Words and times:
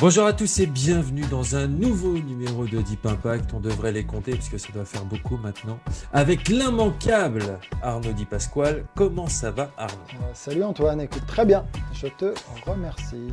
Bonjour 0.00 0.26
à 0.26 0.32
tous 0.32 0.60
et 0.60 0.66
bienvenue 0.66 1.24
dans 1.28 1.56
un 1.56 1.66
nouveau 1.66 2.12
numéro 2.12 2.66
de 2.66 2.80
Deep 2.80 3.04
Impact. 3.04 3.52
On 3.52 3.58
devrait 3.58 3.90
les 3.90 4.04
compter 4.04 4.30
puisque 4.30 4.56
ça 4.56 4.68
doit 4.72 4.84
faire 4.84 5.04
beaucoup 5.04 5.36
maintenant. 5.38 5.80
Avec 6.12 6.46
l'immanquable 6.46 7.58
Arnaud 7.82 8.12
Di 8.12 8.24
Pasquale. 8.24 8.84
Comment 8.94 9.26
ça 9.26 9.50
va 9.50 9.72
Arnaud? 9.76 9.98
Euh, 10.22 10.30
Salut 10.34 10.62
Antoine, 10.62 11.00
écoute 11.00 11.26
très 11.26 11.44
bien, 11.44 11.66
je 11.92 12.06
te 12.06 12.32
remercie. 12.64 13.26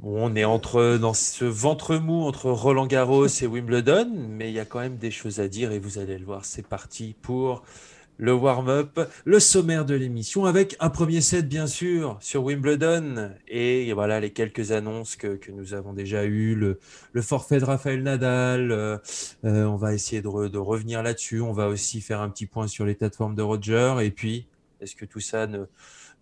Bon, 0.00 0.16
on 0.18 0.34
est 0.34 0.44
entre 0.44 0.98
dans 1.00 1.14
ce 1.14 1.44
ventre 1.44 1.94
mou 1.94 2.24
entre 2.24 2.50
Roland 2.50 2.88
Garros 2.88 3.28
et 3.28 3.46
Wimbledon, 3.46 4.10
mais 4.28 4.50
il 4.50 4.54
y 4.54 4.60
a 4.60 4.64
quand 4.64 4.80
même 4.80 4.96
des 4.96 5.12
choses 5.12 5.38
à 5.38 5.46
dire 5.46 5.70
et 5.70 5.78
vous 5.78 5.98
allez 5.98 6.18
le 6.18 6.24
voir. 6.24 6.44
C'est 6.44 6.66
parti 6.66 7.14
pour 7.22 7.62
le 8.18 8.32
warm-up, 8.32 9.00
le 9.24 9.40
sommaire 9.40 9.84
de 9.84 9.94
l'émission 9.94 10.44
avec 10.44 10.76
un 10.80 10.90
premier 10.90 11.20
set 11.20 11.48
bien 11.48 11.66
sûr 11.66 12.16
sur 12.20 12.44
Wimbledon. 12.44 13.32
Et 13.48 13.92
voilà 13.92 14.20
les 14.20 14.30
quelques 14.30 14.72
annonces 14.72 15.16
que, 15.16 15.36
que 15.36 15.52
nous 15.52 15.74
avons 15.74 15.92
déjà 15.92 16.24
eues, 16.24 16.54
le, 16.54 16.78
le 17.12 17.22
forfait 17.22 17.58
de 17.58 17.64
Raphaël 17.64 18.02
Nadal, 18.02 18.72
euh, 18.72 18.98
euh, 19.44 19.64
on 19.64 19.76
va 19.76 19.94
essayer 19.94 20.22
de, 20.22 20.48
de 20.48 20.58
revenir 20.58 21.02
là-dessus, 21.02 21.40
on 21.40 21.52
va 21.52 21.68
aussi 21.68 22.00
faire 22.00 22.20
un 22.20 22.28
petit 22.28 22.46
point 22.46 22.66
sur 22.66 22.84
l'état 22.84 23.08
de 23.08 23.14
forme 23.14 23.34
de 23.34 23.42
Roger. 23.42 23.96
Et 24.02 24.10
puis 24.10 24.46
est-ce 24.80 24.94
que 24.94 25.04
tout 25.04 25.20
ça 25.20 25.46
ne, 25.46 25.64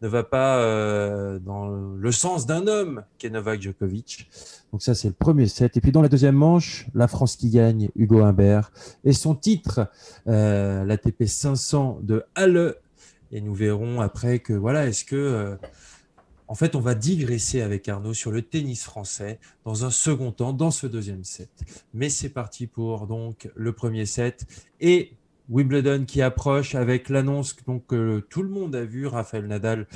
ne 0.03 0.09
va 0.09 0.23
pas 0.23 0.59
euh, 0.59 1.39
dans 1.39 1.69
le 1.69 2.13
sens 2.13 2.47
d'un 2.47 2.67
homme 2.67 3.05
qui 3.19 3.31
Novak 3.31 3.63
Djokovic 3.63 4.29
donc 4.75 4.83
ça, 4.83 4.97
c'est 4.97 5.07
le 5.07 5.15
premier 5.15 5.47
set. 5.47 5.77
Et 5.77 5.81
puis 5.81 5.93
dans 5.93 6.03
la 6.03 6.09
deuxième 6.09 6.35
manche, 6.35 6.89
la 6.97 7.07
France 7.07 7.37
qui 7.37 7.49
gagne, 7.49 7.91
Hugo 7.95 8.23
Humbert, 8.23 8.73
et 9.05 9.13
son 9.13 9.37
titre, 9.37 9.89
euh, 10.27 10.85
l'ATP 10.85 11.27
500 11.27 12.01
de 12.03 12.25
Halle. 12.35 12.75
Et 13.31 13.41
nous 13.41 13.55
verrons 13.55 14.01
après 14.01 14.41
que, 14.41 14.53
voilà, 14.53 14.89
est-ce 14.89 15.05
que... 15.05 15.15
euh, 15.15 15.57
en 16.49 16.57
fait, 16.57 16.75
on 16.75 16.81
va 16.81 16.97
digresser 16.97 17.61
avec 17.61 17.89
Arnaud 17.89 18.15
sur 18.15 18.33
le 18.33 18.43
tennis 18.43 18.83
français 18.83 19.39
dans 19.65 19.85
un 19.85 19.91
second 19.91 20.33
temps, 20.33 20.53
dans 20.53 20.73
ce 20.73 20.89
deuxième 20.89 21.23
set. 21.23 21.51
Mais 21.93 22.09
c'est 22.09 22.31
parti 22.31 22.67
pour 22.67 23.07
donc 23.07 23.49
le 23.55 23.73
premier 23.73 24.07
set. 24.07 24.45
Et 24.81 25.13
Wimbledon 25.49 26.05
qui 26.07 26.23
approche 26.23 26.75
avec 26.75 27.09
l'annonce 27.09 27.53
que 27.53 27.63
que 27.87 28.21
tout 28.21 28.43
le 28.43 28.49
monde 28.49 28.75
a 28.75 28.85
vu, 28.85 29.07
Raphaël 29.07 29.47
Nadal, 29.47 29.87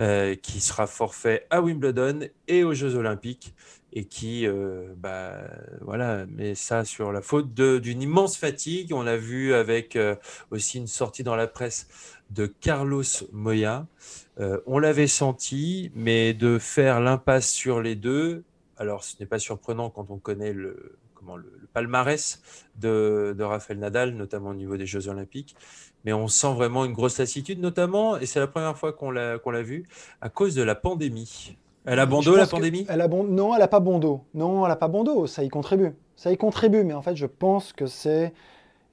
euh, 0.00 0.34
qui 0.34 0.60
sera 0.60 0.86
forfait 0.86 1.46
à 1.50 1.62
Wimbledon 1.62 2.28
et 2.46 2.64
aux 2.64 2.74
Jeux 2.74 2.94
Olympiques 2.94 3.54
et 3.92 4.04
qui 4.04 4.46
euh, 4.46 4.94
bah, 4.96 5.44
voilà, 5.80 6.26
met 6.26 6.54
ça 6.54 6.84
sur 6.84 7.12
la 7.12 7.22
faute 7.22 7.54
d'une 7.54 8.02
immense 8.02 8.36
fatigue. 8.36 8.92
On 8.92 9.02
l'a 9.02 9.16
vu 9.16 9.54
avec 9.54 9.96
euh, 9.96 10.14
aussi 10.50 10.78
une 10.78 10.86
sortie 10.86 11.22
dans 11.22 11.36
la 11.36 11.46
presse 11.46 11.88
de 12.30 12.46
Carlos 12.46 13.02
Moya. 13.32 13.86
Euh, 14.40 14.60
on 14.66 14.78
l'avait 14.78 15.06
senti, 15.06 15.90
mais 15.94 16.34
de 16.34 16.58
faire 16.58 17.00
l'impasse 17.00 17.50
sur 17.50 17.80
les 17.80 17.96
deux, 17.96 18.44
alors 18.76 19.02
ce 19.04 19.16
n'est 19.18 19.26
pas 19.26 19.38
surprenant 19.38 19.90
quand 19.90 20.10
on 20.10 20.18
connaît 20.18 20.52
le, 20.52 20.96
comment, 21.18 21.36
le, 21.36 21.52
le 21.60 21.66
palmarès 21.66 22.40
de, 22.76 23.34
de 23.36 23.44
Rafael 23.44 23.78
Nadal, 23.78 24.14
notamment 24.14 24.50
au 24.50 24.54
niveau 24.54 24.76
des 24.76 24.86
Jeux 24.86 25.08
Olympiques. 25.08 25.56
Mais 26.04 26.12
on 26.12 26.28
sent 26.28 26.54
vraiment 26.54 26.84
une 26.84 26.92
grosse 26.92 27.18
lassitude, 27.18 27.60
notamment, 27.60 28.18
et 28.18 28.26
c'est 28.26 28.40
la 28.40 28.46
première 28.46 28.78
fois 28.78 28.92
qu'on 28.92 29.10
l'a 29.10 29.38
qu'on 29.38 29.50
l'a 29.50 29.62
vu, 29.62 29.86
à 30.20 30.28
cause 30.28 30.54
de 30.54 30.62
la 30.62 30.74
pandémie. 30.76 31.56
Elle 31.84 32.00
a 32.00 32.06
bon 32.06 32.20
dos, 32.20 32.36
la 32.36 32.46
pandémie? 32.46 32.86
Elle 32.88 33.00
a 33.00 33.08
bon... 33.08 33.24
Non, 33.24 33.54
elle 33.54 33.60
n'a 33.60 33.68
pas 33.68 33.80
bon 33.80 33.98
dos. 33.98 34.20
Non, 34.34 34.64
elle 34.64 34.68
n'a 34.68 34.76
pas 34.76 34.88
bon 34.88 35.04
dos, 35.04 35.26
ça 35.26 35.42
y 35.42 35.48
contribue. 35.48 35.92
Ça 36.16 36.30
y 36.30 36.36
contribue, 36.36 36.84
mais 36.84 36.94
en 36.94 37.02
fait, 37.02 37.16
je 37.16 37.26
pense 37.26 37.72
que 37.72 37.86
c'est. 37.86 38.32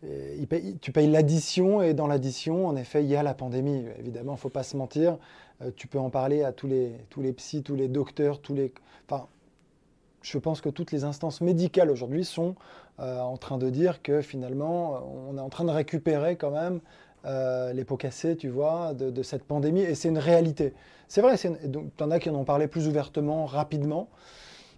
euh, 0.03 0.35
il 0.39 0.47
paye- 0.47 0.77
Tu 0.79 0.91
payes 0.91 1.09
l'addition, 1.09 1.81
et 1.81 1.93
dans 1.93 2.07
l'addition, 2.07 2.67
en 2.67 2.75
effet, 2.75 3.03
il 3.03 3.09
y 3.09 3.15
a 3.15 3.23
la 3.23 3.33
pandémie. 3.33 3.85
Évidemment, 3.99 4.33
il 4.33 4.35
ne 4.35 4.39
faut 4.39 4.49
pas 4.49 4.63
se 4.63 4.77
mentir. 4.77 5.17
Euh, 5.61 5.71
tu 5.75 5.87
peux 5.87 5.99
en 5.99 6.09
parler 6.09 6.43
à 6.43 6.51
tous 6.53 6.67
les, 6.67 6.93
tous 7.09 7.21
les 7.21 7.33
psys, 7.33 7.63
tous 7.63 7.75
les 7.75 7.87
docteurs, 7.87 8.39
tous 8.39 8.53
les. 8.55 8.73
Enfin, 9.09 9.27
je 10.25 10.37
pense 10.39 10.59
que 10.59 10.69
toutes 10.69 10.91
les 10.91 11.03
instances 11.03 11.41
médicales 11.41 11.91
aujourd'hui 11.91 12.25
sont 12.25 12.55
euh, 12.99 13.19
en 13.19 13.37
train 13.37 13.57
de 13.57 13.69
dire 13.69 14.01
que 14.01 14.21
finalement, 14.21 14.99
on 15.29 15.37
est 15.37 15.41
en 15.41 15.49
train 15.49 15.65
de 15.65 15.71
récupérer 15.71 16.35
quand 16.35 16.51
même 16.51 16.79
euh, 17.25 17.73
les 17.73 17.85
pots 17.85 17.97
cassés, 17.97 18.35
tu 18.35 18.49
vois, 18.49 18.93
de, 18.93 19.23
cette 19.23 19.43
pandémie. 19.43 19.81
Et 19.81 19.93
c'est 19.93 20.09
une 20.09 20.17
réalité. 20.17 20.73
C'est 21.07 21.21
vrai, 21.21 21.35
donc, 21.65 21.95
t'en 21.95 22.09
as 22.09 22.19
qui 22.19 22.29
en 22.29 22.35
ont 22.35 22.43
parlé 22.43 22.67
plus 22.67 22.87
ouvertement, 22.87 23.45
rapidement. 23.45 24.09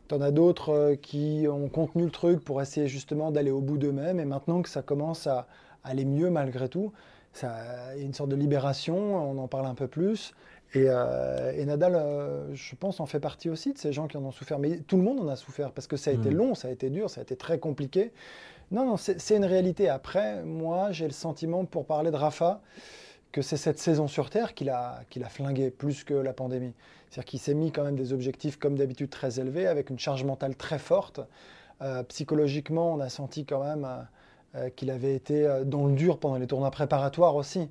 T'en 0.10 0.20
as 0.20 0.32
d'autres 0.32 0.74
euh, 0.74 0.96
qui 0.96 1.46
ont 1.50 1.70
contenu 1.70 2.04
le 2.04 2.12
truc 2.12 2.44
pour 2.44 2.62
essayer 2.62 2.88
justement 2.88 3.32
d'aller 3.32 3.52
au 3.52 3.62
bout 3.62 3.78
d'eux-mêmes. 3.78 4.20
Et 4.20 4.26
maintenant 4.26 4.62
que 4.62 4.70
ça 4.70 4.82
commence 4.82 5.28
à 5.28 5.48
aller 5.84 6.04
mieux 6.04 6.30
malgré 6.30 6.68
tout, 6.68 6.92
il 7.42 7.46
y 7.46 7.48
a 7.48 7.96
une 7.98 8.14
sorte 8.14 8.30
de 8.30 8.36
libération, 8.36 9.16
on 9.16 9.38
en 9.38 9.48
parle 9.48 9.68
un 9.68 9.76
peu 9.76 9.88
plus. 9.88 10.34
Et, 10.74 10.86
euh, 10.88 11.54
et 11.56 11.66
Nadal, 11.66 11.96
euh, 11.96 12.54
je 12.54 12.76
pense, 12.76 13.00
en 13.00 13.06
fait 13.06 13.20
partie 13.20 13.50
aussi 13.50 13.72
de 13.74 13.78
ces 13.78 13.94
gens 13.94 14.08
qui 14.08 14.18
en 14.18 14.24
ont 14.26 14.32
souffert. 14.32 14.60
Mais 14.60 14.80
tout 14.80 14.98
le 14.98 15.04
monde 15.04 15.20
en 15.20 15.28
a 15.30 15.36
souffert 15.36 15.72
parce 15.72 15.88
que 15.88 15.96
ça 15.98 16.12
a 16.12 16.14
été 16.14 16.30
Mm. 16.30 16.36
long, 16.36 16.56
ça 16.56 16.68
a 16.68 16.72
été 16.72 16.90
dur, 16.90 17.10
ça 17.10 17.22
a 17.22 17.24
été 17.24 17.36
très 17.36 17.58
compliqué. 17.58 18.12
Non, 18.72 18.86
non, 18.86 18.98
c'est 18.98 19.36
une 19.36 19.46
réalité. 19.46 19.88
Après, 19.88 20.44
moi, 20.44 20.92
j'ai 20.92 21.06
le 21.06 21.14
sentiment, 21.14 21.64
pour 21.64 21.86
parler 21.86 22.12
de 22.12 22.18
Rafa, 22.18 22.60
que 23.32 23.42
c'est 23.42 23.56
cette 23.56 23.80
saison 23.80 24.10
sur 24.10 24.30
Terre 24.30 24.54
qu'il 24.54 24.70
a, 24.70 25.02
qu'il 25.10 25.24
a 25.24 25.30
flingué 25.30 25.70
plus 25.72 26.04
que 26.04 26.14
la 26.14 26.34
pandémie. 26.34 26.74
C'est-à-dire 27.10 27.26
qu'il 27.26 27.40
s'est 27.40 27.54
mis 27.54 27.72
quand 27.72 27.84
même 27.84 27.96
des 27.96 28.12
objectifs, 28.12 28.58
comme 28.58 28.76
d'habitude, 28.76 29.10
très 29.10 29.40
élevés, 29.40 29.68
avec 29.68 29.90
une 29.90 30.00
charge 30.00 30.26
mentale 30.26 30.56
très 30.58 30.80
forte. 30.80 31.22
Euh, 31.82 32.04
psychologiquement, 32.04 32.94
on 32.94 33.00
a 33.00 33.08
senti 33.08 33.46
quand 33.46 33.64
même 33.64 33.88
qu'il 34.76 34.90
avait 34.90 35.14
été 35.14 35.62
dans 35.66 35.86
le 35.86 35.94
dur 35.94 36.18
pendant 36.20 36.38
les 36.38 36.48
tournois 36.48 36.72
préparatoires 36.72 37.36
aussi. 37.36 37.70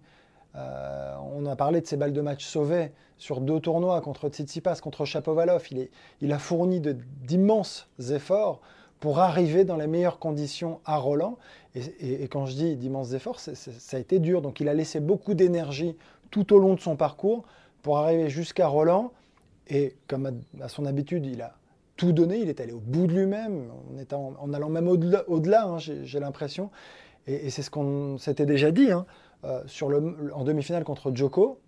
Euh, 0.56 1.14
on 1.34 1.46
a 1.46 1.56
parlé 1.56 1.80
de 1.80 1.86
ses 1.86 1.96
balles 1.96 2.12
de 2.12 2.20
match 2.20 2.44
sauvées 2.44 2.92
sur 3.18 3.40
deux 3.40 3.60
tournois 3.60 4.00
contre 4.00 4.28
Tsitsipas, 4.28 4.76
contre 4.76 5.04
Chapovalov. 5.04 5.64
Il, 5.70 5.88
il 6.20 6.32
a 6.32 6.38
fourni 6.38 6.80
d'immenses 6.80 7.88
efforts 8.10 8.60
pour 9.00 9.18
arriver 9.18 9.64
dans 9.64 9.76
les 9.76 9.86
meilleures 9.86 10.18
conditions 10.18 10.80
à 10.84 10.96
Roland. 10.96 11.38
Et, 11.74 12.26
quand 12.28 12.46
je 12.46 12.54
dis 12.54 12.76
d'immenses 12.76 13.12
efforts, 13.12 13.38
ça 13.40 13.96
a 13.96 14.00
été 14.00 14.18
dur. 14.18 14.40
Donc 14.40 14.60
il 14.60 14.68
a 14.68 14.74
laissé 14.74 15.00
beaucoup 15.00 15.34
d'énergie 15.34 15.96
tout 16.30 16.54
au 16.54 16.58
long 16.58 16.74
de 16.74 16.80
son 16.80 16.96
parcours 16.96 17.44
pour 17.82 17.98
arriver 17.98 18.30
jusqu'à 18.30 18.66
Roland. 18.66 19.12
Et 19.68 19.96
comme 20.08 20.40
à, 20.60 20.68
son 20.68 20.86
habitude, 20.86 21.26
il 21.26 21.42
a 21.42 21.54
tout 21.96 22.12
donné. 22.12 22.38
Il 22.38 22.48
est 22.48 22.60
allé 22.60 22.72
au 22.72 22.80
bout 22.80 23.06
de 23.06 23.12
lui-même, 23.12 23.70
en, 24.12 24.52
allant 24.54 24.70
même 24.70 24.88
au-delà, 24.88 25.66
hein, 25.66 25.78
j'ai, 25.78 26.20
l'impression. 26.20 26.70
Et, 27.26 27.46
et 27.46 27.50
c'est 27.50 27.62
ce 27.62 27.70
qu'on 27.70 28.16
s'était 28.16 28.46
déjà 28.46 28.70
dit. 28.70 28.90
hein. 28.90 29.04
Euh, 29.44 29.62
sur 29.66 29.88
le, 29.88 30.32
en 30.34 30.44
demi-finale 30.44 30.82
contre 30.84 31.14
Djoko, 31.14 31.60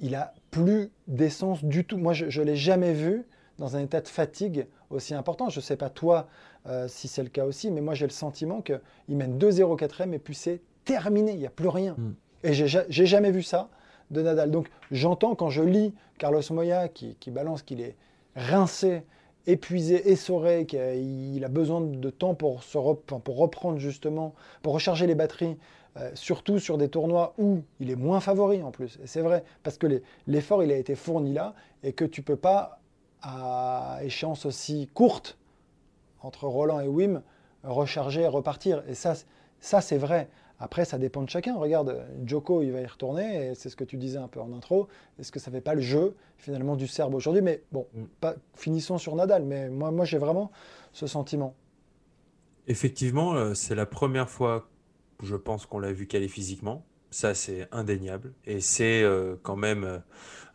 il 0.00 0.14
a 0.14 0.34
plus 0.50 0.90
d'essence 1.06 1.64
du 1.64 1.84
tout. 1.84 1.96
Moi, 1.96 2.12
je 2.12 2.40
ne 2.40 2.46
l'ai 2.46 2.56
jamais 2.56 2.92
vu 2.92 3.24
dans 3.58 3.76
un 3.76 3.80
état 3.80 4.00
de 4.00 4.08
fatigue 4.08 4.66
aussi 4.90 5.14
important. 5.14 5.48
Je 5.48 5.58
ne 5.60 5.62
sais 5.62 5.76
pas 5.76 5.88
toi 5.90 6.28
euh, 6.66 6.88
si 6.88 7.08
c'est 7.08 7.22
le 7.22 7.28
cas 7.28 7.44
aussi, 7.44 7.70
mais 7.70 7.80
moi 7.80 7.94
j'ai 7.94 8.06
le 8.06 8.12
sentiment 8.12 8.60
qu'il 8.60 8.80
mène 9.08 9.38
2-0 9.38 9.76
4 9.76 10.02
et 10.12 10.18
puis 10.18 10.34
c'est 10.34 10.60
terminé, 10.84 11.32
il 11.32 11.38
n'y 11.38 11.46
a 11.46 11.50
plus 11.50 11.68
rien. 11.68 11.94
Mm. 11.96 12.12
Et 12.44 12.52
j'ai 12.52 12.68
ja- 12.68 12.84
j'ai 12.88 13.06
jamais 13.06 13.30
vu 13.30 13.42
ça 13.42 13.68
de 14.10 14.20
Nadal. 14.20 14.50
Donc 14.50 14.68
j'entends 14.90 15.34
quand 15.34 15.48
je 15.48 15.62
lis 15.62 15.94
Carlos 16.18 16.42
Moya 16.50 16.88
qui, 16.88 17.16
qui 17.16 17.30
balance 17.30 17.62
qu'il 17.62 17.80
est 17.80 17.96
rincé, 18.34 19.04
épuisé, 19.46 20.10
essoré, 20.10 20.66
qu'il 20.66 21.44
a 21.44 21.48
besoin 21.48 21.80
de 21.80 22.10
temps 22.10 22.34
pour, 22.34 22.62
se 22.62 22.78
reprendre 22.78 23.78
justement, 23.78 24.34
pour 24.62 24.74
recharger 24.74 25.06
les 25.06 25.14
batteries, 25.14 25.56
euh, 25.96 26.10
surtout 26.14 26.58
sur 26.58 26.78
des 26.78 26.88
tournois 26.88 27.34
où 27.38 27.62
il 27.80 27.90
est 27.90 27.96
moins 27.96 28.20
favori 28.20 28.62
en 28.62 28.70
plus. 28.70 28.98
Et 29.02 29.06
c'est 29.06 29.22
vrai, 29.22 29.44
parce 29.62 29.78
que 29.78 30.02
l'effort 30.26 30.62
il 30.62 30.70
a 30.70 30.76
été 30.76 30.94
fourni 30.94 31.32
là 31.32 31.54
et 31.82 31.92
que 31.92 32.04
tu 32.04 32.22
peux 32.22 32.36
pas, 32.36 32.80
à 33.22 33.98
échéance 34.02 34.46
aussi 34.46 34.88
courte, 34.92 35.38
entre 36.20 36.46
Roland 36.46 36.80
et 36.80 36.88
Wim, 36.88 37.22
recharger 37.62 38.22
et 38.22 38.28
repartir. 38.28 38.82
Et 38.88 38.94
ça 38.94 39.14
c'est 39.60 39.98
vrai. 39.98 40.28
Après, 40.58 40.84
ça 40.86 40.96
dépend 40.98 41.22
de 41.22 41.28
chacun. 41.28 41.54
Regarde, 41.56 42.06
Joko, 42.24 42.62
il 42.62 42.72
va 42.72 42.80
y 42.80 42.86
retourner, 42.86 43.48
et 43.50 43.54
c'est 43.54 43.68
ce 43.68 43.76
que 43.76 43.84
tu 43.84 43.96
disais 43.98 44.18
un 44.18 44.28
peu 44.28 44.40
en 44.40 44.52
intro. 44.54 44.88
Est-ce 45.18 45.30
que 45.30 45.38
ça 45.38 45.50
fait 45.50 45.60
pas 45.60 45.74
le 45.74 45.82
jeu, 45.82 46.14
finalement, 46.38 46.76
du 46.76 46.86
Serbe 46.86 47.14
aujourd'hui? 47.14 47.42
Mais 47.42 47.62
bon, 47.72 47.86
Mm. 47.94 48.04
pas, 48.20 48.34
finissons 48.54 48.96
sur 48.98 49.14
Nadal. 49.16 49.44
Mais 49.44 49.68
moi, 49.68 49.90
moi 49.90 50.04
j'ai 50.06 50.18
vraiment 50.18 50.50
ce 50.92 51.06
sentiment. 51.06 51.54
Effectivement, 52.68 53.54
c'est 53.54 53.74
la 53.74 53.86
première 53.86 54.28
fois, 54.30 54.68
je 55.22 55.36
pense 55.36 55.66
qu'on 55.66 55.78
l'a 55.78 55.92
vu 55.92 56.06
caler 56.06 56.28
physiquement. 56.28 56.84
Ça, 57.10 57.34
c'est 57.34 57.68
indéniable. 57.70 58.32
Et 58.44 58.60
c'est 58.60 59.04
quand 59.42 59.56
même. 59.56 60.02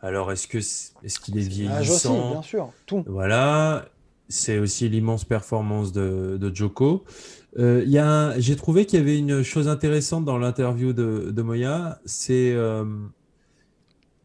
alors, 0.02 0.30
est-ce 0.32 0.46
que 0.46 0.58
est-ce 0.58 1.20
qu'il 1.20 1.38
est, 1.38 1.48
vieillissant 1.48 2.18
aussi, 2.18 2.30
bien 2.32 2.42
sûr. 2.42 2.72
Tout. 2.86 3.04
Voilà. 3.06 3.86
C'est 4.32 4.58
aussi 4.58 4.88
l'immense 4.88 5.26
performance 5.26 5.92
de, 5.92 6.38
de 6.40 6.54
Joko. 6.54 7.04
Euh, 7.58 8.34
J'ai 8.38 8.56
trouvé 8.56 8.86
qu'il 8.86 8.98
y 8.98 9.02
avait 9.02 9.18
une 9.18 9.42
chose 9.42 9.68
intéressante 9.68 10.24
dans 10.24 10.38
l'interview 10.38 10.94
de, 10.94 11.30
de, 11.30 11.42
Moya. 11.42 12.00
C'est 12.06 12.52
euh, 12.52 12.84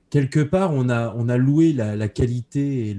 quelque 0.10 0.40
part, 0.40 0.74
on 0.74 0.88
a, 0.88 1.14
on 1.18 1.28
a 1.28 1.36
loué 1.36 1.74
la, 1.74 2.08
qualité 2.08 2.90
et 2.90 2.98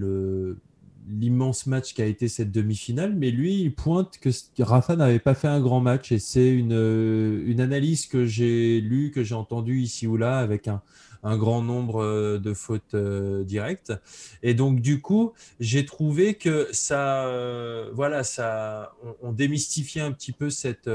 l'immense 1.09 1.67
match 1.67 1.95
qui 1.95 2.03
a 2.03 2.07
été 2.07 2.29
cette 2.29 2.53
demi-finale, 2.53 3.15
mais 3.17 3.31
lui, 3.31 3.63
il 3.63 3.75
pointe 3.75 4.19
que 4.19 4.29
Rafa 4.63 4.95
n'avait 4.95 5.19
pas 5.19 5.35
fait 5.35 5.49
un 5.49 5.61
grand 5.61 5.81
match 5.81 6.13
et 6.13 6.19
c'est 6.19 6.51
une, 6.51 7.43
une 7.47 7.61
analyse 7.63 8.07
que 8.07 8.27
j'ai 8.27 8.83
lue, 8.83 9.11
que 9.13 9.25
j'ai 9.25 9.35
entendue 9.35 9.81
ici 9.81 10.07
ou 10.07 10.19
là 10.19 10.41
avec 10.41 10.69
un, 10.69 10.83
un 11.23 11.37
grand 11.37 11.63
nombre 11.63 12.03
euh, 12.03 12.39
de 12.39 12.55
fautes 12.55 12.95
euh, 12.95 13.45
directes. 13.45 13.93
Et 14.43 14.55
donc, 14.55 14.81
du 14.81 15.01
coup, 15.01 15.33
j'ai 15.61 15.85
trouvé 15.85 16.35
que 16.35 16.69
ça, 16.73 17.27
euh, 17.27 17.91
voilà, 17.93 18.25
ça, 18.25 18.95
on, 19.23 19.33
démystifiait 19.33 20.03
un 20.03 20.13
petit 20.13 20.33
peu 20.33 20.51
cette, 20.51 20.91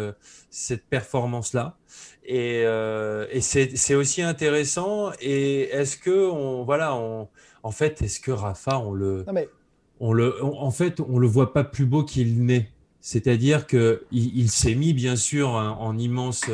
cette 0.49 0.85
performance-là. 0.85 1.77
Et, 2.25 2.61
et 2.61 3.41
c'est 3.41 3.95
aussi 3.95 4.21
intéressant. 4.21 5.11
Et 5.21 5.63
est-ce 5.69 5.97
que, 5.97 6.29
on, 6.29 6.63
voilà, 6.63 6.95
on, 6.95 7.27
en 7.63 7.71
fait, 7.71 8.01
est-ce 8.01 8.19
que 8.19 8.31
Rafa, 8.31 8.79
on 8.79 8.93
le, 8.93 9.25
on 9.99 10.13
le, 10.13 10.43
en 10.43 10.71
fait, 10.71 10.99
on 10.99 11.19
le 11.19 11.27
voit 11.27 11.53
pas 11.53 11.63
plus 11.63 11.85
beau 11.85 12.03
qu'il 12.03 12.45
n'est. 12.45 12.69
C'est-à-dire 13.01 13.67
que 13.67 14.03
il, 14.11 14.49
s'est 14.49 14.75
mis 14.75 14.93
bien 14.93 15.17
sûr 15.17 15.49
en 15.49 15.97
immense 15.97 16.49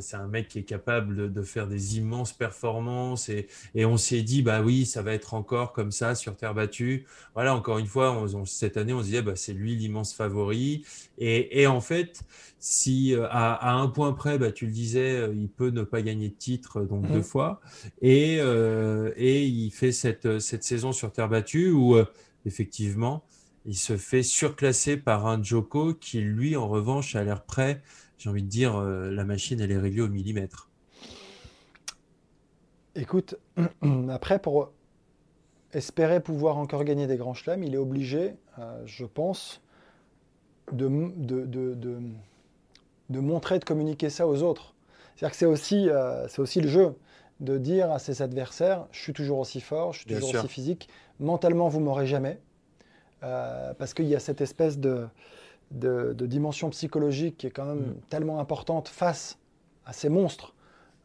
c'est 0.00 0.16
un, 0.16 0.26
mec 0.26 0.48
qui 0.48 0.58
est 0.58 0.64
capable 0.64 1.32
de, 1.32 1.42
faire 1.42 1.66
des 1.66 1.96
immenses 1.96 2.32
performances 2.32 3.28
et, 3.28 3.46
on 3.76 3.96
s'est 3.96 4.22
dit 4.22 4.42
bah 4.42 4.62
oui 4.62 4.84
ça 4.84 5.02
va 5.02 5.12
être 5.14 5.34
encore 5.34 5.72
comme 5.72 5.90
ça 5.90 6.14
sur 6.14 6.36
terre 6.36 6.54
battue. 6.54 7.06
Voilà 7.34 7.54
encore 7.54 7.78
une 7.78 7.86
fois 7.86 8.26
cette 8.44 8.76
année 8.76 8.92
on 8.92 9.00
se 9.00 9.06
disait 9.06 9.22
bah, 9.22 9.36
c'est 9.36 9.52
lui 9.52 9.74
l'immense 9.76 10.12
favori. 10.12 10.84
Et, 11.18 11.66
en 11.66 11.80
fait 11.80 12.22
si 12.58 13.14
euh, 13.14 13.26
à, 13.30 13.72
un 13.72 13.88
point 13.88 14.12
près 14.12 14.38
bah, 14.38 14.52
tu 14.52 14.66
le 14.66 14.72
disais 14.72 15.12
euh, 15.12 15.34
il 15.34 15.48
peut 15.48 15.70
ne 15.70 15.82
pas 15.82 16.02
gagner 16.02 16.28
de 16.28 16.34
titre 16.34 16.82
donc 16.82 17.10
deux 17.10 17.20
mmh. 17.20 17.22
fois. 17.22 17.60
Et, 18.02 18.36
euh, 18.40 19.12
et 19.16 19.46
il 19.46 19.70
fait 19.70 19.92
cette, 19.92 20.40
cette 20.40 20.64
saison 20.64 20.92
sur 20.92 21.12
terre 21.12 21.28
battue 21.28 21.70
où 21.70 21.96
effectivement 22.44 23.24
il 23.66 23.76
se 23.76 23.96
fait 23.96 24.22
surclasser 24.22 24.96
par 24.96 25.26
un 25.26 25.42
Joko 25.42 25.94
qui 25.94 26.20
lui 26.20 26.56
en 26.56 26.68
revanche 26.68 27.14
a 27.14 27.24
l'air 27.24 27.42
prêt 27.42 27.82
j'ai 28.20 28.28
envie 28.28 28.42
de 28.42 28.48
dire, 28.48 28.76
euh, 28.76 29.10
la 29.10 29.24
machine, 29.24 29.60
elle 29.62 29.72
est 29.72 29.78
réglée 29.78 30.02
au 30.02 30.08
millimètre. 30.08 30.68
Écoute, 32.94 33.36
après, 34.10 34.38
pour 34.38 34.72
espérer 35.72 36.20
pouvoir 36.20 36.58
encore 36.58 36.84
gagner 36.84 37.06
des 37.06 37.16
grands 37.16 37.32
chelems, 37.32 37.64
il 37.64 37.74
est 37.74 37.78
obligé, 37.78 38.34
euh, 38.58 38.82
je 38.84 39.06
pense, 39.06 39.62
de, 40.70 40.86
de, 41.16 41.46
de, 41.46 41.74
de, 43.08 43.20
montrer, 43.20 43.58
de 43.58 43.64
communiquer 43.64 44.10
ça 44.10 44.28
aux 44.28 44.42
autres. 44.42 44.74
C'est-à-dire 45.16 45.30
que 45.30 45.36
c'est 45.38 45.46
aussi, 45.46 45.88
euh, 45.88 46.26
aussi 46.36 46.60
le 46.60 46.68
jeu 46.68 46.94
de 47.40 47.56
dire 47.56 47.90
à 47.90 47.98
ses 47.98 48.20
adversaires, 48.20 48.86
je 48.92 49.00
suis 49.00 49.14
toujours 49.14 49.38
aussi 49.38 49.62
fort, 49.62 49.94
je 49.94 50.00
suis 50.00 50.14
toujours 50.14 50.34
aussi 50.34 50.48
physique, 50.48 50.90
mentalement, 51.20 51.68
vous 51.68 51.80
m'aurez 51.80 52.06
jamais. 52.06 52.38
parce 53.20 53.94
qu'il 53.94 54.08
y 54.08 54.14
a 54.14 54.20
cette 54.20 54.42
espèce 54.42 54.78
de, 54.78 55.06
de, 55.70 56.14
dimension 56.26 56.70
psychologique 56.70 57.38
qui 57.38 57.46
est 57.46 57.50
quand 57.50 57.64
même 57.64 57.78
mm. 57.78 58.00
tellement 58.08 58.40
importante 58.40 58.88
face 58.88 59.38
à 59.86 59.92
ces 59.92 60.08
monstres, 60.08 60.54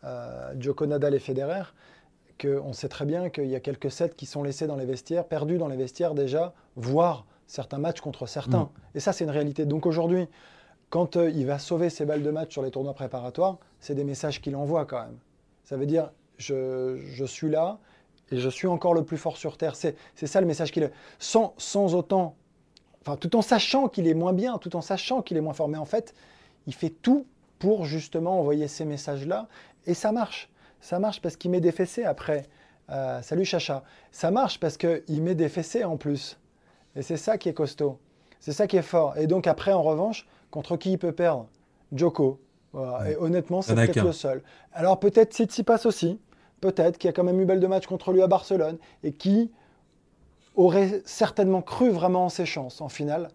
euh, 0.04 0.54
Djoko 0.60 0.86
Nadal 0.86 1.14
et 1.14 1.20
Federer, 1.20 1.64
qu'on 2.40 2.74
sait 2.74 2.90
très 2.90 3.06
bien 3.06 3.30
qu'il 3.30 3.48
y 3.48 3.56
a 3.56 3.60
quelques 3.60 3.92
sets 3.92 4.10
qui 4.10 4.26
sont 4.26 4.44
laissés 4.44 4.68
dans 4.68 4.76
les 4.76 4.86
vestiaires, 4.86 5.26
perdus 5.26 5.58
dans 5.58 5.68
les 5.68 5.78
vestiaires 5.78 6.14
déjà, 6.14 6.54
voire 6.76 7.26
certains 7.48 7.78
matchs 7.78 8.02
contre 8.02 8.26
certains. 8.26 8.64
Mm. 8.64 8.70
Et 8.96 9.00
ça, 9.00 9.14
c'est 9.14 9.24
une 9.24 9.30
réalité. 9.30 9.66
Donc 9.66 9.86
aujourd'hui, 9.86 10.28
quand 10.90 11.16
euh, 11.16 11.30
il 11.30 11.46
va 11.46 11.60
sauver 11.60 11.90
ses 11.90 12.06
balles 12.06 12.24
de 12.24 12.32
match 12.32 12.52
sur 12.52 12.62
les 12.62 12.72
tournois 12.72 12.94
préparatoires, 12.94 13.58
c'est 13.80 13.96
des 13.96 14.04
messages 14.04 14.42
qu'il 14.42 14.56
envoie 14.56 14.86
quand 14.86 15.04
même. 15.04 15.18
Ça 15.64 15.78
veut 15.78 15.86
dire, 15.86 16.12
je, 16.38 16.98
je, 16.98 17.26
suis 17.26 17.50
là 17.50 17.80
et 18.32 18.38
je 18.38 18.50
suis 18.50 18.68
encore 18.68 18.94
le 18.94 19.04
plus 19.04 19.18
fort 19.18 19.38
sur 19.38 19.58
Terre. 19.58 19.76
C'est 19.76 19.96
ça 20.16 20.42
le 20.42 20.48
message 20.48 20.72
qu'il... 20.72 20.92
Sans, 21.20 21.54
sans 21.58 21.96
autant 21.96 22.36
Enfin, 23.06 23.18
tout 23.18 23.36
en 23.36 23.42
sachant 23.42 23.88
qu'il 23.88 24.08
est 24.08 24.16
moins 24.16 24.34
bien, 24.34 24.58
tout 24.58 24.76
en 24.76 24.82
sachant 24.82 25.22
qu'il 25.22 25.38
est 25.38 25.42
moins 25.42 25.54
fort. 25.54 25.68
Mais 25.68 25.78
en 25.78 25.86
fait, 25.86 26.16
il 26.66 26.74
fait 26.74 26.90
tout 26.90 27.28
pour 27.60 27.86
justement 27.86 28.40
envoyer 28.40 28.68
ces 28.68 28.84
messages-là. 28.84 29.48
Et 29.86 29.94
ça 29.94 30.12
marche. 30.12 30.50
Ça 30.82 31.00
marche 31.00 31.22
parce 31.22 31.38
qu'il 31.38 31.52
met 31.52 31.62
des 31.62 31.72
fessées 31.72 32.04
après. 32.04 32.48
Euh, 32.90 33.22
salut 33.22 33.46
Chacha. 33.46 33.84
Ça 34.12 34.32
marche 34.32 34.60
parce 34.60 34.78
qu'il 34.78 35.22
met 35.22 35.36
des 35.36 35.50
fessées 35.50 35.84
en 35.84 35.98
plus. 35.98 36.40
Et 36.96 37.02
c'est 37.02 37.18
ça 37.18 37.38
qui 37.38 37.50
est 37.50 37.54
costaud. 37.54 38.00
C'est 38.40 38.54
ça 38.54 38.68
qui 38.68 38.78
est 38.78 38.82
fort. 38.82 39.18
Et 39.18 39.28
donc 39.28 39.48
après, 39.48 39.74
en 39.74 39.84
revanche, 39.84 40.28
contre 40.50 40.78
qui 40.78 40.94
il 40.94 40.98
peut 40.98 41.12
perdre? 41.12 41.48
Joko. 41.94 42.40
Et 43.08 43.16
honnêtement, 43.18 43.62
c'est 43.62 43.74
peut-être 43.74 44.04
le 44.04 44.12
seul. 44.12 44.44
Alors 44.74 45.00
peut-être 45.00 45.34
Tsitsipas 45.34 45.86
aussi. 45.86 46.20
Peut-être 46.60 46.98
qu'il 46.98 47.08
y 47.08 47.10
a 47.10 47.14
quand 47.14 47.24
même 47.24 47.40
eu 47.40 47.46
belle 47.46 47.60
de 47.60 47.68
match 47.68 47.86
contre 47.86 48.12
lui 48.12 48.22
à 48.22 48.28
Barcelone. 48.28 48.78
Et 49.04 49.14
qui, 49.14 49.52
aurait 50.56 51.02
certainement 51.06 51.62
cru 51.62 51.90
vraiment 51.90 52.26
en 52.26 52.30
ses 52.30 52.46
chances 52.46 52.82
en 52.82 52.90
finale 52.90 53.30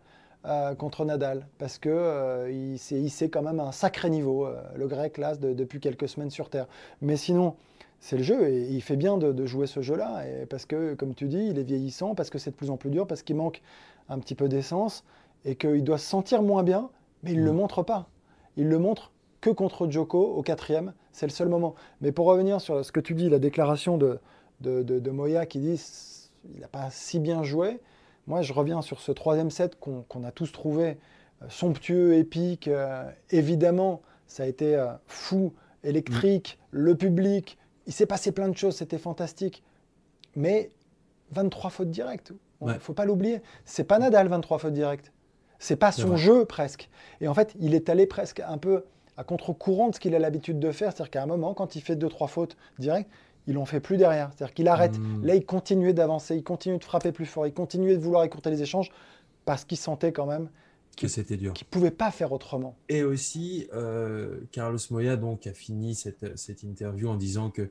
euh, 0.47 0.75
contre 0.75 1.05
Nadal, 1.05 1.47
parce 1.59 1.79
que 1.79 1.91
euh, 1.91 2.51
il 2.51 2.79
s'est 2.79 2.99
hissé 2.99 3.29
quand 3.29 3.43
même 3.43 3.61
à 3.61 3.65
un 3.65 3.73
sacré 3.73 4.09
niveau, 4.09 4.47
euh, 4.47 4.59
le 4.75 4.87
grec 4.87 5.19
là, 5.19 5.37
depuis 5.37 5.81
quelques 5.81 6.09
semaines 6.09 6.31
sur 6.31 6.49
Terre. 6.49 6.67
Mais 7.03 7.17
sinon, 7.17 7.57
c'est 8.01 8.17
le 8.17 8.23
jeu, 8.23 8.49
et 8.49 8.69
il 8.71 8.81
fait 8.81 8.97
bien 8.97 9.19
de, 9.19 9.45
jouer 9.45 9.67
ce 9.67 9.83
jeu-là, 9.83 10.23
parce 10.49 10.65
que, 10.65 10.95
comme 10.95 11.15
tu 11.15 11.29
dis, 11.29 11.49
il 11.51 11.59
est 11.59 11.63
vieillissant, 11.63 12.15
parce 12.15 12.31
que 12.31 12.39
c'est 12.39 12.53
de 12.53 12.57
plus 12.57 12.71
en 12.71 12.79
plus 12.79 12.89
dur, 12.89 13.07
parce 13.07 13.23
qu'il 13.23 13.37
manque 13.37 13.61
un 14.09 14.19
petit 14.19 14.35
peu 14.35 14.49
d'essence, 14.49 15.05
et 15.45 15.57
qu'il 15.57 15.85
doit 15.85 15.99
se 15.99 16.09
sentir 16.09 16.43
moins 16.43 16.63
bien, 16.63 16.89
mais 17.23 17.33
il 17.33 17.41
ne 17.41 17.45
le 17.45 17.53
mmh. 17.53 17.57
montre 17.57 17.83
pas. 17.83 18.09
Il 18.57 18.69
le 18.69 18.79
montre 18.79 19.13
que 19.43 19.51
contre 19.51 19.91
Joko 19.91 20.23
au 20.23 20.43
quatrième, 20.43 20.95
c'est 21.13 21.27
le 21.27 21.33
seul 21.33 21.49
moment. 21.49 21.75
Mais 22.01 22.13
pour 22.13 22.25
revenir 22.25 22.63
sur 22.63 22.83
ce 22.83 22.93
que 22.93 23.01
tu 23.01 23.15
dis, 23.15 23.29
la 23.29 23.39
déclaration 23.39 23.99
de, 23.99 24.19
de, 24.63 24.83
de 24.83 25.11
Moya 25.11 25.45
qui 25.45 25.59
dit 25.59 25.77
il 26.55 26.61
n'a 26.61 26.69
pas 26.69 26.91
si 26.91 27.19
bien 27.19 27.43
joué. 27.43 27.81
Moi, 28.27 28.43
je 28.43 28.53
reviens 28.53 28.83
sur 28.83 29.01
ce 29.01 29.13
troisième 29.13 29.51
set 29.51 29.79
qu'on 29.79 30.25
a 30.25 30.31
tous 30.31 30.53
trouvé 30.53 30.99
euh, 31.43 31.47
somptueux, 31.49 32.15
épique. 32.15 32.69
Euh, 32.69 33.11
évidemment, 33.31 34.03
ça 34.27 34.45
a 34.45 34.47
été 34.47 34.77
euh, 34.77 34.93
fou, 35.07 35.53
électrique, 35.85 36.59
mm. 36.73 36.79
le 36.79 36.95
public. 36.95 37.59
Il 37.87 37.93
s'est 37.93 38.07
passé 38.07 38.33
plein 38.33 38.49
de 38.49 38.57
choses, 38.57 38.77
c'était 38.77 38.99
fantastique. 38.99 39.63
Mais 40.37 40.71
23 41.33 41.71
fautes 41.71 41.91
directes, 41.91 42.33
il 42.61 42.69
ne 42.69 42.79
faut 42.79 42.93
pas 42.93 43.05
l'oublier. 43.05 43.43
C'est 43.65 43.85
pas 43.85 43.99
Nadal, 43.99 44.29
23 44.29 44.59
fautes 44.59 44.73
directes. 44.75 45.13
C'est 45.59 45.77
pas 45.77 45.93
son 45.93 46.17
jeu 46.17 46.45
presque. 46.45 46.89
Et 47.21 47.29
en 47.29 47.35
fait, 47.35 47.55
il 47.59 47.75
est 47.75 47.89
allé 47.89 48.07
presque 48.07 48.41
un 48.41 48.59
peu 48.59 48.85
à 49.17 49.25
contre-courant 49.25 49.89
de 49.89 49.95
ce 49.95 50.01
qu'il 50.01 50.15
a 50.15 50.19
l'habitude 50.19 50.59
de 50.59 50.73
faire. 50.73 50.93
C'est-à-dire 50.93 51.11
qu'à 51.11 51.23
un 51.23 51.27
moment, 51.27 51.53
quand 51.53 51.77
il 51.77 51.83
fait 51.83 51.97
2-3 51.97 52.29
fautes 52.29 52.57
directes, 52.79 53.11
il 53.47 53.55
n'en 53.55 53.65
fait 53.65 53.81
plus 53.81 53.97
derrière. 53.97 54.31
C'est-à-dire 54.35 54.55
qu'il 54.55 54.69
arrête. 54.69 54.99
Hmm. 54.99 55.25
Là, 55.25 55.35
il 55.35 55.45
continuait 55.45 55.93
d'avancer, 55.93 56.37
il 56.37 56.45
continuait 56.45 56.79
de 56.79 56.85
frapper 56.85 57.13
plus 57.13 57.27
fort, 57.27 57.47
il 57.47 57.53
continuait 57.53 57.97
de 57.97 58.03
vouloir 58.03 58.25
écourter 58.25 58.51
les 58.51 58.63
échanges 58.63 58.91
parce 59.45 59.65
qu'il 59.65 59.79
sentait 59.79 60.13
quand 60.13 60.27
même 60.27 60.49
que 60.97 61.09
c'était 61.09 61.37
dur. 61.37 61.53
Qu'il 61.55 61.67
ne 61.67 61.71
pouvait 61.71 61.91
pas 61.91 62.11
faire 62.11 62.33
autrement. 62.33 62.77
Et 62.89 63.03
aussi, 63.03 63.69
euh, 63.73 64.41
Carlos 64.53 64.79
Moya 64.91 65.17
donc, 65.17 65.47
a 65.47 65.55
fini 65.55 65.95
cette, 65.95 66.37
cette 66.39 66.63
interview 66.63 67.09
en 67.09 67.17
disant 67.17 67.51
que 67.51 67.71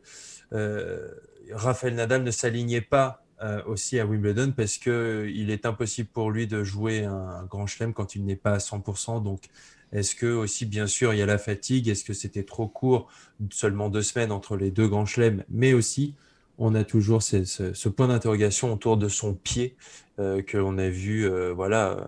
euh, 0.54 1.10
Rafael 1.52 1.96
Nadal 1.96 2.24
ne 2.24 2.32
s'alignait 2.32 2.82
pas 2.82 3.24
euh, 3.42 3.62
aussi 3.66 4.00
à 4.00 4.06
Wimbledon 4.06 4.52
parce 4.56 4.78
qu'il 4.78 5.50
est 5.50 5.66
impossible 5.66 6.10
pour 6.10 6.32
lui 6.32 6.48
de 6.48 6.64
jouer 6.64 7.06
un, 7.06 7.14
un 7.14 7.46
grand 7.46 7.68
chelem 7.68 7.94
quand 7.94 8.16
il 8.16 8.26
n'est 8.26 8.36
pas 8.36 8.54
à 8.54 8.58
100%. 8.58 9.24
Donc, 9.24 9.44
est-ce 9.92 10.16
que 10.16 10.28
aussi, 10.28 10.66
bien 10.66 10.88
sûr, 10.88 11.14
il 11.14 11.20
y 11.20 11.22
a 11.22 11.26
la 11.26 11.38
fatigue? 11.38 11.88
Est-ce 11.88 12.04
que 12.04 12.14
c'était 12.14 12.44
trop 12.44 12.68
court, 12.68 13.08
seulement 13.52 13.90
deux 13.90 14.04
semaines 14.04 14.32
entre 14.32 14.56
les 14.56 14.72
deux 14.72 14.88
grands 14.88 15.06
chelems. 15.06 15.44
Mais 15.50 15.74
aussi, 15.74 16.14
on 16.60 16.76
a 16.76 16.84
toujours 16.84 17.24
ce, 17.24 17.90
point 17.90 18.08
d'interrogation 18.08 18.74
autour 18.74 18.98
de 18.98 19.08
son 19.08 19.34
pied 19.34 19.76
euh, 20.20 20.42
que 20.42 20.58
l'on 20.58 20.78
a 20.78 20.90
vu 20.90 21.26
euh, 21.26 21.54
voilà, 21.54 21.92
euh, 21.92 22.02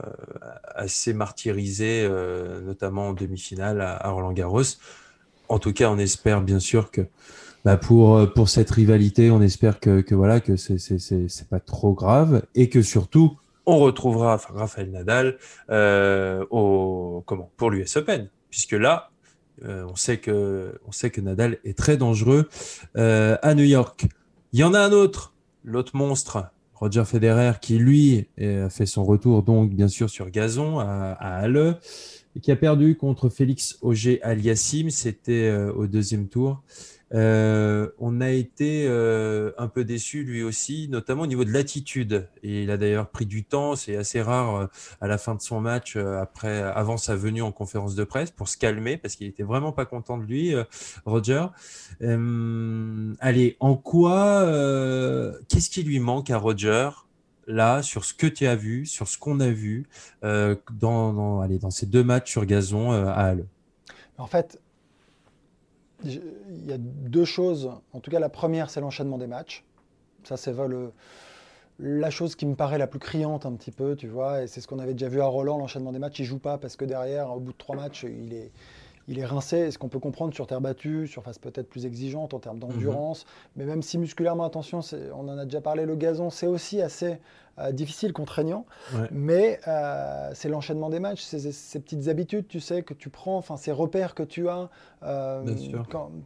assez 0.75 1.13
martyrisé, 1.13 2.07
notamment 2.63 3.09
en 3.09 3.13
demi-finale 3.13 3.81
à, 3.81 4.09
Roland 4.09 4.33
Garros. 4.33 4.61
En 5.49 5.59
tout 5.59 5.73
cas, 5.73 5.89
on 5.89 5.97
espère 5.97 6.41
bien 6.41 6.59
sûr 6.59 6.91
que 6.91 7.01
bah, 7.65 7.77
pour, 7.77 8.31
pour 8.33 8.49
cette 8.49 8.71
rivalité, 8.71 9.31
on 9.31 9.41
espère 9.41 9.79
que, 9.79 10.01
que 10.01 10.15
voilà 10.15 10.39
que 10.39 10.55
c'est 10.55 11.49
pas 11.49 11.59
trop 11.59 11.93
grave 11.93 12.43
et 12.55 12.69
que 12.69 12.81
surtout 12.81 13.37
on 13.65 13.77
retrouvera 13.77 14.37
Raphaël 14.37 14.91
Nadal 14.91 15.37
euh, 15.69 16.45
pour 16.45 17.71
l'US 17.71 17.95
Open, 17.95 18.29
puisque 18.49 18.73
là, 18.73 19.11
euh, 19.63 19.85
on, 19.89 19.95
sait 19.95 20.17
que, 20.17 21.21
Nadal 21.21 21.57
est 21.63 21.77
très 21.77 21.97
dangereux 21.97 22.49
euh, 22.97 23.37
à 23.41 23.53
New 23.53 23.63
York. 23.63 24.07
Il 24.53 24.59
y 24.59 24.63
en 24.63 24.73
a 24.73 24.79
un 24.79 24.91
autre, 24.91 25.33
l'autre 25.63 25.95
monstre, 25.95 26.45
Roger 26.73 27.05
Federer 27.05 27.53
qui 27.61 27.77
lui 27.77 28.27
a 28.39 28.69
fait 28.71 28.87
son 28.87 29.05
retour 29.05 29.43
donc 29.43 29.69
bien 29.69 29.87
sûr 29.87 30.09
sur 30.09 30.31
gazon 30.31 30.79
à, 30.79 31.11
Halle 31.19 31.77
et 32.35 32.39
qui 32.39 32.51
a 32.51 32.55
perdu 32.55 32.97
contre 32.97 33.29
Félix 33.29 33.77
Auger 33.81 34.19
Aliassim, 34.23 34.89
c'était 34.89 35.51
au 35.75 35.85
deuxième 35.85 36.27
tour. 36.27 36.63
Euh, 37.13 37.89
on 37.99 38.21
a 38.21 38.29
été 38.29 38.85
euh, 38.87 39.51
un 39.57 39.67
peu 39.67 39.83
déçu 39.83 40.23
lui 40.23 40.43
aussi, 40.43 40.87
notamment 40.89 41.23
au 41.23 41.27
niveau 41.27 41.43
de 41.43 41.51
l'attitude. 41.51 42.27
Et 42.43 42.63
il 42.63 42.71
a 42.71 42.77
d'ailleurs 42.77 43.09
pris 43.09 43.25
du 43.25 43.43
temps, 43.43 43.75
c'est 43.75 43.95
assez 43.95 44.21
rare 44.21 44.55
euh, 44.55 44.67
à 45.01 45.07
la 45.07 45.17
fin 45.17 45.35
de 45.35 45.41
son 45.41 45.59
match, 45.59 45.95
après, 45.95 46.61
avant 46.61 46.97
sa 46.97 47.15
venue 47.15 47.41
en 47.41 47.51
conférence 47.51 47.95
de 47.95 48.03
presse, 48.03 48.31
pour 48.31 48.47
se 48.47 48.57
calmer, 48.57 48.97
parce 48.97 49.15
qu'il 49.15 49.27
était 49.27 49.43
vraiment 49.43 49.71
pas 49.71 49.85
content 49.85 50.17
de 50.17 50.23
lui, 50.23 50.53
Roger. 51.05 51.47
allez, 52.01 53.57
en 53.59 53.75
quoi, 53.75 54.45
qu'est-ce 55.47 55.69
qui 55.69 55.83
lui 55.83 55.99
manque 55.99 56.29
à 56.29 56.37
Roger 56.37 56.89
là, 57.47 57.81
sur 57.81 58.05
ce 58.05 58.13
que 58.13 58.27
tu 58.27 58.45
as 58.47 58.55
vu, 58.55 58.85
sur 58.85 59.07
ce 59.07 59.17
qu'on 59.17 59.39
a 59.39 59.49
vu 59.49 59.87
dans, 60.21 61.41
allez, 61.41 61.59
dans 61.59 61.71
ces 61.71 61.85
deux 61.85 62.03
matchs 62.03 62.31
sur 62.31 62.45
gazon 62.45 62.91
à 62.91 63.11
Halle? 63.11 63.45
En 64.17 64.27
fait, 64.27 64.59
il 66.05 66.65
y 66.65 66.71
a 66.71 66.77
deux 66.77 67.25
choses. 67.25 67.71
En 67.93 67.99
tout 67.99 68.11
cas, 68.11 68.19
la 68.19 68.29
première, 68.29 68.69
c'est 68.69 68.81
l'enchaînement 68.81 69.17
des 69.17 69.27
matchs. 69.27 69.63
Ça, 70.23 70.37
c'est 70.37 70.53
le, 70.53 70.91
la 71.79 72.09
chose 72.09 72.35
qui 72.35 72.45
me 72.45 72.55
paraît 72.55 72.77
la 72.77 72.87
plus 72.87 72.99
criante 72.99 73.45
un 73.45 73.53
petit 73.53 73.71
peu, 73.71 73.95
tu 73.95 74.07
vois. 74.07 74.43
Et 74.43 74.47
c'est 74.47 74.61
ce 74.61 74.67
qu'on 74.67 74.79
avait 74.79 74.93
déjà 74.93 75.09
vu 75.09 75.21
à 75.21 75.25
Roland, 75.25 75.57
l'enchaînement 75.57 75.91
des 75.91 75.99
matchs. 75.99 76.19
Il 76.19 76.25
joue 76.25 76.39
pas 76.39 76.57
parce 76.57 76.75
que 76.75 76.85
derrière, 76.85 77.31
au 77.35 77.39
bout 77.39 77.53
de 77.53 77.57
trois 77.57 77.75
matchs, 77.75 78.03
il 78.03 78.33
est, 78.33 78.51
il 79.07 79.19
est 79.19 79.25
rincé. 79.25 79.71
ce 79.71 79.77
qu'on 79.77 79.89
peut 79.89 79.99
comprendre 79.99 80.33
sur 80.33 80.47
terre 80.47 80.61
battue, 80.61 81.07
sur 81.07 81.23
face 81.23 81.39
peut-être 81.39 81.69
plus 81.69 81.85
exigeante 81.85 82.33
en 82.33 82.39
termes 82.39 82.59
d'endurance? 82.59 83.25
Mhm. 83.25 83.51
Mais 83.55 83.65
même 83.65 83.81
si 83.81 83.97
musculairement, 83.97 84.43
attention, 84.43 84.81
on 85.13 85.27
en 85.27 85.37
a 85.37 85.45
déjà 85.45 85.61
parlé, 85.61 85.85
le 85.85 85.95
gazon, 85.95 86.29
c'est 86.29 86.47
aussi 86.47 86.81
assez 86.81 87.19
euh, 87.61 87.71
difficile, 87.71 88.13
contraignant. 88.13 88.65
Mais 89.11 89.59
euh, 89.67 90.31
c'est 90.33 90.49
l'enchaînement 90.49 90.89
des 90.89 90.99
matchs, 90.99 91.21
ces, 91.21 91.79
petites 91.79 92.07
habitudes, 92.07 92.47
tu 92.47 92.59
sais, 92.59 92.83
que 92.83 92.93
tu 92.93 93.09
prends, 93.09 93.37
enfin 93.37 93.57
ces 93.57 93.71
repères 93.71 94.15
que 94.15 94.23
tu 94.23 94.49
as 94.49 94.69
euh, 95.03 95.43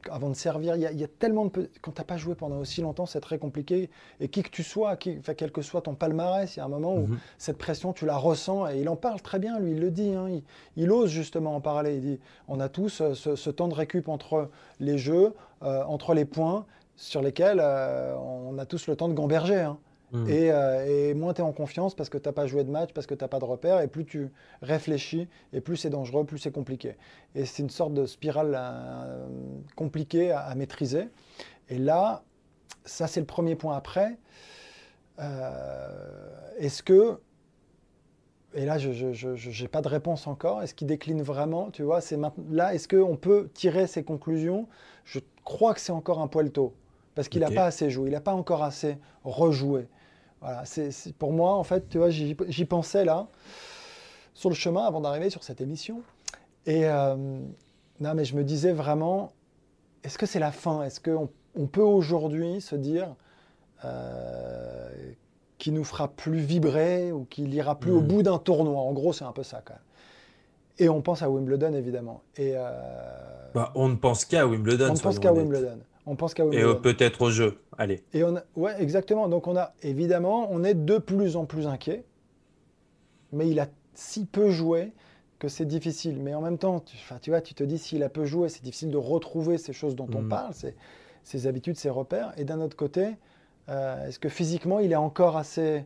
avant 0.10 0.30
de 0.30 0.36
servir. 0.36 0.76
Il 0.76 0.82
y, 0.82 1.04
a 1.04 1.08
tellement 1.08 1.46
de. 1.46 1.70
Quand 1.82 1.92
tu 1.92 2.02
n'as 2.02 2.06
pas 2.06 2.18
joué 2.18 2.36
pendant 2.36 2.58
aussi 2.58 2.82
longtemps, 2.82 3.06
c'est 3.06 3.20
très 3.20 3.38
compliqué. 3.38 3.90
Et 4.20 4.28
qui 4.28 4.44
que 4.44 4.50
tu 4.50 4.64
sois, 4.64 4.96
qui, 4.96 5.20
quel 5.38 5.52
que 5.52 5.62
soit 5.62 5.82
ton 5.82 5.96
palmarès, 5.96 6.56
il 6.56 6.60
y 6.60 6.62
a 6.62 6.66
un 6.66 6.70
moment 6.70 6.96
où 6.96 7.08
mhm. 7.08 7.20
cette 7.38 7.58
pression, 7.58 7.94
tu 7.94 8.06
la 8.06 8.18
ressens. 8.18 8.70
Et 8.70 8.80
il 8.80 8.90
en 8.90 8.96
parle 8.96 9.22
très 9.22 9.40
bien, 9.40 9.60
lui, 9.60 9.72
il 9.72 9.80
le 9.80 9.92
dit. 9.92 10.14
Hein. 10.14 10.42
il, 10.76 10.92
ose 10.92 11.10
justement 11.10 11.56
en 11.56 11.62
parler. 11.62 11.96
Il 11.96 12.02
dit 12.02 12.20
on 12.48 12.60
a 12.60 12.70
tous 12.70 13.02
ce, 13.14 13.50
temps 13.50 13.68
de 13.68 13.76
récup 13.76 14.08
entre 14.10 14.50
les 14.80 14.98
jeux, 14.98 15.34
entre 15.62 16.14
les 16.14 16.26
points 16.26 16.66
sur 16.98 17.22
lesquels 17.22 17.60
on 17.60 18.58
a 18.58 18.66
tous 18.66 18.88
le 18.88 18.96
temps 18.96 19.10
de 19.10 19.14
gamberger. 19.14 19.62
Hein. 19.62 19.78
Mm. 20.16 20.28
Euh, 20.30 21.10
et, 21.10 21.14
moins 21.14 21.34
tu 21.34 21.42
es 21.42 21.44
en 21.44 21.52
confiance 21.52 21.94
parce 21.94 22.10
que 22.10 22.18
tu 22.18 22.30
n'as 22.30 22.34
pas 22.34 22.48
joué 22.48 22.64
de 22.64 22.72
match, 22.72 22.92
parce 22.94 23.06
que 23.06 23.14
tu 23.14 23.24
n'as 23.24 23.28
pas 23.28 23.40
de 23.40 23.46
repère, 23.46 23.82
et 23.82 23.88
plus 23.88 24.06
tu 24.06 24.32
réfléchis, 24.62 25.28
et 25.52 25.60
plus 25.60 25.76
c'est 25.76 25.90
dangereux, 25.90 26.24
plus 26.24 26.38
c'est 26.38 26.52
compliqué. 26.52 26.96
Et 27.36 27.46
c'est 27.46 27.64
une 27.64 27.70
sorte 27.70 27.94
de 27.94 28.06
spirale 28.06 28.54
euh, 28.56 29.28
compliquée 29.76 30.32
à, 30.32 30.54
maîtriser. 30.56 31.10
Et 31.70 31.78
là, 31.78 32.24
ça 32.86 33.08
c'est 33.08 33.20
le 33.20 33.26
premier 33.26 33.56
point 33.56 33.76
après. 33.76 34.18
Euh, 35.20 35.90
est-ce 36.60 36.82
que, 36.82 37.20
et 38.54 38.66
là 38.66 38.78
je 38.78 39.62
n'ai 39.62 39.68
pas 39.68 39.82
de 39.82 39.88
réponse 39.88 40.28
encore, 40.28 40.62
est-ce 40.62 40.74
qu'il 40.74 40.88
décline 40.88 41.22
vraiment 41.22 41.72
Tu 41.72 41.84
vois, 41.84 42.00
c'est 42.00 42.18
là, 42.52 42.74
est-ce 42.74 42.88
qu'on 42.88 43.18
peut 43.18 43.50
tirer 43.54 43.88
ses 43.88 44.04
conclusions? 44.04 44.68
Je 45.04 45.20
crois 45.44 45.74
que 45.74 45.82
c'est 45.82 45.92
encore 45.92 46.22
un 46.22 46.28
poil 46.28 46.52
tôt 46.52 46.74
parce 47.16 47.30
qu'il 47.30 47.42
n'a 47.42 47.52
pas 47.52 47.66
assez 47.66 47.90
joué, 47.90 48.10
il 48.10 48.14
n'a 48.14 48.22
pas 48.22 48.34
encore 48.34 48.62
assez 48.64 48.98
rejoué. 49.24 49.88
Voilà, 50.46 50.64
c'est, 50.64 50.92
pour 51.18 51.34
moi, 51.34 51.56
en 51.56 51.64
fait, 51.64 51.90
tu 51.90 51.98
vois, 51.98 52.12
j'y, 52.12 52.66
pensais 52.66 53.04
là, 53.04 53.26
sur 54.36 54.50
le 54.50 54.56
chemin, 54.56 54.84
avant 54.86 55.02
d'arriver 55.02 55.32
sur 55.32 55.44
cette 55.44 55.60
émission. 55.60 56.04
Et 56.68 56.86
euh, 56.86 57.16
non, 58.00 58.14
mais 58.14 58.26
je 58.26 58.36
me 58.36 58.44
disais 58.44 58.72
vraiment, 58.72 59.34
est-ce 60.04 60.20
que 60.20 60.28
c'est 60.28 60.38
la 60.38 60.52
fin? 60.52 60.84
Est-ce 60.84 61.00
qu'on 61.00 61.30
on 61.56 61.66
peut 61.66 61.82
aujourd'hui 61.82 62.62
se 62.62 62.76
dire 62.76 63.16
euh, 63.86 64.88
qu'il 65.58 65.74
nous 65.74 65.84
fera 65.84 66.10
plus 66.10 66.42
vibrer 66.42 67.12
ou 67.12 67.26
qu'il 67.26 67.52
ira 67.52 67.80
plus 67.80 67.92
au 67.92 68.02
hmm. 68.02 68.08
bout 68.08 68.22
d'un 68.22 68.38
tournoi? 68.38 68.80
En 68.80 68.94
gros, 68.94 69.14
c'est 69.14 69.26
un 69.26 69.32
peu 69.32 69.42
ça 69.42 69.64
quand 69.66 69.74
même. 69.74 69.82
Et 70.78 70.90
on 70.90 71.02
pense 71.02 71.24
à 71.24 71.30
Wimbledon, 71.32 71.74
évidemment. 71.74 72.22
Et, 72.38 72.52
euh, 72.56 72.70
bah, 73.56 73.72
on 73.74 73.90
ne 73.90 73.96
pense 73.96 74.26
qu'à 74.26 74.46
Wimbledon. 74.46 74.92
On 74.92 74.94
ne 74.94 75.00
pense 75.00 75.18
qu'à 75.18 75.34
Wimbledon. 75.34 75.80
On 76.06 76.16
pense 76.16 76.34
qu'à 76.34 76.44
Et 76.46 76.64
peut-être 76.82 77.22
au 77.24 77.30
jeu. 77.32 77.60
Allez. 77.78 78.04
Et 78.14 78.24
on 78.24 78.36
ouais, 78.56 78.82
exactement. 78.82 79.28
Donc 79.28 79.48
on 79.48 79.58
a 79.58 79.74
évidemment, 79.82 80.48
on 80.52 80.64
est 80.64 80.76
de 80.76 80.98
plus 80.98 81.36
en 81.36 81.46
plus 81.46 81.68
inquiet. 81.68 82.04
Mais 83.32 83.50
il 83.50 83.60
a 83.60 83.68
si 83.96 84.26
peu 84.26 84.52
joué 84.52 84.92
que 85.40 85.48
c'est 85.48 85.66
difficile. 85.66 86.20
Mais 86.22 86.34
en 86.36 86.42
même 86.42 86.58
temps, 86.58 86.80
tu, 86.80 86.98
tu 87.22 87.30
vois, 87.30 87.42
tu 87.42 87.54
te 87.54 87.64
dis 87.64 87.78
s'il 87.78 88.04
a 88.04 88.10
peu 88.10 88.26
joué, 88.26 88.50
c'est 88.50 88.64
difficile 88.64 88.92
de 88.92 88.98
retrouver 88.98 89.58
ces 89.58 89.74
choses 89.74 89.96
dont 89.96 90.10
on 90.14 90.22
mm. 90.22 90.30
parle, 90.30 90.54
ses, 91.24 91.48
habitudes, 91.48 91.78
ses 91.78 91.90
repères. 91.90 92.34
Et 92.38 92.44
d'un 92.44 92.62
autre 92.62 92.78
côté, 92.78 93.16
euh, 93.70 94.08
est-ce 94.08 94.20
que 94.20 94.30
physiquement 94.30 94.80
il 94.80 94.92
est 94.92 94.98
encore 94.98 95.38
assez 95.38 95.86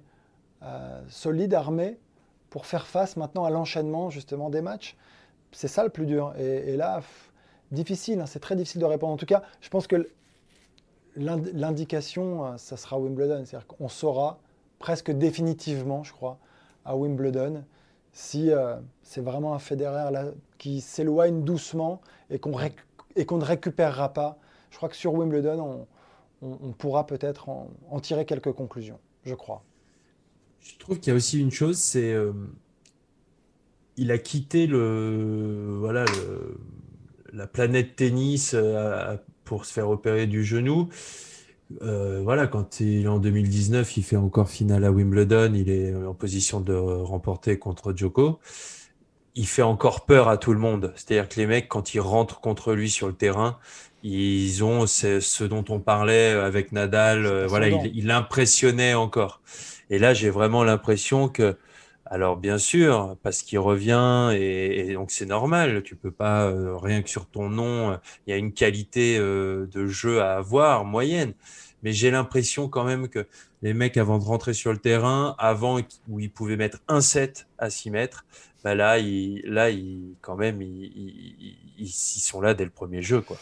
euh, 0.64 1.02
solide, 1.08 1.54
armé 1.54 1.98
pour 2.50 2.66
faire 2.66 2.88
face 2.88 3.16
maintenant 3.16 3.46
à 3.46 3.50
l'enchaînement 3.50 4.10
justement 4.10 4.50
des 4.50 4.62
matchs? 4.62 4.98
C'est 5.52 5.68
ça 5.68 5.84
le 5.84 5.90
plus 5.90 6.06
dur. 6.06 6.34
Et, 6.38 6.74
et 6.74 6.78
là 6.78 7.02
difficile, 7.72 8.20
hein, 8.22 8.26
c'est 8.26 8.40
très 8.40 8.56
difficile 8.56 8.82
de 8.82 8.86
répondre. 8.86 9.14
En 9.14 9.18
tout 9.18 9.26
cas, 9.26 9.44
je 9.62 9.70
pense 9.70 9.88
que 9.88 10.10
l'indication, 11.16 12.46
euh, 12.46 12.58
ça 12.58 12.78
sera 12.78 13.00
Wimbledon. 13.00 13.44
C'est-à-dire 13.46 13.68
qu'on 13.68 13.90
saura 13.90 14.40
presque 14.80 15.12
définitivement, 15.12 16.04
je 16.04 16.14
crois, 16.14 16.40
à 16.86 16.96
Wimbledon, 16.96 17.64
si 18.14 18.52
euh, 18.52 18.76
c'est 19.04 19.22
vraiment 19.22 19.54
un 19.54 19.60
Federer 19.60 20.12
là, 20.12 20.26
qui 20.58 20.82
s'éloigne 20.82 21.44
doucement 21.44 22.02
et 22.30 22.40
qu'on 22.40 22.52
ne 22.58 23.46
récupérera 23.46 24.14
pas. 24.14 24.38
Je 24.72 24.78
crois 24.78 24.90
que 24.90 24.96
sur 24.96 25.14
Wimbledon, 25.14 25.88
on, 26.42 26.72
pourra 26.72 27.06
peut-être 27.06 27.50
en, 27.50 28.00
tirer 28.02 28.26
quelques 28.26 28.54
conclusions, 28.54 29.00
je 29.26 29.36
crois. 29.36 29.64
Je 30.62 30.78
trouve 30.78 31.00
qu'il 31.00 31.12
y 31.12 31.14
a 31.14 31.16
aussi 31.16 31.40
une 31.40 31.52
chose, 31.52 31.78
c'est 31.78 32.14
euh, 32.14 32.32
il 33.98 34.12
a 34.12 34.18
quitté 34.18 34.68
le 34.68 35.76
voilà 35.80 36.06
le, 36.06 36.60
la 37.34 37.48
planète 37.48 37.96
tennis 37.96 38.52
euh, 38.54 39.16
pour 39.44 39.66
se 39.66 39.74
faire 39.74 39.90
opérer 39.90 40.28
du 40.28 40.44
genou. 40.44 40.90
Euh, 41.82 42.22
voilà, 42.24 42.48
quand 42.48 42.80
il 42.80 43.06
est 43.06 43.08
en 43.08 43.20
2019, 43.20 43.98
il 43.98 44.04
fait 44.04 44.16
encore 44.16 44.50
finale 44.50 44.84
à 44.86 44.92
Wimbledon, 44.92 45.54
il 45.54 45.70
est 45.70 45.94
en 45.94 46.14
position 46.14 46.62
de 46.62 46.74
remporter 46.74 47.60
contre 47.60 47.94
Djoko. 47.96 48.40
Il 49.36 49.48
fait 49.48 49.62
encore 49.62 50.06
peur 50.06 50.28
à 50.28 50.38
tout 50.38 50.54
le 50.54 50.60
monde. 50.60 50.92
C'est-à-dire 50.96 51.30
que 51.30 51.40
les 51.40 51.46
mecs, 51.46 51.68
quand 51.68 51.94
ils 51.94 52.00
rentrent 52.00 52.42
contre 52.42 52.74
lui 52.74 52.90
sur 52.90 53.08
le 53.08 53.14
terrain, 53.14 53.60
ils 54.04 54.64
ont 54.64 54.88
ce 54.88 55.44
dont 55.44 55.66
on 55.70 55.80
parlait 55.80 56.32
avec 56.32 56.72
Nadal. 56.72 57.26
Euh, 57.26 57.48
voilà, 57.48 57.70
il, 57.70 57.92
il 57.94 58.12
impressionnait 58.12 58.96
encore. 58.96 59.42
Et 59.90 60.00
là, 60.00 60.14
j'ai 60.14 60.30
vraiment 60.30 60.64
l'impression 60.64 61.30
que 61.30 61.58
alors 62.12 62.38
bien 62.38 62.58
sûr, 62.58 63.18
parce 63.22 63.44
qu'il 63.44 63.60
revient 63.60 64.32
et, 64.34 64.94
donc 64.94 65.12
c'est 65.12 65.28
normal. 65.28 65.84
Tu 65.84 65.96
peux 65.96 66.12
pas 66.12 66.46
euh, 66.48 66.76
rien 66.76 67.04
que 67.04 67.10
sur 67.10 67.28
ton 67.28 67.50
nom, 67.50 67.92
euh, 67.92 67.98
il 68.26 68.32
y 68.32 68.34
a 68.34 68.38
une 68.38 68.52
qualité 68.52 69.18
euh, 69.20 69.68
de 69.68 69.86
jeu 69.86 70.20
à 70.20 70.38
avoir 70.38 70.86
moyenne. 70.86 71.34
Mais 71.84 71.94
j'ai 71.94 72.10
l'impression 72.10 72.68
quand 72.68 72.84
même 72.84 73.10
que 73.10 73.28
les 73.62 73.74
mecs 73.76 73.96
avant 73.96 74.18
de 74.18 74.24
rentrer 74.24 74.54
sur 74.54 74.72
le 74.74 74.80
terrain, 74.80 75.36
avant 75.38 75.80
où 76.10 76.20
ils 76.20 76.32
pouvaient 76.32 76.58
mettre 76.58 76.80
un 76.88 77.00
set 77.00 77.48
à 77.60 77.70
6 77.70 77.92
mètres, 77.92 78.26
bah 78.64 78.74
là, 78.76 78.98
ils, 78.98 79.42
là, 79.46 79.70
ils, 79.70 80.16
quand 80.22 80.36
même, 80.36 80.62
ils, 80.62 81.58
ils, 81.78 81.88
sont 81.88 82.42
là 82.42 82.54
dès 82.54 82.66
le 82.66 82.72
premier 82.72 83.02
jeu, 83.02 83.22
quoi. 83.22 83.38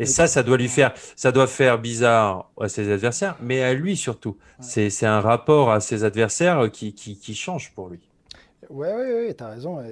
Et 0.00 0.06
ça, 0.06 0.26
ça 0.26 0.42
doit 0.42 0.56
lui 0.56 0.68
faire, 0.68 0.94
ça 1.14 1.30
doit 1.30 1.46
faire 1.46 1.78
bizarre 1.78 2.50
à 2.58 2.70
ses 2.70 2.90
adversaires, 2.90 3.36
mais 3.42 3.62
à 3.62 3.74
lui 3.74 3.98
surtout. 3.98 4.38
C'est 4.58 5.04
un 5.04 5.20
rapport 5.20 5.70
à 5.70 5.80
ses 5.80 6.04
adversaires 6.04 6.70
qui, 6.72 6.94
qui, 6.94 7.34
change 7.34 7.74
pour 7.74 7.90
lui. 7.90 8.00
Oui, 8.70 8.88
oui, 8.96 9.26
oui, 9.26 9.36
tu 9.36 9.44
as 9.44 9.48
raison. 9.48 9.82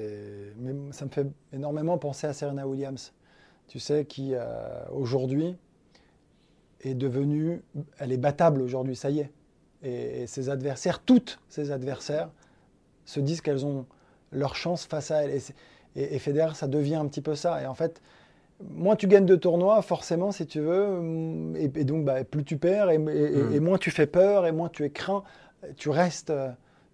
Mais 0.56 0.72
ça 0.92 1.04
me 1.04 1.10
fait 1.10 1.26
énormément 1.52 1.98
penser 1.98 2.26
à 2.26 2.32
Serena 2.32 2.66
Williams, 2.66 3.12
tu 3.66 3.78
sais, 3.78 4.06
qui 4.06 4.30
euh, 4.32 4.40
aujourd'hui 4.90 5.58
est 6.80 6.94
devenue, 6.94 7.60
elle 7.98 8.12
est 8.12 8.18
battable 8.18 8.62
aujourd'hui, 8.62 8.96
ça 8.96 9.10
y 9.10 9.20
est. 9.20 9.30
Et, 9.82 10.26
ses 10.26 10.48
adversaires, 10.48 11.00
toutes 11.00 11.38
ses 11.50 11.70
adversaires, 11.70 12.30
se 13.04 13.20
disent 13.20 13.42
qu'elles 13.42 13.66
ont 13.66 13.84
leur 14.32 14.56
chance 14.56 14.86
face 14.86 15.10
à 15.10 15.24
elle. 15.24 15.32
Et, 15.32 15.42
et, 15.96 16.14
et 16.14 16.18
Federer, 16.18 16.54
ça 16.54 16.66
devient 16.66 16.94
un 16.94 17.06
petit 17.08 17.20
peu 17.20 17.34
ça. 17.34 17.62
Et 17.62 17.66
en 17.66 17.74
fait, 17.74 18.00
moins 18.60 18.96
tu 18.96 19.06
gagnes 19.06 19.26
de 19.26 19.36
tournois, 19.36 19.82
forcément, 19.82 20.32
si 20.32 20.46
tu 20.46 20.60
veux, 20.60 21.00
mm, 21.00 21.56
et, 21.56 21.84
donc 21.84 22.04
bah, 22.04 22.24
plus 22.24 22.44
tu 22.44 22.56
perds, 22.56 22.86
mm. 22.86 23.08
et, 23.08 23.60
moins 23.60 23.78
tu 23.78 23.90
fais 23.90 24.06
peur, 24.06 24.46
et 24.46 24.52
moins 24.52 24.68
tu 24.68 24.84
es 24.84 24.90
craint, 24.90 25.22
tu 25.76 25.90
restes, 25.90 26.32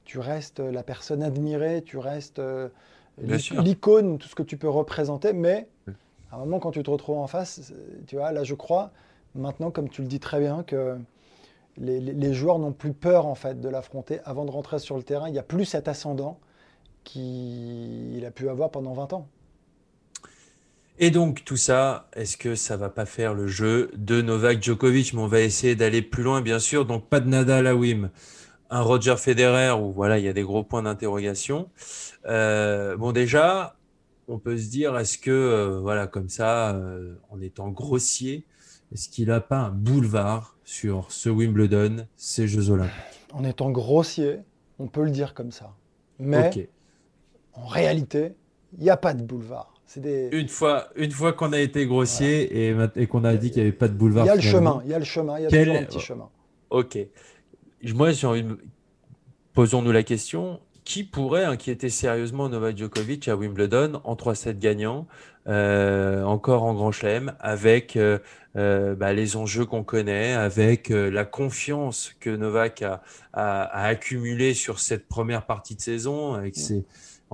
tu 0.04 0.18
restes 0.18 0.60
la 0.60 0.82
personne 0.82 1.22
admirée, 1.22 1.82
tu 1.82 1.98
restes 1.98 2.38
euh, 2.38 2.68
l'icône, 3.18 4.18
tout 4.18 4.28
ce 4.28 4.34
que 4.34 4.42
tu 4.42 4.56
peux 4.56 4.68
représenter, 4.68 5.32
mais 5.32 5.68
mm. 5.86 5.92
à 6.32 6.36
un 6.36 6.38
moment, 6.40 6.58
quand 6.58 6.72
tu 6.72 6.82
te 6.82 6.90
retrouves 6.90 7.18
en 7.18 7.26
face, 7.26 7.72
tu 8.06 8.16
vois, 8.16 8.32
là, 8.32 8.44
je 8.44 8.54
crois, 8.54 8.90
maintenant, 9.34 9.70
comme 9.70 9.88
tu 9.88 10.02
le 10.02 10.08
dis 10.08 10.20
très 10.20 10.40
bien, 10.40 10.62
que 10.62 10.98
les, 11.76 12.32
joueurs 12.32 12.58
n'ont 12.58 12.72
plus 12.72 12.92
peur 12.92 13.26
en 13.26 13.34
fait 13.34 13.60
de 13.60 13.68
l'affronter 13.68 14.20
avant 14.24 14.44
de 14.44 14.50
rentrer 14.50 14.78
sur 14.78 14.96
le 14.96 15.02
terrain. 15.02 15.28
Il 15.28 15.32
n'y 15.32 15.38
a 15.38 15.44
plus 15.44 15.64
cet 15.64 15.88
ascendant 15.88 16.38
qu'il 17.02 18.24
a 18.24 18.30
pu 18.30 18.48
avoir 18.48 18.70
pendant 18.70 18.92
20 18.92 19.12
ans. 19.12 19.26
Et 20.98 21.10
donc 21.10 21.44
tout 21.44 21.56
ça, 21.56 22.08
est-ce 22.14 22.36
que 22.36 22.54
ça 22.54 22.76
va 22.76 22.88
pas 22.88 23.04
faire 23.04 23.34
le 23.34 23.48
jeu 23.48 23.90
de 23.96 24.22
Novak 24.22 24.62
Djokovic? 24.62 25.12
Mais 25.12 25.20
on 25.20 25.26
va 25.26 25.40
essayer 25.40 25.74
d'aller 25.74 26.02
plus 26.02 26.22
loin, 26.22 26.40
bien 26.40 26.60
sûr. 26.60 26.86
Donc 26.86 27.08
pas 27.08 27.18
de 27.18 27.28
Nadal 27.28 27.66
à 27.66 27.74
Wim, 27.74 28.10
un 28.70 28.80
Roger 28.80 29.16
Federer 29.16 29.72
où 29.72 29.90
voilà, 29.90 30.18
il 30.18 30.24
y 30.24 30.28
a 30.28 30.32
des 30.32 30.42
gros 30.42 30.62
points 30.62 30.82
d'interrogation. 30.82 31.68
Euh, 32.26 32.96
bon 32.96 33.10
déjà, 33.10 33.76
on 34.28 34.38
peut 34.38 34.56
se 34.56 34.70
dire, 34.70 34.96
est-ce 34.96 35.18
que 35.18 35.32
euh, 35.32 35.80
voilà, 35.80 36.06
comme 36.06 36.28
ça, 36.28 36.76
euh, 36.76 37.16
en 37.28 37.40
étant 37.40 37.70
grossier, 37.70 38.46
est-ce 38.92 39.08
qu'il 39.08 39.28
n'a 39.28 39.40
pas 39.40 39.58
un 39.58 39.70
boulevard 39.70 40.56
sur 40.62 41.10
ce 41.10 41.28
Wimbledon, 41.28 42.06
ces 42.16 42.46
Jeux 42.46 42.70
Olympiques? 42.70 42.94
En 43.32 43.42
étant 43.42 43.72
grossier, 43.72 44.38
on 44.78 44.86
peut 44.86 45.02
le 45.02 45.10
dire 45.10 45.34
comme 45.34 45.50
ça. 45.50 45.74
Mais 46.20 46.68
en 47.52 47.66
réalité, 47.66 48.34
il 48.78 48.84
n'y 48.84 48.90
a 48.90 48.96
pas 48.96 49.12
de 49.12 49.24
boulevard. 49.24 49.73
Une 49.96 50.48
fois, 50.48 50.88
une 50.96 51.10
fois 51.10 51.32
qu'on 51.32 51.52
a 51.52 51.60
été 51.60 51.86
grossier 51.86 52.68
et, 52.68 52.76
et 52.96 53.06
qu'on 53.06 53.24
a 53.24 53.34
dit 53.34 53.50
qu'il 53.50 53.62
n'y 53.62 53.68
avait 53.68 53.76
pas 53.76 53.88
de 53.88 53.94
boulevard. 53.94 54.24
Il 54.24 54.28
y 54.28 54.30
a 54.30 54.34
le 54.34 54.40
chemin, 54.40 54.82
il 54.84 54.90
y 54.90 54.94
a 54.94 54.98
le 54.98 55.04
chemin, 55.04 55.38
il 55.38 55.42
y 55.42 55.46
a 55.46 55.50
toujours 55.50 55.76
un 55.76 55.84
petit 55.84 56.00
chemin. 56.00 56.28
Ok. 56.70 56.98
Moi, 57.94 58.12
j'ai 58.12 58.26
envie 58.26 58.42
de... 58.42 58.58
Posons-nous 59.52 59.92
la 59.92 60.02
question 60.02 60.58
qui 60.84 61.02
pourrait 61.04 61.44
inquiéter 61.44 61.88
sérieusement 61.88 62.48
Novak 62.48 62.76
Djokovic 62.76 63.28
à 63.28 63.36
Wimbledon 63.36 64.00
en 64.04 64.14
3-7 64.16 64.58
gagnants, 64.58 65.06
euh, 65.46 66.22
encore 66.24 66.64
en 66.64 66.74
Grand 66.74 66.92
Chelem, 66.92 67.34
avec 67.40 67.96
euh, 67.96 68.18
euh, 68.56 68.94
bah, 68.94 69.12
les 69.12 69.36
enjeux 69.36 69.64
qu'on 69.64 69.82
connaît, 69.82 70.32
avec 70.34 70.90
la 70.90 71.24
confiance 71.24 72.14
que 72.20 72.30
Novak 72.30 72.82
a, 72.82 73.02
a, 73.32 73.86
accumulée 73.86 74.52
sur 74.52 74.78
cette 74.78 75.08
première 75.08 75.46
partie 75.46 75.74
de 75.74 75.80
saison, 75.80 76.34
avec 76.34 76.54
ses, 76.56 76.84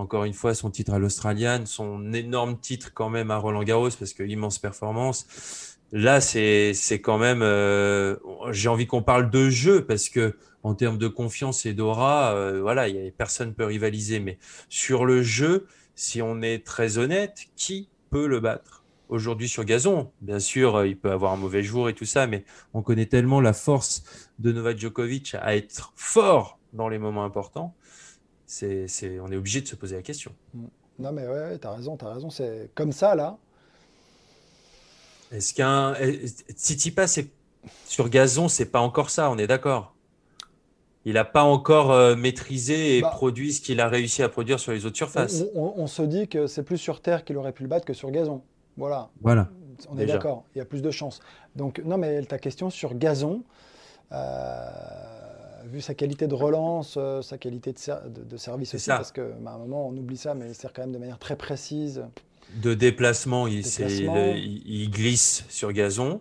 encore 0.01 0.25
une 0.25 0.33
fois, 0.33 0.55
son 0.55 0.71
titre 0.71 0.95
à 0.95 0.99
l'Australian, 0.99 1.67
son 1.67 2.13
énorme 2.13 2.59
titre 2.59 2.93
quand 2.95 3.11
même 3.11 3.31
à 3.31 3.37
Roland 3.37 3.63
Garros, 3.63 3.91
parce 3.99 4.15
que 4.15 4.23
l'immense 4.23 4.59
performance. 4.59 5.79
Là, 5.93 6.21
c'est 6.21 6.75
quand 7.03 7.19
même. 7.19 7.43
Euh, 7.43 8.17
j'ai 8.51 8.69
envie 8.69 8.87
qu'on 8.87 9.03
parle 9.03 9.31
de 9.31 9.51
jeu, 9.51 9.85
parce 9.85 10.09
que 10.09 10.37
en 10.63 10.75
termes 10.75 10.99
de 10.99 11.09
confiance 11.09 11.67
et 11.67 11.75
d'aura, 11.75 12.35
euh, 12.35 12.61
voilà, 12.61 12.89
y 12.89 12.99
a, 12.99 13.11
personne 13.11 13.55
peut 13.55 13.65
rivaliser. 13.65 14.21
Mais 14.21 14.39
sur 14.69 15.05
le 15.05 15.23
jeu, 15.23 15.67
si 15.95 16.23
on 16.23 16.41
est 16.43 16.65
très 16.65 16.99
honnête, 16.99 17.47
qui 17.57 17.89
peut 18.11 18.27
le 18.27 18.41
battre 18.41 18.85
aujourd'hui 19.09 19.49
sur 19.49 19.65
gazon? 19.65 20.11
Bien 20.23 20.39
sûr, 20.39 20.85
il 20.87 20.97
peut 20.97 21.11
avoir 21.11 21.33
un 21.33 21.37
mauvais 21.37 21.63
jour 21.63 21.89
et 21.89 21.95
tout 21.95 22.07
ça, 22.07 22.27
mais 22.27 22.45
on 22.73 22.83
connaît 22.83 23.07
tellement 23.07 23.41
la 23.41 23.53
force 23.53 24.03
de 24.39 24.53
Novak 24.53 24.79
Djokovic 24.79 25.37
à 25.41 25.57
être 25.57 25.93
fort 25.97 26.59
dans 26.73 26.89
les 26.89 26.99
moments 26.99 27.25
importants 27.25 27.75
c'est, 28.51 29.21
on 29.21 29.31
est 29.31 29.37
obligé 29.37 29.61
de 29.61 29.67
se 29.67 29.77
poser 29.77 29.97
la 29.97 30.03
question. 30.03 30.33
Mm. 30.55 30.65
Non, 30.99 31.13
mais 31.13 31.27
ouais, 31.27 31.59
tu 31.59 31.67
as 31.67 31.73
raison, 31.73 31.97
tu 31.97 32.05
as 32.05 32.13
raison. 32.13 32.31
C'est 32.31 32.71
comme 32.75 32.93
ça, 32.93 33.15
là. 33.15 33.39
Est-ce 35.33 35.55
qu'un. 35.55 35.95
Tsitsipas, 36.51 37.07
c'est... 37.07 37.29
sur 37.87 38.09
gazon, 38.09 38.49
c'est 38.49 38.67
pas 38.67 38.81
encore 38.81 39.11
ça, 39.11 39.31
on 39.31 39.39
est 39.39 39.47
d'accord 39.47 39.95
il 41.05 41.15
n'a 41.15 41.25
pas 41.25 41.45
encore 41.45 41.93
euh, 41.93 42.15
maîtrisé 42.15 42.99
et 42.99 43.01
bah, 43.01 43.09
produit 43.09 43.53
ce 43.55 43.61
qu'il 43.61 43.81
a 43.81 43.89
réussi 43.89 44.23
à 44.23 44.29
produire 44.29 44.61
sur 44.61 44.73
les 44.73 44.85
autres 44.85 44.97
surfaces. 44.97 45.45
On, 45.55 45.87
se 45.87 46.03
dit 46.03 46.29
que 46.29 46.47
c'est 46.47 46.63
plus 46.63 46.77
sur 46.77 47.01
terre 47.01 47.25
qu'il 47.25 47.37
aurait 47.39 47.53
pu 47.53 47.63
le 47.63 47.69
battre 47.69 47.87
que 47.87 47.95
sur 47.95 48.11
gazon. 48.11 48.43
Voilà. 48.77 49.09
Voilà. 49.23 49.49
On 49.89 49.99
est 49.99 50.07
d'accord. 50.07 50.45
Il 50.55 50.59
y 50.59 50.61
a 50.61 50.67
plus 50.67 50.83
de 50.83 50.91
chances. 50.91 51.21
Donc, 51.57 51.81
non, 51.85 51.97
mais 51.97 52.23
ta 52.25 52.39
question 52.39 52.69
sur 52.69 52.95
gazon, 52.95 53.43
euh, 54.13 55.20
vu 55.71 55.81
sa 55.81 55.95
qualité 55.95 56.27
de 56.27 56.35
relance, 56.35 56.95
euh, 56.97 57.23
sa 57.23 57.39
qualité 57.39 57.73
de, 57.73 58.37
service 58.37 58.75
aussi, 58.75 58.89
parce 58.89 59.13
qu'à 59.13 59.23
bah, 59.41 59.53
un 59.55 59.59
moment 59.59 59.89
on 59.89 59.97
oublie 59.97 60.17
ça, 60.17 60.35
mais 60.35 60.49
il 60.49 60.55
sert 60.55 60.73
quand 60.73 60.83
même 60.83 60.93
de 60.93 60.99
manière 60.99 61.19
très 61.19 61.37
précise. 61.37 62.05
De 62.57 62.75
déplacement, 62.75 63.47
il, 63.47 63.61
il, 63.61 64.91
glisse 64.91 65.45
sur 65.49 65.73
gazon, 65.73 66.21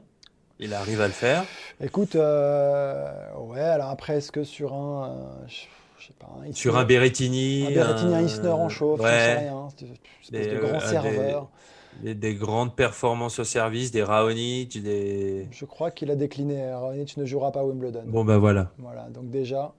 il 0.60 0.74
arrive 0.74 1.02
à 1.02 1.08
le 1.08 1.14
faire. 1.14 1.44
Écoute, 1.82 2.16
euh, 2.16 3.34
ouais, 3.40 3.62
alors 3.62 3.90
après, 3.90 4.18
est-ce 4.18 4.32
que 4.32 4.44
sur 4.44 4.74
un. 4.74 5.28
je 5.48 6.06
sais 6.06 6.14
pas, 6.20 6.28
sur 6.54 6.78
un 6.78 6.86
Berrettini. 6.86 7.66
Un 7.68 7.72
Berrettini, 7.72 8.14
un, 8.14 8.22
Isner 8.22 8.50
en 8.50 8.70
chauffe, 8.70 9.00
ouais, 9.00 9.10
sais 9.10 9.38
rien. 9.38 9.70
de 10.32 10.60
grand 10.60 10.80
serveur 10.80 11.50
des, 12.04 12.36
grandes 12.36 12.76
performances 12.76 13.40
au 13.40 13.44
service, 13.44 13.92
des 13.92 14.04
Raonic, 14.04 14.82
des. 14.82 15.48
Je 15.52 15.66
crois 15.66 15.92
qu'il 15.92 16.12
a 16.12 16.16
décliné. 16.16 16.74
Raonic 16.74 17.18
ne 17.18 17.26
jouera 17.26 17.52
pas 17.52 17.62
à 17.62 17.64
Wimbledon. 17.64 18.04
Bon, 18.06 18.24
ben 18.24 18.38
voilà. 18.38 18.72
Voilà, 18.78 19.08
donc 19.10 19.30
déjà. 19.30 19.74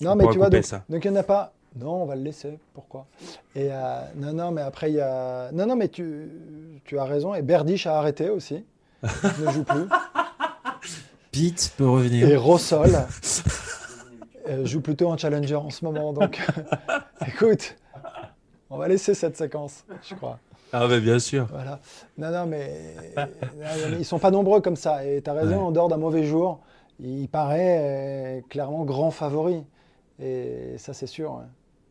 Non, 0.00 0.14
mais 0.14 0.26
tu 0.28 0.38
vois, 0.38 0.50
donc, 0.50 0.64
donc 0.88 1.04
il 1.04 1.10
n'y 1.10 1.16
en 1.16 1.20
a 1.20 1.24
pas. 1.24 1.52
Non, 1.76 2.02
on 2.02 2.06
va 2.06 2.16
le 2.16 2.22
laisser. 2.22 2.58
Pourquoi? 2.74 3.06
Et 3.54 3.68
euh, 3.70 4.00
non, 4.16 4.32
non, 4.32 4.50
mais 4.50 4.62
après 4.62 4.90
il 4.90 4.96
y 4.96 5.00
a. 5.00 5.52
Non, 5.52 5.66
non, 5.66 5.76
mais 5.76 5.88
tu, 5.88 6.28
tu 6.84 6.98
as 6.98 7.04
raison. 7.04 7.34
Et 7.34 7.42
Berdych 7.42 7.86
a 7.86 7.98
arrêté 7.98 8.28
aussi. 8.28 8.64
Il 9.02 9.44
ne 9.44 9.50
joue 9.50 9.64
plus. 9.64 9.86
Pete 11.32 11.72
peut 11.76 11.88
revenir. 11.88 12.28
Et 12.28 12.36
Rossol 12.36 12.90
euh, 14.48 14.64
joue 14.66 14.80
plutôt 14.80 15.08
en 15.08 15.16
challenger 15.16 15.54
en 15.54 15.70
ce 15.70 15.84
moment. 15.84 16.12
Donc, 16.12 16.40
écoute, 17.26 17.76
on 18.68 18.78
va 18.78 18.88
laisser 18.88 19.14
cette 19.14 19.36
séquence, 19.36 19.84
je 20.02 20.14
crois. 20.14 20.38
Ah, 20.72 20.86
mais 20.88 21.00
bien 21.00 21.18
sûr. 21.18 21.46
Voilà. 21.50 21.80
Non, 22.18 22.30
non, 22.30 22.46
mais 22.46 22.94
ils 23.98 24.04
sont 24.04 24.18
pas 24.18 24.30
nombreux 24.30 24.60
comme 24.60 24.76
ça. 24.76 25.04
Et 25.04 25.22
tu 25.22 25.30
as 25.30 25.32
raison, 25.32 25.60
en 25.60 25.72
dehors 25.72 25.88
d'un 25.88 25.96
mauvais 25.96 26.24
jour, 26.24 26.60
il 27.00 27.28
paraît 27.28 27.78
euh, 27.80 28.40
clairement 28.48 28.84
grand 28.84 29.10
favori. 29.10 29.64
Et 30.20 30.74
ça, 30.76 30.92
c'est 30.92 31.06
sûr. 31.06 31.42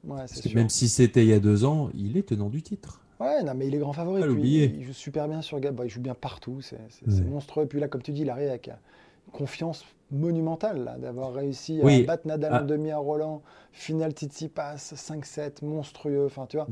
Ouais. 0.05 0.27
sûr. 0.27 0.55
Même 0.55 0.69
si 0.69 0.87
c'était 0.87 1.23
il 1.23 1.29
y 1.29 1.33
a 1.33 1.39
deux 1.39 1.65
ans, 1.65 1.89
il 1.93 2.17
est 2.17 2.27
tenant 2.27 2.49
du 2.49 2.61
titre. 2.61 3.01
Ouais, 3.19 3.43
non, 3.43 3.53
mais 3.53 3.67
il 3.67 3.75
est 3.75 3.79
grand 3.79 3.93
favori. 3.93 4.21
il 4.41 4.83
joue 4.83 4.93
super 4.93 5.27
bien 5.27 5.41
sur 5.41 5.59
Gab. 5.59 5.75
Bah, 5.75 5.85
il 5.85 5.89
joue 5.89 6.01
bien 6.01 6.15
partout. 6.15 6.61
C'est 6.61 7.25
monstrueux. 7.25 7.65
Et 7.65 7.67
puis 7.67 7.79
là, 7.79 7.87
comme 7.87 8.01
tu 8.01 8.11
dis, 8.11 8.21
il 8.21 8.29
arrive 8.29 8.49
avec 8.49 8.67
une 8.67 9.31
confiance 9.33 9.83
monumentale 10.11 10.97
d'avoir 10.99 11.33
réussi 11.33 11.81
à 11.81 12.03
battre 12.05 12.27
Nadal 12.27 12.53
en 12.53 12.55
ah. 12.57 12.63
demi 12.63 12.91
à 12.91 12.97
Roland, 12.97 13.41
finale 13.71 14.11
Tsitsipas, 14.11 14.75
5-7, 14.77 15.65
monstrueux. 15.65 16.25
Enfin, 16.25 16.45
tu 16.47 16.57
vois. 16.57 16.67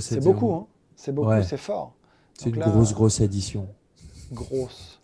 C'est 0.00 0.22
beaucoup. 0.22 0.52
Hein. 0.52 0.66
C'est 0.96 1.12
beaucoup, 1.12 1.42
c'est 1.42 1.56
fort. 1.56 1.94
C'est 2.34 2.50
une 2.50 2.58
grosse, 2.58 2.92
grosse 2.92 3.20
addition. 3.20 3.68
Grosse 4.32 5.00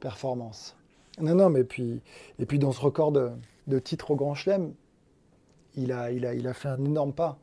performance. 0.00 0.76
Non, 1.20 1.34
non, 1.34 1.50
mais 1.50 1.64
puis, 1.64 2.00
et 2.38 2.46
puis 2.46 2.58
dans 2.58 2.72
ce 2.72 2.80
record 2.80 3.12
de, 3.12 3.30
de 3.66 3.78
titres 3.78 4.10
au 4.12 4.16
Grand 4.16 4.34
Chelem, 4.34 4.72
il 5.76 5.92
a, 5.92 6.12
il, 6.12 6.26
a, 6.26 6.34
il 6.34 6.46
a 6.46 6.54
fait 6.54 6.68
un 6.68 6.84
énorme 6.84 7.12
pas. 7.12 7.38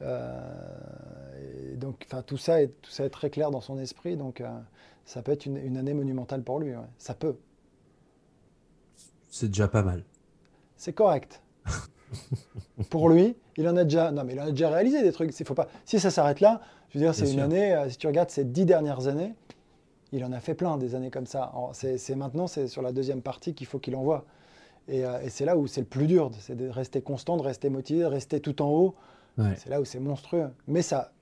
Euh, 0.00 1.76
donc, 1.76 2.06
enfin, 2.06 2.22
tout 2.22 2.36
ça, 2.36 2.62
est, 2.62 2.68
tout 2.82 2.90
ça 2.90 3.04
est 3.04 3.10
très 3.10 3.30
clair 3.30 3.50
dans 3.50 3.60
son 3.60 3.78
esprit. 3.78 4.16
Donc, 4.16 4.40
euh, 4.40 4.48
ça 5.04 5.22
peut 5.22 5.32
être 5.32 5.46
une, 5.46 5.56
une, 5.56 5.76
année 5.76 5.94
monumentale 5.94 6.42
pour 6.42 6.58
lui. 6.58 6.72
Ça 6.98 7.14
peut. 7.14 7.36
C'est 9.30 9.48
déjà 9.48 9.68
pas 9.68 9.82
mal. 9.82 10.04
C'est 10.76 10.92
correct. 10.92 11.42
pour 12.90 13.08
lui, 13.08 13.36
il 13.56 13.68
en 13.68 13.76
a 13.76 13.84
déjà. 13.84 14.10
Non, 14.10 14.24
mais 14.24 14.34
il 14.34 14.40
en 14.40 14.46
a 14.46 14.50
déjà 14.50 14.70
réalisé 14.70 15.02
des 15.02 15.12
trucs. 15.12 15.32
Faut 15.44 15.54
pas. 15.54 15.68
Si 15.84 16.00
ça 16.00 16.10
s'arrête 16.10 16.40
là, 16.40 16.60
je 16.92 16.98
veux 16.98 17.04
dire, 17.04 17.14
c'est 17.14 17.32
une 17.32 17.40
année, 17.40 17.74
euh, 17.74 17.88
si 17.88 17.96
tu 17.96 18.06
regardes 18.06 18.28
ces 18.28 18.44
dix 18.44 18.66
dernières 18.66 19.06
années, 19.06 19.34
il 20.12 20.22
en 20.26 20.32
a 20.32 20.40
fait 20.40 20.54
plein 20.54 20.76
des 20.76 20.94
années 20.94 21.10
comme 21.10 21.24
ça. 21.24 21.50
C'est 21.72 22.14
maintenant, 22.14 22.46
c'est 22.46 22.68
sur 22.68 22.82
la 22.82 22.92
deuxième 22.92 23.22
partie 23.22 23.54
qu'il 23.54 23.66
faut 23.66 23.78
qu'il 23.78 23.96
envoie. 23.96 24.26
Et, 24.88 25.06
euh, 25.06 25.22
et 25.22 25.30
c'est 25.30 25.46
là 25.46 25.56
où 25.56 25.66
c'est 25.66 25.80
le 25.80 25.86
plus 25.86 26.06
dur, 26.06 26.30
c'est 26.38 26.54
de 26.54 26.68
rester 26.68 27.00
constant, 27.00 27.38
de 27.38 27.42
rester 27.42 27.70
motivé, 27.70 28.00
de 28.00 28.06
rester 28.06 28.40
tout 28.40 28.60
en 28.60 28.68
haut. 28.68 28.94
C'est 29.56 29.70
là 29.70 29.80
où 29.80 29.86
c'est 29.86 30.00
monstrueux. 30.00 30.50
Mais 30.68 30.82
ça, 30.82 31.12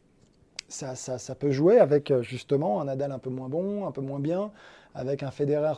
ça, 0.66 0.96
ça, 0.96 1.18
ça, 1.18 1.36
peut 1.36 1.52
jouer 1.52 1.78
avec 1.78 2.10
euh, 2.10 2.22
justement 2.22 2.80
un 2.80 2.86
Nadal 2.86 3.12
un 3.12 3.20
peu 3.20 3.30
moins 3.30 3.48
bon, 3.48 3.86
un 3.86 3.92
peu 3.92 4.00
moins 4.00 4.18
bien, 4.18 4.50
avec 4.96 5.22
un 5.22 5.30
Federer 5.30 5.74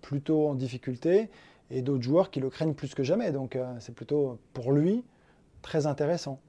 plutôt 0.00 0.48
en 0.48 0.54
difficulté 0.54 1.28
et 1.70 1.82
d'autres 1.82 2.02
joueurs 2.02 2.30
qui 2.30 2.40
le 2.40 2.48
craignent 2.48 2.72
plus 2.72 2.94
que 2.94 3.02
jamais. 3.02 3.30
Donc 3.32 3.58
c'est 3.80 3.94
plutôt 3.94 4.38
pour 4.54 4.72
lui 4.72 5.04
très 5.60 5.86
intéressant. 5.86 6.40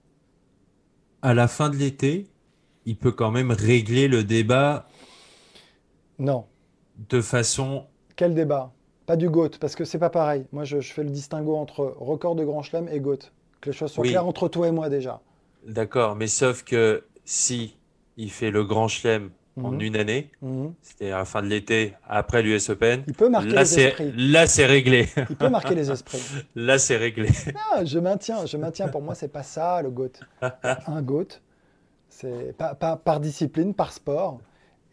À 1.21 1.33
la 1.33 1.49
fin 1.49 1.69
de 1.69 1.75
l'été, 1.75 2.27
il 2.85 2.97
peut 2.97 3.11
quand 3.11 3.31
même 3.31 3.51
régler 3.51 4.07
le 4.07 4.23
débat 4.23 4.87
Non. 6.19 6.45
De 7.09 7.21
façon. 7.21 7.85
Quel 8.15 8.33
débat? 8.33 8.71
Pas 9.05 9.15
du 9.15 9.29
GOAT, 9.29 9.51
parce 9.59 9.75
que 9.75 9.85
c'est 9.85 9.99
pas 9.99 10.09
pareil. 10.09 10.45
Moi, 10.51 10.63
je, 10.63 10.79
fais 10.79 11.03
le 11.03 11.09
distinguo 11.09 11.55
entre 11.55 11.95
record 11.99 12.35
de 12.35 12.43
Grand 12.43 12.63
Chelem 12.63 12.87
et 12.89 12.99
GOAT. 12.99 13.31
Que 13.61 13.69
les 13.69 13.75
choses 13.75 13.91
soient 13.91 14.03
claires 14.03 14.25
entre 14.25 14.47
toi 14.47 14.67
et 14.67 14.71
moi 14.71 14.89
déjà. 14.89 15.21
D'accord, 15.67 16.15
mais 16.15 16.27
sauf 16.27 16.63
que 16.63 17.03
si 17.23 17.75
il 18.17 18.31
fait 18.31 18.51
le 18.51 18.63
Grand 18.63 18.87
Chelem 18.87 19.29
en 19.61 19.71
mhm. 19.71 19.81
une 19.81 19.95
année, 19.95 20.31
mhm. 20.41 20.73
c'était 20.81 21.11
à 21.11 21.19
la 21.19 21.25
fin 21.25 21.41
de 21.41 21.47
l'été, 21.47 21.93
après 22.07 22.41
l'US 22.41 22.69
Open. 22.69 23.03
Il 23.07 23.13
peut 23.13 23.29
marquer 23.29 23.49
les 23.49 23.75
esprits. 23.75 24.13
Là, 24.17 24.47
c'est 24.47 24.65
réglé. 24.65 25.07
Il 25.29 25.35
peut 25.35 25.49
marquer 25.49 25.75
les 25.75 25.91
esprits. 25.91 26.21
Là, 26.55 26.77
c'est 26.77 26.97
réglé. 26.97 27.29
je 27.83 27.99
maintiens, 27.99 28.45
je 28.45 28.57
maintiens. 28.57 28.87
Pour 28.87 29.01
moi, 29.01 29.15
c'est 29.15 29.31
pas 29.31 29.43
ça 29.43 29.81
le 29.81 29.91
GOAT. 29.91 30.19
Un 30.87 31.01
GOAT, 31.01 31.39
c'est 32.15 32.55
pas, 32.57 32.75
par 32.75 33.19
discipline, 33.19 33.73
par 33.73 33.91
sport. 33.91 34.39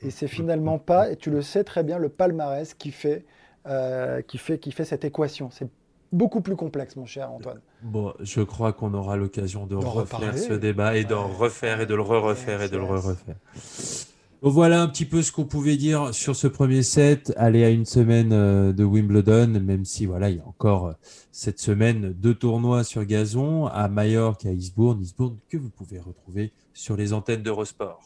Et 0.01 0.11
c'est 0.11 0.27
finalement 0.27 0.79
pas, 0.79 1.13
et 1.13 1.17
tu 1.17 1.31
le 1.31 1.43
sais 1.43 1.63
très 1.63 1.85
bien, 1.85 1.97
le 1.99 2.09
palmarès 2.09 2.75
qui 2.75 2.91
fait 2.91 3.25
qui, 4.27 4.39
fait, 4.39 4.59
qui 4.59 4.73
fait 4.73 4.85
cette 4.85 5.05
équation. 5.05 5.51
C'est 5.53 5.69
beaucoup 6.13 6.41
plus 6.41 6.57
complexe, 6.57 6.97
mon 6.97 7.07
cher 7.07 7.31
Antoine. 7.31 7.61
Bon, 7.83 8.13
je 8.21 8.43
crois 8.43 8.73
qu'on 8.73 8.93
aura 8.95 9.17
l'occasion 9.17 9.67
de 9.67 9.77
refaire 9.77 10.37
ce 10.37 10.55
débat 10.55 10.97
et 10.97 11.05
d'en 11.05 11.29
refaire 11.29 11.81
et 11.81 11.87
de 11.87 11.95
le 11.95 12.03
re-refaire 12.03 12.63
et 12.63 12.69
de 12.69 12.77
le 12.77 12.85
re-refaire. 12.85 13.37
Voilà 14.51 14.83
un 14.83 14.89
petit 14.89 15.05
peu 15.05 15.23
ce 15.23 15.31
qu'on 15.31 15.45
pouvait 15.45 15.77
dire 15.77 16.13
sur 16.13 16.35
ce 16.35 16.49
premier 16.49 16.83
set. 16.83 17.33
Aller 17.37 17.65
à 17.65 17.71
une 17.71 17.87
semaine 17.87 18.33
euh, 18.33 18.73
de 18.73 18.83
Wimbledon, 18.83 19.61
même 19.61 19.85
si 19.85 20.05
voilà, 20.05 20.31
il 20.31 20.39
y 20.39 20.41
a 20.41 20.47
encore 20.47 20.87
euh, 20.89 20.93
cette 21.31 21.61
semaine 21.61 22.13
deux 22.13 22.35
tournois 22.35 22.83
sur 22.83 23.05
gazon 23.05 23.67
à 23.67 23.87
Majorque 23.87 24.45
et 24.45 24.49
à 24.49 24.53
Eastbourne. 24.53 25.01
Eastbourne 25.01 25.39
que 25.49 25.57
vous 25.57 25.71
pouvez 25.71 26.01
retrouver 26.01 26.53
sur 26.75 26.97
les 26.97 27.13
antennes 27.13 27.45
d'Eurosport. 27.45 28.01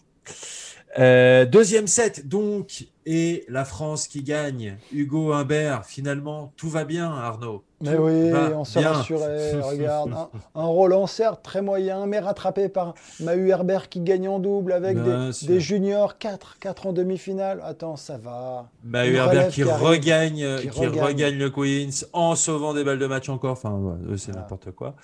Euh, 0.99 1.45
deuxième 1.45 1.87
set, 1.87 2.27
donc, 2.27 2.87
et 3.05 3.45
la 3.49 3.65
France 3.65 4.09
qui 4.09 4.23
gagne. 4.23 4.77
Hugo 4.93 5.33
Humbert, 5.33 5.85
finalement, 5.85 6.53
tout 6.57 6.69
va 6.69 6.85
bien, 6.85 7.11
Arnaud. 7.13 7.63
Mais 7.83 7.95
oui, 7.97 8.33
on 8.55 8.65
se 8.65 8.79
rassurait. 8.79 9.61
Regarde, 9.61 10.13
un, 10.55 10.65
Roland, 10.65 11.07
certes, 11.07 11.43
très 11.43 11.61
moyen, 11.61 12.07
mais 12.07 12.19
rattrapé 12.19 12.71
par 12.71 12.95
Mahu 13.21 13.51
Herbert 13.51 13.91
qui 13.91 14.01
gagne 14.01 14.27
en 14.29 14.39
double 14.39 14.73
avec 14.73 14.97
des, 15.43 15.61
juniors, 15.61 16.17
4, 16.17 16.59
4 16.59 16.87
en 16.87 16.93
demi-finale. 16.95 17.61
Attends, 17.63 17.97
ça 17.97 18.17
va. 18.17 18.71
Mahu 18.83 19.17
Herbert 19.17 19.49
qui, 19.49 19.63
regagne, 19.63 20.59
qui, 20.61 20.71
regagne. 20.71 21.37
le 21.37 21.51
Queens 21.51 22.07
en 22.15 22.35
sauvant 22.35 22.73
des 22.73 22.83
balles 22.83 22.99
de 22.99 23.07
match 23.07 23.29
encore. 23.29 23.53
Enfin, 23.53 23.99
c'est 24.17 24.35
n'importe 24.35 24.71
quoi. 24.71 24.95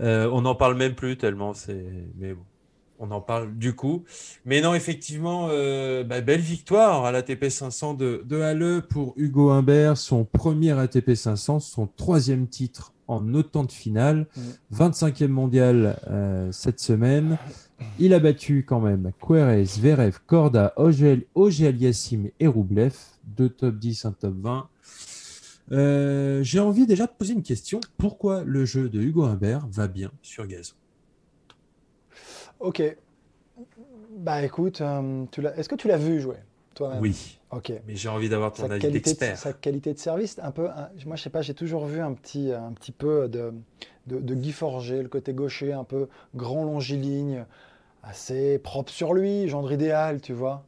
Euh, 0.00 0.28
on 0.30 0.42
n'en 0.42 0.54
parle 0.54 0.76
même 0.76 0.94
plus 0.94 1.16
tellement 1.16 1.54
c'est. 1.54 1.84
Mais 2.18 2.34
bon 2.34 2.42
on 3.00 3.10
en 3.10 3.20
parle 3.20 3.56
du 3.56 3.74
coup. 3.74 4.04
Mais 4.44 4.60
non, 4.60 4.74
effectivement, 4.74 5.48
euh, 5.50 6.04
bah, 6.04 6.20
belle 6.20 6.40
victoire 6.40 7.04
à 7.04 7.12
l'ATP 7.12 7.48
500 7.48 7.94
de, 7.94 8.22
de 8.24 8.40
Halle 8.40 8.82
pour 8.88 9.14
Hugo 9.16 9.50
Humbert, 9.50 9.96
son 9.96 10.24
premier 10.24 10.78
ATP 10.78 11.14
500, 11.14 11.60
son 11.60 11.86
troisième 11.86 12.46
titre 12.46 12.92
en 13.08 13.34
autant 13.34 13.64
de 13.64 13.72
finales, 13.72 14.28
25e 14.72 15.26
mondial 15.26 15.98
euh, 16.08 16.52
cette 16.52 16.78
semaine. 16.78 17.38
Il 17.98 18.14
a 18.14 18.20
battu 18.20 18.64
quand 18.64 18.78
même 18.78 19.10
Querez, 19.20 19.64
Zverev, 19.64 20.18
Korda, 20.26 20.74
Ogel, 20.76 21.24
Yassim 21.34 22.28
et 22.38 22.46
Roublev, 22.46 22.94
deux 23.24 23.48
top 23.48 23.78
10, 23.78 24.04
un 24.04 24.12
top 24.12 24.34
20. 24.38 24.68
Euh, 25.72 26.42
j'ai 26.44 26.60
envie 26.60 26.86
déjà 26.86 27.06
de 27.06 27.12
poser 27.12 27.32
une 27.32 27.42
question. 27.42 27.80
Pourquoi 27.96 28.44
le 28.44 28.64
jeu 28.64 28.88
de 28.88 29.00
Hugo 29.00 29.24
Humbert 29.24 29.66
va 29.68 29.88
bien 29.88 30.12
sur 30.22 30.46
gazon 30.46 30.74
Ok. 32.60 32.82
Bah 34.10 34.42
écoute, 34.42 34.80
euh, 34.80 35.24
est-ce 35.56 35.68
que 35.68 35.74
tu 35.74 35.88
l'as 35.88 35.96
vu 35.96 36.20
jouer 36.20 36.36
toi-même? 36.74 37.00
Oui. 37.00 37.38
Ok. 37.50 37.72
Mais 37.86 37.96
j'ai 37.96 38.08
envie 38.08 38.28
d'avoir 38.28 38.52
ton 38.52 38.70
avis 38.70 38.90
d'expert. 38.90 39.36
Sa 39.36 39.52
qualité 39.52 39.92
de 39.92 39.98
service, 39.98 40.38
un 40.40 40.52
peu. 40.52 40.68
moi, 41.06 41.16
je 41.16 41.22
sais 41.22 41.30
pas, 41.30 41.42
j'ai 41.42 41.54
toujours 41.54 41.86
vu 41.86 42.00
un 42.00 42.12
petit, 42.12 42.52
un 42.52 42.72
petit 42.72 42.92
peu 42.92 43.28
de, 43.28 43.52
de, 44.06 44.34
Guy 44.34 44.52
Forger, 44.52 45.02
le 45.02 45.08
côté 45.08 45.32
gaucher, 45.32 45.72
un 45.72 45.84
peu 45.84 46.08
grand 46.36 46.64
longiligne, 46.64 47.44
assez 48.02 48.58
propre 48.58 48.92
sur 48.92 49.14
lui, 49.14 49.48
genre 49.48 49.70
idéal, 49.72 50.20
tu 50.20 50.32
vois. 50.32 50.64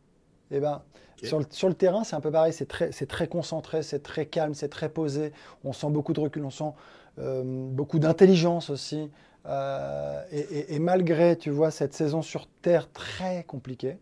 Et 0.50 0.57
eh 0.57 0.61
ben, 0.61 0.83
sur, 1.22 1.38
le, 1.38 1.46
sur, 1.50 1.68
le, 1.68 1.74
terrain, 1.74 2.05
c'est 2.05 2.16
un 2.16 2.20
peu 2.20 2.33
pareil. 2.33 2.52
C'est 2.52 2.66
très, 2.66 2.90
c'est 2.90 3.07
très 3.07 3.28
concentré, 3.28 3.83
c'est 3.83 4.02
très 4.02 4.26
calme, 4.26 4.55
c'est 4.55 4.68
très 4.68 4.88
posé. 4.88 5.33
On 5.64 5.72
sent 5.72 5.90
beaucoup 5.90 6.12
de 6.12 6.20
recul, 6.20 6.44
on 6.44 6.50
sent 6.50 6.64
euh, 6.64 7.02
beaucoup 7.18 7.98
d'intelligence 7.98 8.70
aussi. 8.70 9.11
Euh, 9.46 10.22
et, 10.31 10.79
malgré, 10.79 11.37
tu 11.37 11.51
vois, 11.51 11.70
cette 11.70 11.94
saison 11.94 12.22
sur 12.22 12.46
Terre 12.62 12.90
très 12.92 13.44
compliquée. 13.44 13.98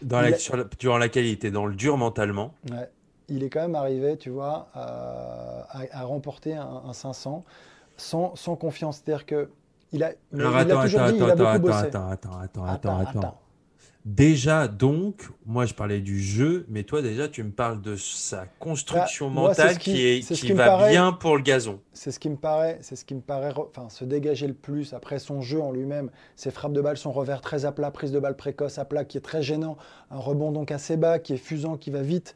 Dans 0.00 0.20
la, 0.20 0.30
durant 0.78 0.98
laquelle 0.98 1.26
il 1.26 1.32
était 1.32 1.50
dans 1.50 1.66
le 1.66 1.74
dur 1.74 1.96
mentalement. 1.96 2.54
il 3.28 3.42
est 3.42 3.50
quand 3.50 3.60
même 3.60 3.74
arrivé, 3.74 4.16
tu 4.16 4.30
vois, 4.30 4.68
à, 4.74 6.04
remporter 6.04 6.54
un, 6.54 6.92
500 6.92 7.44
sans, 7.96 8.34
sans 8.36 8.56
confiance. 8.56 9.02
C'est-à-dire 9.04 9.26
que 9.26 9.50
il 9.92 10.04
a, 10.04 10.12
il, 10.32 10.42
a 10.42 10.64
toujours 10.64 11.06
dit, 11.06 11.16
il 11.16 11.22
a 11.22 11.34
beaucoup 11.34 11.58
bossé. 11.66 11.86
Attends, 11.86 12.10
attends, 12.10 12.38
attends, 12.38 12.64
attends, 12.64 12.98
attends. 12.98 13.40
Déjà, 14.08 14.68
donc, 14.68 15.28
moi 15.44 15.66
je 15.66 15.74
parlais 15.74 16.00
du 16.00 16.18
jeu, 16.18 16.64
mais 16.70 16.82
toi 16.82 17.02
déjà 17.02 17.28
tu 17.28 17.44
me 17.44 17.50
parles 17.50 17.82
de 17.82 17.94
sa 17.94 18.46
construction 18.58 19.28
bah, 19.28 19.42
mentale 19.42 19.76
qui, 19.76 20.02
est, 20.02 20.32
qui, 20.32 20.52
va 20.52 20.88
bien 20.88 21.12
pour 21.12 21.36
le 21.36 21.42
gazon. 21.42 21.78
C'est 21.92 22.10
ce 22.10 22.18
qui 22.18 22.30
me 22.30 22.36
paraît, 22.36 22.78
c'est 22.80 22.96
ce 22.96 23.04
qui 23.04 23.14
me 23.14 23.20
paraît, 23.20 23.52
enfin, 23.54 23.90
se 23.90 24.06
dégager 24.06 24.46
le 24.46 24.54
plus 24.54 24.94
après 24.94 25.18
son 25.18 25.42
jeu 25.42 25.60
en 25.60 25.72
lui-même, 25.72 26.10
ses 26.36 26.50
frappes 26.50 26.72
de 26.72 26.80
balle, 26.80 26.96
son 26.96 27.12
revers 27.12 27.42
très 27.42 27.66
à 27.66 27.72
plat, 27.72 27.90
prise 27.90 28.10
de 28.10 28.18
balle 28.18 28.34
précoce 28.34 28.78
à 28.78 28.86
plat 28.86 29.04
qui 29.04 29.18
est 29.18 29.20
très 29.20 29.42
gênant, 29.42 29.76
un 30.10 30.18
rebond 30.18 30.52
donc 30.52 30.72
assez 30.72 30.96
bas, 30.96 31.18
qui 31.18 31.34
est 31.34 31.36
fusant, 31.36 31.76
qui 31.76 31.90
va 31.90 32.00
vite. 32.00 32.34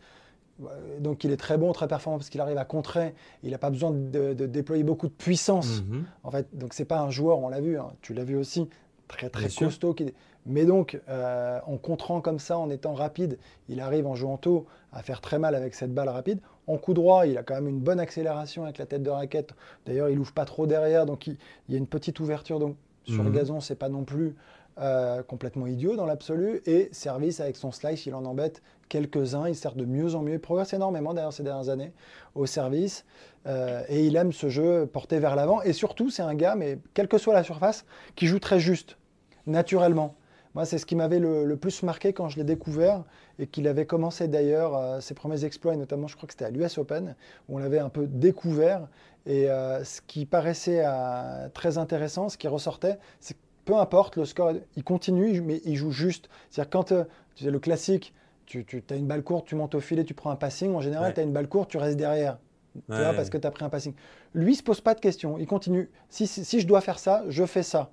Donc 1.00 1.24
il 1.24 1.32
est 1.32 1.38
très 1.38 1.56
bon, 1.56 1.72
très 1.72 1.88
performant 1.88 2.18
parce 2.18 2.28
qu'il 2.28 2.42
arrive 2.42 2.58
à 2.58 2.66
contrer. 2.66 3.14
Il 3.44 3.52
n'a 3.52 3.58
pas 3.58 3.70
besoin 3.70 3.92
de, 3.92 4.35
déployer 4.35 4.85
beaucoup 4.85 5.08
de 5.08 5.14
puissance. 5.14 5.82
Mhm. 5.88 6.04
En 6.22 6.30
fait, 6.30 6.48
donc 6.52 6.74
c'est 6.74 6.85
pas 6.85 7.00
un 7.00 7.08
joueur, 7.08 7.38
on 7.38 7.48
l'a 7.48 7.62
vu, 7.62 7.78
hein, 7.78 7.94
tu 8.02 8.12
l'as 8.12 8.24
vu 8.24 8.37
aussi, 8.37 8.68
très 9.08 9.30
très 9.30 9.48
costaud. 9.48 9.94
Qui, 9.94 10.12
mais 10.46 10.64
donc, 10.64 11.00
euh, 11.09 11.61
en 11.66 11.76
contrant 11.76 12.20
comme 12.20 12.38
ça, 12.38 12.59
en 12.59 12.68
étant 12.70 12.94
rapide, 12.94 13.38
il 13.68 13.81
arrive 13.81 14.07
en 14.07 14.14
jouant 14.14 14.37
tôt 14.37 14.66
à 14.92 15.02
faire 15.02 15.20
très 15.20 15.38
mal 15.38 15.55
avec 15.55 15.74
cette 15.74 15.94
balle 15.94 16.09
rapide. 16.09 16.40
En 16.66 16.78
coup 16.78 16.94
droit, 16.94 17.26
il 17.26 17.38
a 17.38 17.42
quand 17.42 17.55
même 17.55 17.68
une 17.68 17.81
bonne 17.81 18.00
accélération 18.00 18.64
avec 18.64 18.78
la 18.78 18.87
tête 18.87 19.02
de 19.02 19.11
raquette. 19.11 19.52
D'ailleurs, 19.87 20.09
il 20.09 20.18
ouvre 20.18 20.33
pas 20.33 20.44
trop 20.44 20.66
derrière, 20.66 21.07
donc 21.07 21.26
il, 21.26 21.37
y 21.68 21.74
a 21.74 21.78
une 21.78 21.87
petite 21.87 22.18
ouverture. 22.20 22.59
Donc 22.59 22.76
sur 23.05 23.22
le 23.22 23.31
mhm. 23.31 23.37
gazon, 23.37 23.61
c'est 23.61 23.76
pas 23.76 23.88
non 23.88 24.05
plus 24.05 24.35
euh, 24.81 25.22
complètement 25.22 25.66
idiot 25.66 25.96
dans 25.96 26.07
l'absolu. 26.07 26.61
Et 26.66 26.88
service 26.92 27.40
avec 27.40 27.57
son 27.57 27.72
slice, 27.72 28.07
il 28.07 28.14
en 28.14 28.24
embête 28.24 28.62
quelques-uns. 28.88 29.48
Il 29.48 29.55
sert 29.55 29.74
de 29.74 29.85
mieux 29.85 30.14
en 30.14 30.22
mieux. 30.22 30.35
Il 30.35 30.40
progresse 30.40 30.72
énormément 30.72 31.14
d'ailleurs 31.14 31.33
ces 31.33 31.42
dernières 31.42 31.68
années 31.68 31.92
au 32.35 32.46
service. 32.46 33.05
Euh, 33.46 33.83
et 33.88 34.07
il 34.07 34.16
aime 34.16 34.33
ce 34.33 34.48
jeu 34.48 34.87
porté 34.87 35.18
vers 35.18 35.37
l'avant. 35.37 35.62
Et 35.62 35.72
surtout, 35.72 36.11
c'est 36.11 36.22
un 36.22 36.35
gars, 36.35 36.55
mais 36.55 36.78
quelle 36.94 37.09
que 37.09 37.18
soit 37.18 37.35
la 37.35 37.44
surface, 37.44 37.85
qui 38.14 38.26
joue 38.26 38.38
très 38.38 38.61
juste, 38.61 38.98
naturellement. 39.46 40.14
Moi, 40.54 40.66
c'est 40.66 40.78
ce 40.78 40.84
qui 40.84 40.96
m'avait 40.96 41.18
le, 41.18 41.56
plus 41.56 41.82
marqué 41.82 42.12
quand 42.12 42.28
je 42.28 42.36
l'ai 42.36 42.44
découvert 42.44 43.04
et 43.38 43.46
qu'il 43.46 43.66
avait 43.68 43.86
commencé 43.86 44.28
d'ailleurs 44.28 44.76
euh, 44.76 45.00
ses 45.00 45.14
premiers 45.14 45.44
exploits, 45.44 45.74
et 45.74 45.76
notamment, 45.76 46.08
je 46.08 46.16
crois 46.16 46.26
que 46.26 46.34
c'était 46.34 46.44
à 46.44 46.50
l'US 46.50 46.76
Open, 46.78 47.14
où 47.48 47.56
on 47.56 47.58
l'avait 47.58 47.78
un 47.78 47.88
peu 47.88 48.06
découvert. 48.06 48.88
Et 49.24 49.50
euh, 49.50 49.82
ce 49.84 50.00
qui 50.06 50.26
paraissait 50.26 50.82
euh, 50.84 51.48
très 51.54 51.78
intéressant, 51.78 52.28
ce 52.28 52.36
qui 52.36 52.48
ressortait, 52.48 52.98
c'est 53.20 53.34
que 53.34 53.38
peu 53.64 53.76
importe 53.76 54.16
le 54.16 54.24
score, 54.24 54.52
il 54.76 54.84
continue, 54.84 55.40
mais 55.40 55.60
il 55.64 55.76
joue 55.76 55.92
juste. 55.92 56.28
C'est-à-dire, 56.50 56.70
quand 56.70 56.84
tu 56.84 57.44
sais, 57.44 57.50
le 57.50 57.58
classique, 57.58 58.12
tu, 58.44 58.66
as 58.90 58.96
une 58.96 59.06
balle 59.06 59.22
courte, 59.22 59.46
tu 59.46 59.54
montes 59.54 59.74
au 59.74 59.80
filet, 59.80 60.04
tu 60.04 60.12
prends 60.12 60.30
un 60.30 60.36
passing, 60.36 60.74
en 60.74 60.80
général, 60.80 61.14
tu 61.14 61.20
as 61.20 61.22
une 61.22 61.32
balle 61.32 61.48
courte, 61.48 61.70
tu 61.70 61.78
restes 61.78 61.96
derrière. 61.96 62.38
Tu 62.74 62.96
vois, 62.96 63.14
parce 63.14 63.30
que 63.30 63.38
tu 63.38 63.46
as 63.46 63.50
pris 63.50 63.64
un 63.64 63.68
passing. 63.68 63.94
Lui, 64.34 64.52
il 64.52 64.54
ne 64.54 64.58
se 64.58 64.62
pose 64.62 64.80
pas 64.80 64.94
de 64.94 65.00
questions. 65.00 65.38
Il 65.38 65.46
continue. 65.46 65.90
Si, 66.08 66.26
si 66.26 66.60
je 66.60 66.66
dois 66.66 66.80
faire 66.80 66.98
ça, 66.98 67.22
je 67.28 67.44
fais 67.46 67.62
ça 67.62 67.90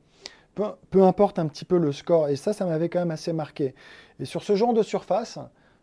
peu, 0.56 1.04
importe 1.04 1.40
un 1.40 1.48
petit 1.48 1.66
peu 1.66 1.78
le 1.78 1.92
score. 1.92 2.30
Et 2.30 2.36
ça, 2.36 2.54
ça 2.54 2.66
m'avait 2.66 2.90
quand 2.90 3.00
même 3.00 3.12
assez 3.12 3.34
marqué. 3.34 3.76
Et 4.20 4.26
sur 4.26 4.44
ce 4.44 4.56
genre 4.56 4.74
de 4.74 4.84
surface, 4.84 5.40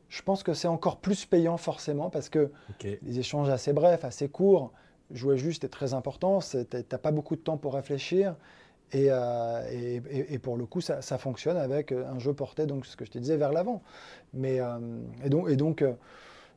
je 0.09 0.23
pense 0.23 0.43
que 0.43 0.55
c'est 0.55 0.69
encore 0.69 0.99
plus 0.99 1.25
payant 1.25 1.57
forcément 1.57 2.11
parce 2.11 2.29
que 2.29 2.51
les 2.81 3.19
échanges 3.19 3.49
assez 3.49 3.73
brefs, 3.73 4.05
assez 4.05 4.29
courts, 4.29 4.73
jouer 5.11 5.39
juste 5.39 5.65
est 5.65 5.69
très 5.69 5.95
important. 5.95 6.41
Tu 6.41 6.59
n'as 6.59 6.99
pas 6.99 7.11
beaucoup 7.11 7.37
de 7.37 7.41
temps 7.41 7.57
pour 7.57 7.75
réfléchir. 7.75 8.35
Euh, 8.95 9.69
et, 9.73 10.35
et, 10.35 10.39
pour 10.39 10.57
le 10.57 10.65
coup, 10.65 10.81
ça, 10.81 11.19
fonctionne 11.19 11.57
avec 11.57 11.93
un 11.93 12.19
jeu 12.19 12.33
porté, 12.33 12.67
donc 12.67 12.87
ce 12.87 12.97
que 12.97 13.05
je 13.05 13.11
te 13.11 13.19
disais, 13.19 13.37
vers 13.37 13.53
l'avant. 13.53 13.83
Mais 14.33 14.61
euh, 14.61 14.79
et 15.25 15.29
donc, 15.29 15.51
et 15.51 15.57
donc, 15.57 15.83
euh, 15.83 15.93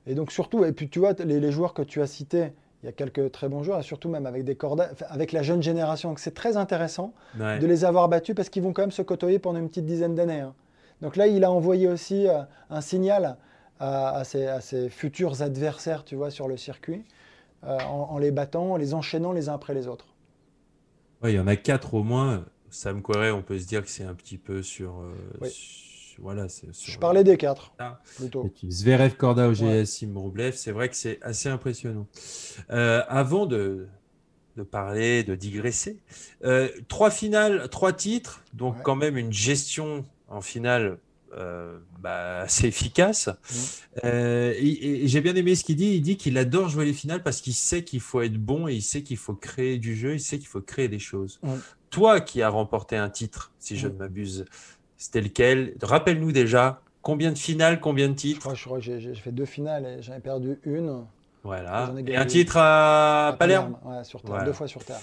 et 0.06 0.16
donc 0.16 0.32
surtout, 0.32 0.64
et 0.64 0.72
puis 0.72 0.90
tu 0.90 1.00
vois, 1.00 1.14
les, 1.14 1.40
les 1.40 1.52
joueurs 1.52 1.74
que 1.74 1.82
tu 1.82 2.02
as 2.02 2.08
cités, 2.08 2.54
il 2.82 2.86
y 2.86 2.90
a 2.90 2.92
quelques 2.94 3.32
très 3.32 3.50
bons 3.50 3.64
joueurs, 3.64 3.80
et 3.80 3.84
surtout 3.84 4.10
même 4.10 4.26
avec, 4.26 4.46
des 4.46 4.56
cordes, 4.56 4.88
avec 5.10 5.34
la 5.34 5.44
jeune 5.44 5.62
génération. 5.62 6.14
C'est 6.18 6.34
très 6.34 6.56
intéressant 6.56 7.14
de 7.36 7.66
les 7.66 7.84
avoir 7.84 8.08
battus 8.08 8.36
parce 8.36 8.50
qu'ils 8.50 8.64
vont 8.64 8.72
quand 8.72 8.84
même 8.84 8.92
se 8.92 9.02
côtoyer 9.02 9.38
pendant 9.38 9.60
une 9.60 9.68
petite 9.68 9.86
dizaine 9.86 10.16
d'années. 10.16 10.40
Hein. 10.40 10.54
Donc 11.02 11.16
là, 11.16 11.28
il 11.28 11.44
a 11.44 11.52
envoyé 11.52 11.88
aussi 11.88 12.28
euh, 12.28 12.42
un 12.70 12.82
signal 12.82 13.38
à, 13.80 14.24
ses, 14.26 14.90
futurs 14.90 15.42
adversaires, 15.42 16.04
tu 16.04 16.16
vois, 16.16 16.32
sur 16.32 16.50
le 16.50 16.58
circuit, 16.58 17.06
euh, 17.64 17.78
en, 17.80 18.18
les 18.18 18.32
battant, 18.32 18.74
en 18.74 18.78
les 18.78 18.94
enchaînant 18.94 19.32
les 19.32 19.48
uns 19.48 19.54
après 19.54 19.74
les 19.74 19.88
autres. 19.88 20.08
il 21.24 21.32
y 21.32 21.40
en 21.40 21.48
a 21.48 21.56
quatre 21.56 21.94
au 21.94 22.04
moins. 22.04 22.46
Sam 22.72 23.02
Querrey, 23.02 23.32
on 23.32 23.42
peut 23.42 23.58
se 23.58 23.66
dire 23.66 23.82
que 23.82 23.90
c'est 23.90 24.04
un 24.04 24.14
petit 24.14 24.38
peu 24.38 24.62
sur, 24.62 25.00
euh, 25.00 25.50
voilà, 26.22 26.48
Je 26.72 26.98
parlais 26.98 27.24
des 27.24 27.38
quatre. 27.38 27.74
Plutôt. 28.18 28.50
Zverev, 28.70 29.16
Korda, 29.16 29.50
OGS, 29.50 29.86
Sim 29.86 30.14
c'est 30.54 30.72
vrai 30.72 30.90
que 30.90 30.96
c'est 30.96 31.20
assez 31.22 31.50
impressionnant. 31.50 32.08
Euh, 32.72 33.04
avant 33.08 33.46
de, 33.46 33.88
de, 34.58 34.64
parler, 34.64 35.24
de 35.24 35.36
digresser, 35.36 36.00
euh, 36.44 36.70
trois 36.88 37.12
finales, 37.12 37.70
trois 37.70 37.94
titres, 37.94 38.44
donc 38.54 38.82
quand 38.84 38.96
même 38.96 39.18
une 39.18 39.32
gestion 39.32 40.06
en 40.28 40.42
finale 40.42 40.98
euh, 41.38 41.78
bah, 42.00 42.42
assez 42.42 42.68
efficace. 42.68 43.30
Mmh. 43.30 44.08
et, 44.08 45.08
j'ai 45.08 45.22
bien 45.22 45.36
aimé 45.36 45.56
ce 45.56 45.64
qu'il 45.64 45.78
dit. 45.78 45.96
Il 45.96 46.02
dit 46.02 46.18
qu'il 46.18 46.38
adore 46.38 46.70
jouer 46.70 46.86
les 46.86 46.94
finales 46.94 47.24
parce 47.24 47.40
qu'il 47.40 47.54
sait 47.54 47.84
qu'il 47.84 48.02
faut 48.02 48.22
être 48.22 48.38
bon 48.38 48.68
et 48.68 48.74
il 48.74 48.82
sait 48.82 49.04
qu'il 49.04 49.18
faut 49.18 49.36
créer 49.36 49.78
du 49.78 49.96
jeu, 49.96 50.16
il 50.16 50.20
sait 50.20 50.38
qu'il 50.38 50.48
faut 50.48 50.62
créer 50.62 50.90
des 50.90 51.00
choses. 51.00 51.40
Toi 51.90 52.22
qui 52.22 52.42
as 52.42 52.50
remporté 52.50 52.98
un 52.98 53.10
titre, 53.10 53.52
si 53.58 53.76
je 53.78 53.88
ne 53.88 53.94
m'abuse, 53.94 54.46
c'était 55.00 55.22
lequel? 55.22 55.74
Rappelle-nous 55.82 56.32
déjà 56.32 56.82
combien 57.02 57.32
de 57.32 57.38
finales, 57.38 57.80
combien 57.80 58.10
de 58.10 58.14
titres? 58.14 58.54
Je 58.54 58.66
crois, 58.66 58.80
que 58.80 59.00
j'ai 59.00 59.16
fait 59.16 59.32
deux 59.32 59.46
finales 59.46 59.86
et 59.86 60.04
j'en 60.04 60.14
ai 60.14 60.20
perdu 60.20 60.60
une. 60.64 61.06
Voilà. 61.44 61.92
Et 62.06 62.18
un 62.18 62.26
titre 62.26 62.58
à, 62.58 63.36
Palerme, 63.40 63.78
Ouais, 63.84 64.04
sur 64.04 64.22
terre, 64.22 64.44
deux 64.44 64.54
fois 64.54 64.68
sur 64.68 64.84
terre. 64.84 65.00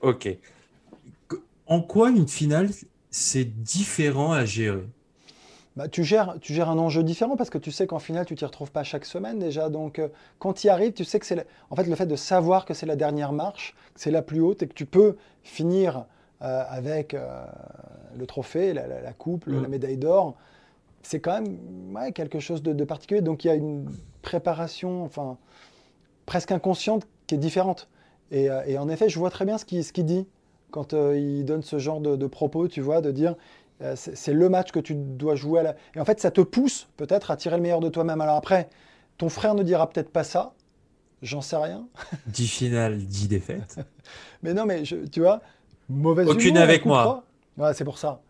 Ok. 0.00 0.28
En 1.66 1.80
quoi 1.80 2.10
une 2.10 2.28
finale, 2.28 2.70
c'est 3.10 3.44
différent 3.44 4.32
à 4.32 4.44
gérer 4.44 4.84
bah, 5.74 5.88
tu, 5.88 6.04
gères, 6.04 6.36
tu 6.38 6.52
gères 6.52 6.68
un 6.68 6.76
enjeu 6.76 7.02
différent 7.02 7.34
parce 7.34 7.48
que 7.48 7.56
tu 7.56 7.70
sais 7.70 7.86
qu'en 7.86 7.98
finale, 7.98 8.26
tu 8.26 8.34
t'y 8.34 8.44
retrouves 8.44 8.70
pas 8.70 8.84
chaque 8.84 9.06
semaine 9.06 9.38
déjà. 9.38 9.70
Donc, 9.70 9.98
euh, 9.98 10.08
quand 10.38 10.52
tu 10.52 10.66
y 10.66 10.70
arrives, 10.70 10.92
tu 10.92 11.04
sais 11.04 11.18
que 11.18 11.24
c'est. 11.24 11.46
En 11.70 11.76
fait, 11.76 11.84
le 11.84 11.96
fait 11.96 12.04
de 12.04 12.14
savoir 12.14 12.66
que 12.66 12.74
c'est 12.74 12.84
la 12.84 12.94
dernière 12.94 13.32
marche, 13.32 13.74
que 13.94 14.00
c'est 14.00 14.10
la 14.10 14.20
plus 14.20 14.40
haute 14.40 14.62
et 14.62 14.68
que 14.68 14.74
tu 14.74 14.84
peux 14.84 15.16
finir 15.42 16.04
avec 16.44 17.14
euh, 17.14 17.44
le 18.16 18.26
trophée, 18.26 18.72
la, 18.72 19.12
coupe, 19.12 19.46
la 19.46 19.60
mm. 19.60 19.68
médaille 19.68 19.96
d'or, 19.96 20.36
c'est 21.02 21.20
quand 21.20 21.40
même 21.40 22.12
quelque 22.12 22.40
chose 22.40 22.62
de, 22.62 22.84
particulier. 22.84 23.20
Donc, 23.20 23.44
il 23.44 23.48
y 23.48 23.50
a 23.50 23.54
une 23.54 23.88
préparation, 24.22 25.04
enfin, 25.04 25.38
presque 26.26 26.52
inconsciente 26.52 27.06
qui 27.26 27.34
est 27.34 27.38
différente. 27.38 27.88
Et, 28.30 28.48
en 28.78 28.88
effet, 28.88 29.08
je 29.08 29.18
vois 29.18 29.30
très 29.30 29.44
bien 29.44 29.58
ce 29.58 29.64
qu'il 29.64 29.84
ce 29.84 29.92
dit 30.00 30.26
quand 30.70 30.94
il 30.94 31.44
donne 31.44 31.62
ce 31.62 31.78
genre 31.78 32.00
de, 32.00 32.16
de 32.16 32.26
propos, 32.26 32.66
tu 32.66 32.80
vois, 32.80 33.02
de 33.02 33.10
dire 33.10 33.36
euh, 33.82 33.94
c'est 33.96 34.32
le 34.32 34.48
match 34.48 34.70
que 34.70 34.80
tu 34.80 34.94
dois 34.94 35.34
jouer. 35.34 35.60
À 35.60 35.62
la... 35.62 35.76
Et 35.94 36.00
en 36.00 36.04
fait, 36.04 36.20
ça 36.20 36.30
te 36.30 36.40
pousse 36.40 36.88
peut-être 36.96 37.30
à 37.30 37.36
tirer 37.36 37.56
le 37.56 37.62
meilleur 37.62 37.80
de 37.80 37.88
toi-même. 37.88 38.20
Alors 38.20 38.36
après, 38.36 38.68
ton 39.18 39.28
frère 39.28 39.54
ne 39.54 39.62
dira 39.62 39.88
peut-être 39.88 40.10
pas 40.10 40.24
ça. 40.24 40.54
J'en 41.20 41.40
sais 41.40 41.56
rien. 41.56 41.86
10 42.28 42.48
finales, 42.48 42.98
10 42.98 43.28
défaites. 43.28 43.76
mais 44.42 44.54
non, 44.54 44.66
mais 44.66 44.82
tu 44.82 45.20
vois, 45.20 45.40
mauvaise 45.96 46.28
Aucune 46.28 46.58
avec 46.58 46.84
moi. 46.84 47.24
Ouais, 47.56 47.74
c'est 47.74 47.84
pour 47.84 47.98
ça. 47.98 48.20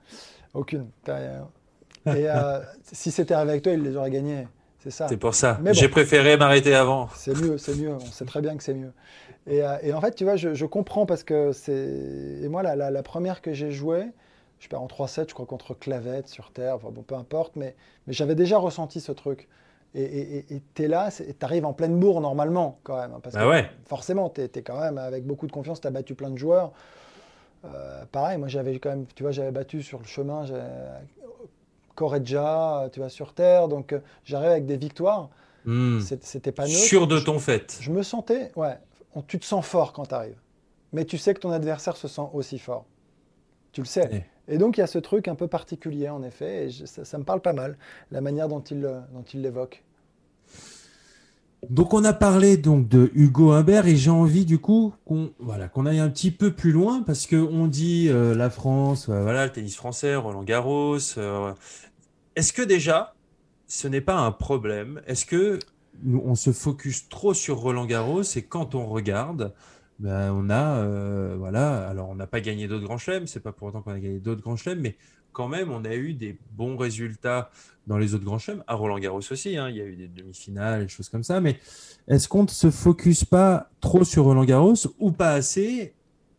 Aucune. 0.55 0.89
Et 1.09 2.29
euh, 2.29 2.61
si 2.83 3.11
c'était 3.11 3.35
avec 3.35 3.63
toi, 3.63 3.73
il 3.73 3.83
les 3.83 3.97
aurait 3.97 4.11
gagnés. 4.11 4.49
C'est 4.81 4.91
ça. 4.91 5.07
C'est 5.09 5.17
pour 5.17 5.35
ça. 5.35 5.61
J'ai 5.71 5.89
préféré 5.89 6.37
m'arrêter 6.37 6.75
avant. 6.75 7.09
C'est 7.15 7.41
mieux, 7.41 7.57
c'est 7.57 7.77
mieux. 7.77 7.95
On 7.95 8.01
sait 8.01 8.25
très 8.25 8.41
bien 8.41 8.57
que 8.57 8.63
c'est 8.63 8.75
mieux. 8.75 8.93
Et, 9.47 9.63
euh, 9.63 9.95
en 9.95 10.01
fait, 10.01 10.15
tu 10.15 10.25
vois, 10.25 10.37
je, 10.37 10.65
comprends 10.65 11.07
parce 11.07 11.23
que 11.23 11.53
c'est. 11.53 12.41
Et 12.43 12.49
moi, 12.49 12.63
la, 12.63 12.91
la 12.91 13.03
première 13.03 13.43
que 13.43 13.53
j'ai 13.53 13.71
jouée, 13.71 14.07
je 14.63 14.69
perds 14.69 14.83
en 14.83 14.87
3-7, 14.87 15.29
je 15.29 15.35
crois, 15.35 15.47
contre 15.47 15.75
Clavette 15.75 16.29
sur 16.29 16.53
Terre, 16.53 16.77
enfin 16.77 16.91
bon, 16.91 17.03
peu 17.03 17.17
importe, 17.17 17.57
mais, 17.57 17.75
mais 18.07 18.13
j'avais 18.13 18.37
déjà 18.37 18.59
ressenti 18.59 19.01
ce 19.01 19.11
truc. 19.11 19.49
Et 19.95 20.63
tu 20.75 20.85
es 20.85 20.89
là, 20.89 21.11
tu 21.11 21.25
arrives 21.43 21.67
en 21.67 21.75
pleine 21.75 21.99
bourre 21.99 22.23
normalement, 22.23 22.79
quand 22.83 22.97
même. 22.97 23.13
Hein, 23.13 23.21
parce 23.23 23.35
bah 23.35 23.61
que 23.61 23.69
forcément, 23.87 24.31
tu 24.31 24.41
es, 24.41 24.49
quand 24.63 24.81
même 24.81 24.97
avec 24.97 25.27
beaucoup 25.27 25.47
de 25.47 25.53
confiance, 25.53 25.83
tu 25.83 25.87
as 25.87 25.91
battu 25.91 26.15
plein 26.15 26.31
de 26.31 26.39
joueurs. 26.39 26.73
Euh, 27.65 28.05
pareil, 28.11 28.39
moi 28.39 28.49
j'avais 28.49 28.79
quand 28.79 28.91
même, 28.91 29.07
tu 29.15 29.23
vois, 29.23 29.33
j'avais 29.33 29.53
battu 29.53 29.83
sur 29.83 29.99
le 29.99 30.05
chemin 30.05 30.45
Correggia, 31.95 32.89
tu 32.93 33.01
vois, 33.01 33.09
sur 33.09 33.35
Terre, 33.35 33.69
donc 33.69 33.93
euh, 33.93 34.01
j'arrive 34.25 34.51
avec 34.51 34.67
des 34.67 34.77
victoires. 34.77 35.29
Hmm. 35.65 36.01
C'était 36.01 36.51
pas 36.51 36.65
neutre. 36.65 36.77
Sûr 36.77 37.07
de 37.07 37.21
ton 37.21 37.39
fait. 37.39 37.79
Je 37.81 37.91
me 37.91 38.03
sentais, 38.03 38.51
ouais, 38.57 38.79
tu 39.29 39.39
te 39.39 39.45
sens 39.45 39.65
fort 39.65 39.93
quand 39.93 40.07
tu 40.07 40.15
arrives. 40.15 40.39
Mais 40.93 41.05
tu 41.05 41.19
sais 41.19 41.35
que 41.35 41.41
ton 41.41 41.53
adversaire 41.53 41.97
se 41.97 42.09
sent 42.09 42.29
aussi 42.33 42.59
fort. 42.59 42.85
Tu 43.73 43.81
le 43.81 43.87
sais. 43.87 44.27
Et 44.49 44.59
donc 44.59 44.77
il 44.77 44.81
y 44.81 44.83
a 44.83 44.87
ce 44.87 44.99
truc 44.99 45.29
un 45.29 45.35
peu 45.35 45.47
particulier 45.47 46.09
en 46.09 46.23
effet, 46.23 46.67
et 46.67 46.71
ça, 46.87 47.19
me 47.19 47.25
parle 47.25 47.41
pas 47.41 47.53
mal, 47.53 47.79
la 48.11 48.21
manière 48.21 48.49
dont 48.49 48.61
il 48.61 48.81
dont 48.81 49.23
il 49.33 49.43
l'évoque. 49.43 49.83
Donc 51.71 51.95
on 51.95 52.05
a 52.05 52.13
parlé 52.13 52.57
donc 52.57 52.89
de 52.89 53.11
Hugo 53.15 53.53
Humbert 53.53 53.87
et 53.87 53.97
j'ai 53.97 54.11
envie 54.11 54.45
du 54.45 54.59
coup 54.59 54.95
qu'on 55.05 55.33
voilà 55.39 55.69
qu'on 55.69 55.87
aille 55.87 56.01
un 56.01 56.11
petit 56.11 56.33
peu 56.33 56.53
plus 56.53 56.73
loin 56.73 57.03
parce 57.03 57.27
que 57.27 57.37
on 57.37 57.69
dit 57.69 58.09
euh, 58.09 58.35
la 58.35 58.51
France, 58.51 59.09
euh, 59.09 59.23
voilà 59.23 59.47
le 59.47 59.53
tennis 59.53 59.77
français, 59.77 60.17
Roland 60.17 60.43
Garros. 60.43 60.99
Est-ce 62.35 62.53
que 62.53 62.63
déjà 62.63 63.15
ce 63.69 63.87
n'est 63.87 64.01
pas 64.01 64.19
un 64.19 64.33
problème? 64.33 65.03
Est-ce 65.07 65.25
que 65.25 65.61
on 66.05 66.35
se 66.35 66.53
focus 66.53 67.09
trop 67.09 67.33
sur 67.33 67.59
Roland 67.59 67.87
Garros 67.87 68.23
et 68.23 68.43
quand 68.43 68.75
on 68.75 68.87
regarde, 68.87 69.55
ben, 69.99 70.33
on 70.33 70.51
a, 70.51 70.79
euh, 70.79 71.37
voilà, 71.39 71.89
alors 71.89 72.09
on 72.09 72.17
n'a 72.17 72.27
pas 72.27 72.41
gagné 72.41 72.67
d'autres 72.67 72.85
grands 72.85 72.99
chelems, 72.99 73.27
c'est 73.27 73.41
pas 73.41 73.53
pour 73.53 73.69
autant 73.69 73.83
qu'on 73.83 73.93
a 73.93 74.01
gagné 74.01 74.19
d'autres 74.19 74.43
grands 74.43 74.57
chelems, 74.57 74.81
mais 74.81 74.97
quand 75.33 75.49
même, 75.49 75.71
on 75.71 75.85
a 75.85 75.95
eu 75.95 76.15
des 76.15 76.39
bons 76.51 76.77
résultats 76.77 77.51
dans 77.87 77.99
les 77.99 78.15
autres 78.15 78.25
grands 78.25 78.39
chelems, 78.39 78.63
à 78.67 78.75
Roland 78.75 78.99
Garros 78.99 79.21
aussi, 79.31 79.57
hein, 79.57 79.69
il 79.69 79.77
y 79.77 79.81
a 79.81 79.85
eu 79.85 79.97
des 79.97 80.09
demi-finales, 80.09 80.83
des 80.83 80.89
choses 80.89 81.09
comme 81.09 81.25
ça, 81.25 81.41
mais 81.41 81.59
est-ce 82.09 82.29
qu'on 82.29 82.45
ne 82.45 82.49
se 82.49 82.71
focus 82.71 83.25
pas 83.25 83.71
trop 83.81 84.05
sur 84.05 84.25
Roland 84.25 84.45
Garros 84.45 84.75
ou 84.99 85.11
pas 85.11 85.33
assez? 85.33 85.95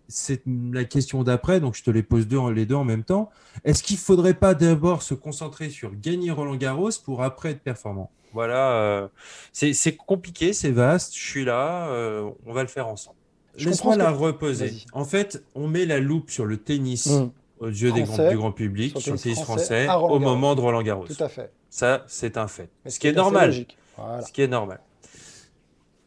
C'est 0.08 0.44
la 0.46 0.84
question 0.84 1.24
d'après, 1.24 1.60
donc 1.60 1.76
je 1.76 1.84
te 1.84 1.90
les 1.90 2.04
pose 2.04 2.28
deux, 2.28 2.50
les 2.52 2.66
deux 2.66 2.76
en 2.76 2.84
même 2.84 3.04
temps. 3.04 3.30
Est-ce 3.64 3.82
qu'il 3.82 3.96
ne 3.96 4.02
faudrait 4.02 4.34
pas 4.34 4.54
d'abord 4.54 5.02
se 5.02 5.14
concentrer 5.14 5.70
sur 5.70 5.96
gagner 5.96 6.32
Roland 6.32 6.56
Garros 6.56 6.92
pour 7.04 7.24
après 7.24 7.52
être 7.52 7.62
performant? 7.62 8.12
Voilà, 8.34 8.74
euh, 8.74 9.08
c'est 9.52 9.96
compliqué, 9.96 10.54
c'est 10.54 10.72
vaste, 10.72 11.16
je 11.16 11.24
suis 11.24 11.46
là, 11.46 11.88
euh, 11.90 12.30
on 12.46 12.54
va 12.54 12.64
le 12.64 12.68
faire 12.68 12.88
ensemble. 12.88 13.18
Laisse-moi 13.58 13.96
la 13.96 14.10
reposer. 14.10 14.74
En 14.94 15.06
fait, 15.06 15.44
on 15.54 15.68
met 15.68 15.86
la 15.86 16.00
loupe 16.00 16.32
sur 16.32 16.46
le 16.46 16.58
tennis 16.58 17.08
mmh. 17.08 17.32
Aux 17.64 17.70
yeux 17.70 17.92
des 17.94 18.04
du 18.04 18.38
grand 18.38 18.52
public, 18.52 19.00
sur, 19.00 19.14
le 19.14 19.20
tennis 19.20 19.42
français, 19.42 19.88
au 19.90 20.20
moment 20.20 20.54
de 20.54 20.62
Roland 20.62 20.84
Garros. 20.84 21.08
Tout 21.08 21.24
à 21.24 21.30
fait. 21.30 21.52
Ça, 21.70 22.04
c'est 22.08 22.38
un 22.38 22.48
fait. 22.48 22.70
Ce, 22.86 23.00
qui 23.00 23.08
est, 23.08 23.14
normal. 23.14 23.54
Ce 23.98 24.32
qui 24.32 24.42
est 24.42 24.48
normal. 24.48 24.80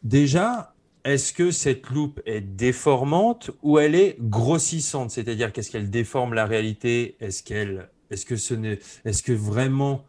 Déjà, 0.03 0.73
est-ce 1.03 1.33
que 1.33 1.51
cette 1.51 1.89
loupe 1.89 2.21
est 2.25 2.41
déformante 2.41 3.49
ou 3.63 3.79
elle 3.79 3.95
est 3.95 4.17
grossissante? 4.19 5.09
C'est-à-dire 5.09 5.51
qu'est-ce 5.51 5.71
qu'elle 5.71 5.89
déforme 5.89 6.33
la 6.33 6.45
réalité? 6.45 7.15
Est-ce 7.19 7.41
qu'elle, 7.41 7.89
est-ce 8.11 8.25
que 8.25 8.35
ce 8.35 8.53
n'est, 8.53 8.79
est-ce 9.03 9.23
que 9.23 9.33
vraiment, 9.33 10.05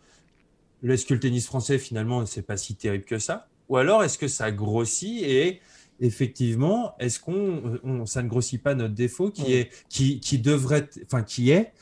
est-ce 0.87 1.06
que 1.06 1.14
le 1.14 1.20
tennis 1.20 1.46
français 1.46 1.78
finalement 1.78 2.26
c'est 2.26 2.42
pas 2.42 2.56
si 2.56 2.74
terrible 2.74 3.04
que 3.04 3.18
ça? 3.18 3.48
Ou 3.68 3.76
alors 3.78 4.04
est-ce 4.04 4.18
que 4.18 4.28
ça 4.28 4.50
grossit 4.50 5.22
et 5.22 5.61
effectivement, 6.00 6.94
est-ce 6.98 7.20
qu'on, 7.20 8.06
ça 8.06 8.22
ne 8.22 8.28
grossit 8.28 8.62
pas 8.62 8.74
notre 8.74 8.94
défaut 8.94 9.30
qui 9.30 9.54
est, 9.54 9.70
qui, 9.88 10.20
qui 10.20 10.38
devrait, 10.38 10.88
enfin 11.04 11.22
qui 11.22 11.50
est, 11.50 11.72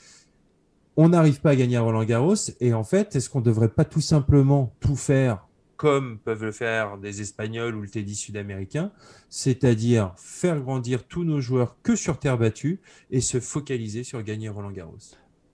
on 0.96 1.10
n'arrive 1.10 1.40
pas 1.40 1.50
à 1.50 1.56
gagner 1.56 1.76
à 1.76 1.82
Roland 1.82 2.04
Garros 2.04 2.34
et 2.60 2.72
en 2.72 2.84
fait, 2.84 3.14
est-ce 3.16 3.28
qu'on 3.28 3.40
ne 3.40 3.44
devrait 3.44 3.68
pas 3.68 3.84
tout 3.84 4.00
simplement 4.00 4.74
tout 4.80 4.96
faire 4.96 5.46
comme 5.76 6.18
peuvent 6.18 6.44
le 6.44 6.52
faire 6.52 6.96
des 6.96 7.20
Espagnols 7.20 7.74
ou 7.74 7.82
le 7.82 7.88
tennis 7.88 8.18
sud-américain, 8.18 8.92
c'est-à-dire 9.28 10.14
faire 10.16 10.60
grandir 10.60 11.04
tous 11.04 11.24
nos 11.24 11.40
joueurs 11.40 11.76
que 11.82 11.96
sur 11.96 12.18
terre 12.18 12.38
battue 12.38 12.80
et 13.10 13.20
se 13.20 13.40
focaliser 13.40 14.02
sur 14.02 14.22
gagner 14.22 14.48
Roland 14.48 14.70
Garros? 14.70 14.96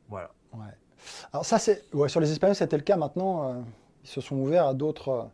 Voilà. 0.08 0.30
Ouais. 0.52 0.72
Alors 1.32 1.44
ça, 1.44 1.58
c'est 1.58 1.82
ouais, 1.92 2.08
sur 2.08 2.20
les 2.20 2.30
Espagnols, 2.30 2.54
c'était 2.54 2.76
le 2.76 2.84
cas 2.84 2.96
maintenant. 2.96 3.50
Euh, 3.50 3.60
ils 4.04 4.08
se 4.08 4.20
sont 4.20 4.36
ouverts 4.36 4.66
à 4.66 4.74
d'autres 4.74 5.28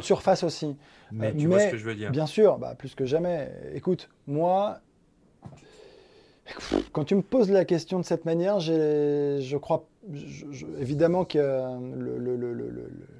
surfaces 0.00 0.42
aussi. 0.42 0.76
Mais 1.12 1.34
tu 1.34 1.46
vois 1.46 1.60
ce 1.60 1.70
que 1.70 1.76
je 1.76 1.84
veux 1.84 1.94
dire. 1.94 2.10
Bien 2.10 2.26
sûr, 2.26 2.58
bah, 2.58 2.74
plus 2.76 2.94
que 2.94 3.04
jamais. 3.04 3.50
Écoute, 3.74 4.08
moi, 4.26 4.80
quand 6.92 7.04
tu 7.04 7.14
me 7.14 7.22
poses 7.22 7.50
la 7.50 7.64
question 7.64 7.98
de 7.98 8.04
cette 8.04 8.24
manière, 8.24 8.60
je 8.60 9.56
crois 9.56 9.86
évidemment 10.78 11.24
que 11.24 11.38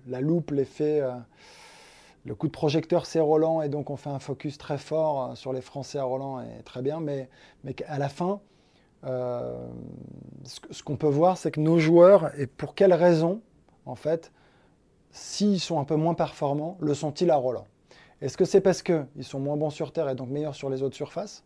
la 0.07 0.21
loupe, 0.21 0.51
l'effet, 0.51 1.01
euh, 1.01 1.13
le 2.25 2.35
coup 2.35 2.47
de 2.47 2.53
projecteur, 2.53 3.07
c'est 3.07 3.21
Roland, 3.21 3.63
et 3.63 3.69
donc 3.69 3.91
on 3.91 3.97
fait 3.97 4.11
un 4.11 4.19
focus 4.19 4.59
très 4.59 4.79
fort 4.79 5.31
euh, 5.31 5.35
sur 5.35 5.53
les 5.53 5.61
Français 5.61 5.99
à 5.99 6.05
Roland, 6.05 6.41
et 6.41 6.63
très 6.65 6.83
bien, 6.83 7.01
mais, 7.01 7.29
mais 7.65 7.75
à 7.87 7.99
la 7.99 8.09
fin, 8.09 8.41
euh, 9.05 9.67
ce, 10.45 10.83
qu'on 10.83 10.97
peut 10.97 11.09
voir, 11.09 11.39
c'est 11.39 11.51
que 11.51 11.61
nos 11.61 11.79
joueurs, 11.79 12.31
et 12.39 12.47
pour 12.47 12.75
quelles 12.75 12.95
raisons, 12.95 13.41
en 13.87 13.95
fait, 13.95 14.33
s'ils 15.11 15.61
sont 15.61 15.81
un 15.81 15.85
peu 15.85 15.97
moins 15.97 16.15
performants, 16.15 16.77
le 16.81 16.95
sont-ils 16.95 17.31
à 17.31 17.37
Roland? 17.37 17.67
Est-ce 18.21 18.37
que 18.37 18.45
c'est 18.45 18.61
parce 18.61 18.83
qu'ils 18.83 19.07
sont 19.23 19.41
moins 19.41 19.57
bons 19.57 19.71
sur 19.71 19.93
terre 19.93 20.09
et 20.09 20.15
donc 20.15 20.29
meilleurs 20.29 20.55
sur 20.55 20.71
les 20.71 20.83
autres 20.83 20.97
surfaces? 20.97 21.45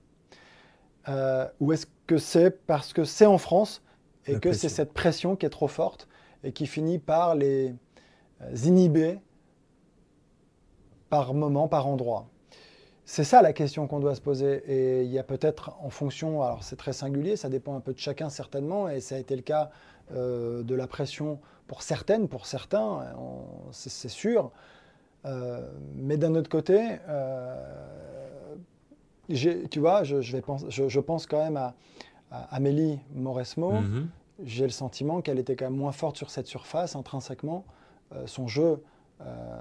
Euh, 1.08 1.46
Ou 1.60 1.72
est-ce 1.72 1.86
que 2.06 2.18
c'est 2.18 2.50
parce 2.66 2.92
que 2.92 3.04
c'est 3.04 3.26
en 3.26 3.38
France 3.38 3.82
et 4.26 4.38
que 4.40 4.52
c'est 4.52 4.68
cette 4.68 4.92
pression 4.92 5.36
qui 5.36 5.46
est 5.46 5.50
trop 5.50 5.68
forte 5.68 6.08
et 6.42 6.52
qui 6.52 6.66
finit 6.66 6.98
par 6.98 7.34
les 7.34 7.74
euh, 8.42 8.56
inhiber 8.64 9.18
par 11.10 11.34
moment, 11.34 11.68
par 11.68 11.86
endroit? 11.86 12.26
C'est 13.06 13.24
ça 13.24 13.42
la 13.42 13.52
question 13.52 13.86
qu'on 13.86 14.00
doit 14.00 14.14
se 14.14 14.22
poser. 14.22 14.62
Et 14.66 15.04
il 15.04 15.10
y 15.10 15.18
a 15.18 15.22
peut-être 15.22 15.76
en 15.80 15.90
fonction, 15.90 16.42
alors 16.42 16.64
c'est 16.64 16.76
très 16.76 16.94
singulier, 16.94 17.36
ça 17.36 17.50
dépend 17.50 17.76
un 17.76 17.80
peu 17.80 17.92
de 17.92 17.98
chacun 17.98 18.30
certainement, 18.30 18.88
et 18.88 19.00
ça 19.00 19.16
a 19.16 19.18
été 19.18 19.36
le 19.36 19.42
cas 19.42 19.70
euh, 20.12 20.62
de 20.62 20.74
la 20.74 20.86
pression 20.86 21.40
pour 21.66 21.82
certaines, 21.82 22.28
pour 22.28 22.46
certains, 22.46 23.00
c'est 23.72 24.10
sûr. 24.10 24.50
Euh, 25.24 25.66
mais 25.96 26.18
d'un 26.18 26.34
autre 26.34 26.50
côté, 26.50 26.98
euh, 27.08 28.54
tu 29.28 29.80
vois, 29.80 30.04
je, 30.04 30.16
vais 30.16 30.42
je, 30.68 31.00
pense 31.00 31.26
quand 31.26 31.42
même 31.42 31.56
à, 31.56 31.74
Amélie 32.50 32.98
Mauresmo. 33.14 33.72
Mm-hmm. 33.72 34.06
J'ai 34.44 34.64
le 34.64 34.70
sentiment 34.70 35.22
qu'elle 35.22 35.38
était 35.38 35.56
quand 35.56 35.64
même 35.64 35.78
moins 35.78 35.92
forte 35.92 36.18
sur 36.18 36.28
cette 36.28 36.46
surface 36.46 36.96
intrinsèquement. 36.96 37.64
son 38.26 38.46
jeu 38.46 38.82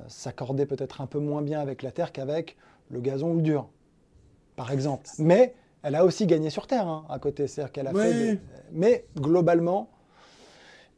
s'accordait 0.08 0.66
peut-être 0.66 1.00
un 1.00 1.08
peu 1.08 1.20
moins 1.20 1.42
bien 1.42 1.62
avec 1.62 1.84
la 1.84 1.92
terre 1.92 2.12
qu'avec 2.12 2.58
le 2.90 3.00
gazon 3.00 3.32
ou 3.32 3.36
le 3.38 3.44
dur, 3.44 3.70
par 4.58 4.72
exemple. 4.72 5.08
Mais 5.20 5.56
elle 5.84 5.96
a 5.96 6.04
aussi 6.04 6.26
gagné 6.26 6.50
sur 6.50 6.68
terre 6.68 6.88
hein, 6.88 7.06
à 7.10 7.20
côté. 7.20 7.48
C'est-à-dire 7.48 7.72
qu'elle 7.72 7.88
a 7.88 7.94
fait. 7.94 8.40
Mais 8.72 9.06
globalement, 9.18 9.90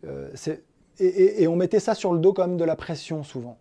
euh, 0.05 0.29
et, 0.99 1.47
on 1.47 1.55
mettait 1.55 1.79
ça 1.79 1.93
sur 1.95 2.13
le 2.13 2.19
dos 2.19 2.33
même 2.37 2.57
de 2.57 2.63
la 2.63 2.75
pression 2.75 3.23
souvent. 3.23 3.57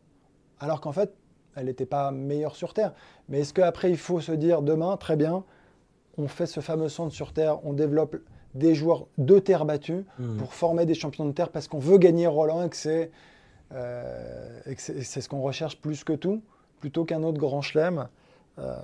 Alors 0.61 0.81
qu'en 0.81 0.93
fait, 0.93 1.13
elle 1.57 1.67
n'était 1.67 1.87
pas 1.87 2.11
meilleure 2.11 2.55
sur 2.57 2.75
Terre. 2.75 2.93
Mais 3.29 3.41
est-ce 3.41 3.53
qu'après, 3.53 3.91
il 3.91 3.97
faut 3.97 4.21
se 4.21 4.33
dire 4.33 4.63
demain, 4.63 4.97
très 4.97 5.17
bien, 5.17 5.45
on 6.17 6.29
fait 6.29 6.47
ce 6.47 6.61
fameux 6.61 6.89
centre 6.89 7.13
sur 7.13 7.33
Terre, 7.33 7.65
on 7.67 7.73
développe 7.73 8.17
des 8.55 8.75
joueurs 8.77 9.07
de 9.19 9.41
terre 9.41 9.65
battue 9.65 10.05
Mhm. 10.21 10.37
pour 10.37 10.55
former 10.55 10.87
des 10.87 10.95
champions 10.95 11.27
de 11.27 11.33
terre 11.33 11.49
parce 11.49 11.67
qu'on 11.67 11.81
veut 11.81 11.99
gagner 11.99 12.27
Roland 12.29 12.63
et 12.65 12.69
que 12.69 12.77
c'est 12.77 13.11
euh, 13.73 14.61
ce 14.77 15.29
qu'on 15.29 15.41
recherche 15.41 15.81
plus 15.81 16.05
que 16.05 16.13
tout, 16.13 16.43
plutôt 16.81 17.05
qu'un 17.05 17.23
autre 17.25 17.39
grand 17.39 17.63
chelem. 17.63 18.09
Euh, 18.61 18.77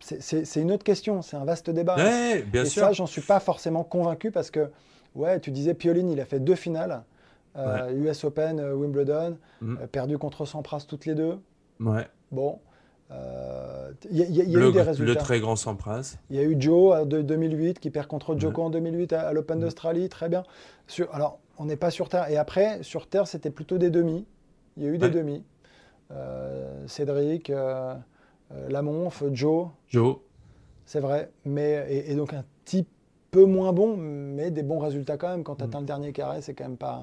c'est- 0.00 0.56
une 0.60 0.72
autre 0.72 0.82
question, 0.84 1.22
c'est 1.22 1.36
un 1.36 1.44
vaste 1.44 1.70
débat. 1.70 1.96
Ouais, 1.96 2.42
bien 2.42 2.62
et 2.64 2.66
sûr. 2.66 2.82
ça, 2.82 2.92
j'en 2.92 3.06
suis 3.06 3.20
pas 3.22 3.38
forcément 3.40 3.84
convaincu 3.84 4.30
parce 4.32 4.50
que, 4.50 4.70
ouais, 5.14 5.40
tu 5.40 5.50
disais 5.50 5.74
Pioline, 5.74 6.10
il 6.10 6.20
a 6.20 6.24
fait 6.24 6.40
deux 6.40 6.54
finales, 6.54 7.02
euh, 7.56 7.90
US 7.92 8.24
Open, 8.24 8.58
euh, 8.60 8.74
Wimbledon, 8.74 9.36
Mhm. 9.60 9.78
euh, 9.82 9.86
perdu 9.86 10.18
contre 10.18 10.44
Sampras 10.44 10.84
toutes 10.88 11.06
les 11.06 11.14
deux. 11.14 11.38
Ouais. 11.80 12.06
Bon, 12.32 12.58
euh, 13.10 13.92
il 14.10 14.16
y 14.16 14.22
a, 14.22 14.26
y 14.26 14.48
y 14.50 14.52
le, 14.54 14.68
eu 14.68 14.72
des 14.72 14.78
le 14.78 14.84
résultats. 14.84 15.20
très 15.20 15.40
grand 15.40 15.56
Sampras. 15.56 16.16
Il 16.30 16.36
y 16.36 16.38
a 16.38 16.42
eu 16.42 16.56
Joe 16.58 16.94
euh, 16.96 17.04
de 17.04 17.22
2008 17.22 17.78
qui 17.78 17.90
perd 17.90 18.06
contre 18.06 18.34
Ouais. 18.34 18.58
en 18.58 18.70
2008 18.70 19.12
à, 19.12 19.28
à 19.28 19.32
l'Open 19.32 19.60
d'Australie, 19.60 20.08
très 20.08 20.28
bien. 20.28 20.42
Sur- 20.88 21.14
alors, 21.14 21.38
on 21.58 21.66
n'est 21.66 21.76
pas 21.76 21.90
sur 21.90 22.08
Terre. 22.08 22.28
Et 22.30 22.36
après, 22.36 22.82
sur 22.82 23.06
Terre, 23.06 23.26
c'était 23.28 23.50
plutôt 23.50 23.78
des 23.78 23.90
demi. 23.90 24.26
Il 24.76 24.82
y 24.82 24.86
a 24.86 24.90
eu 24.90 24.98
des 24.98 25.06
Ouais. 25.06 25.12
demi. 25.12 25.44
Euh, 26.10 26.86
Cédric, 26.86 27.50
euh, 27.50 27.94
euh, 28.52 28.68
Lamonf, 28.68 29.22
Joe, 29.32 29.68
Joe. 29.88 30.16
c'est 30.86 31.00
vrai. 31.00 31.30
Mais, 31.44 31.86
et, 31.88 32.10
et 32.12 32.14
donc 32.14 32.32
un 32.34 32.44
petit 32.64 32.86
peu 33.34 33.44
moins 33.46 33.72
bon, 33.72 33.96
mais 33.96 34.52
des 34.52 34.62
bons 34.62 34.78
résultats 34.78 35.16
quand 35.16 35.28
même. 35.28 35.42
Quand 35.42 35.56
tu 35.56 35.64
Mm. 35.64 35.66
atteins 35.66 35.80
le 35.80 35.86
dernier 35.86 36.12
carré, 36.12 36.40
c'est 36.40 36.54
quand 36.54 36.64
même 36.64 36.76
pas 36.76 37.02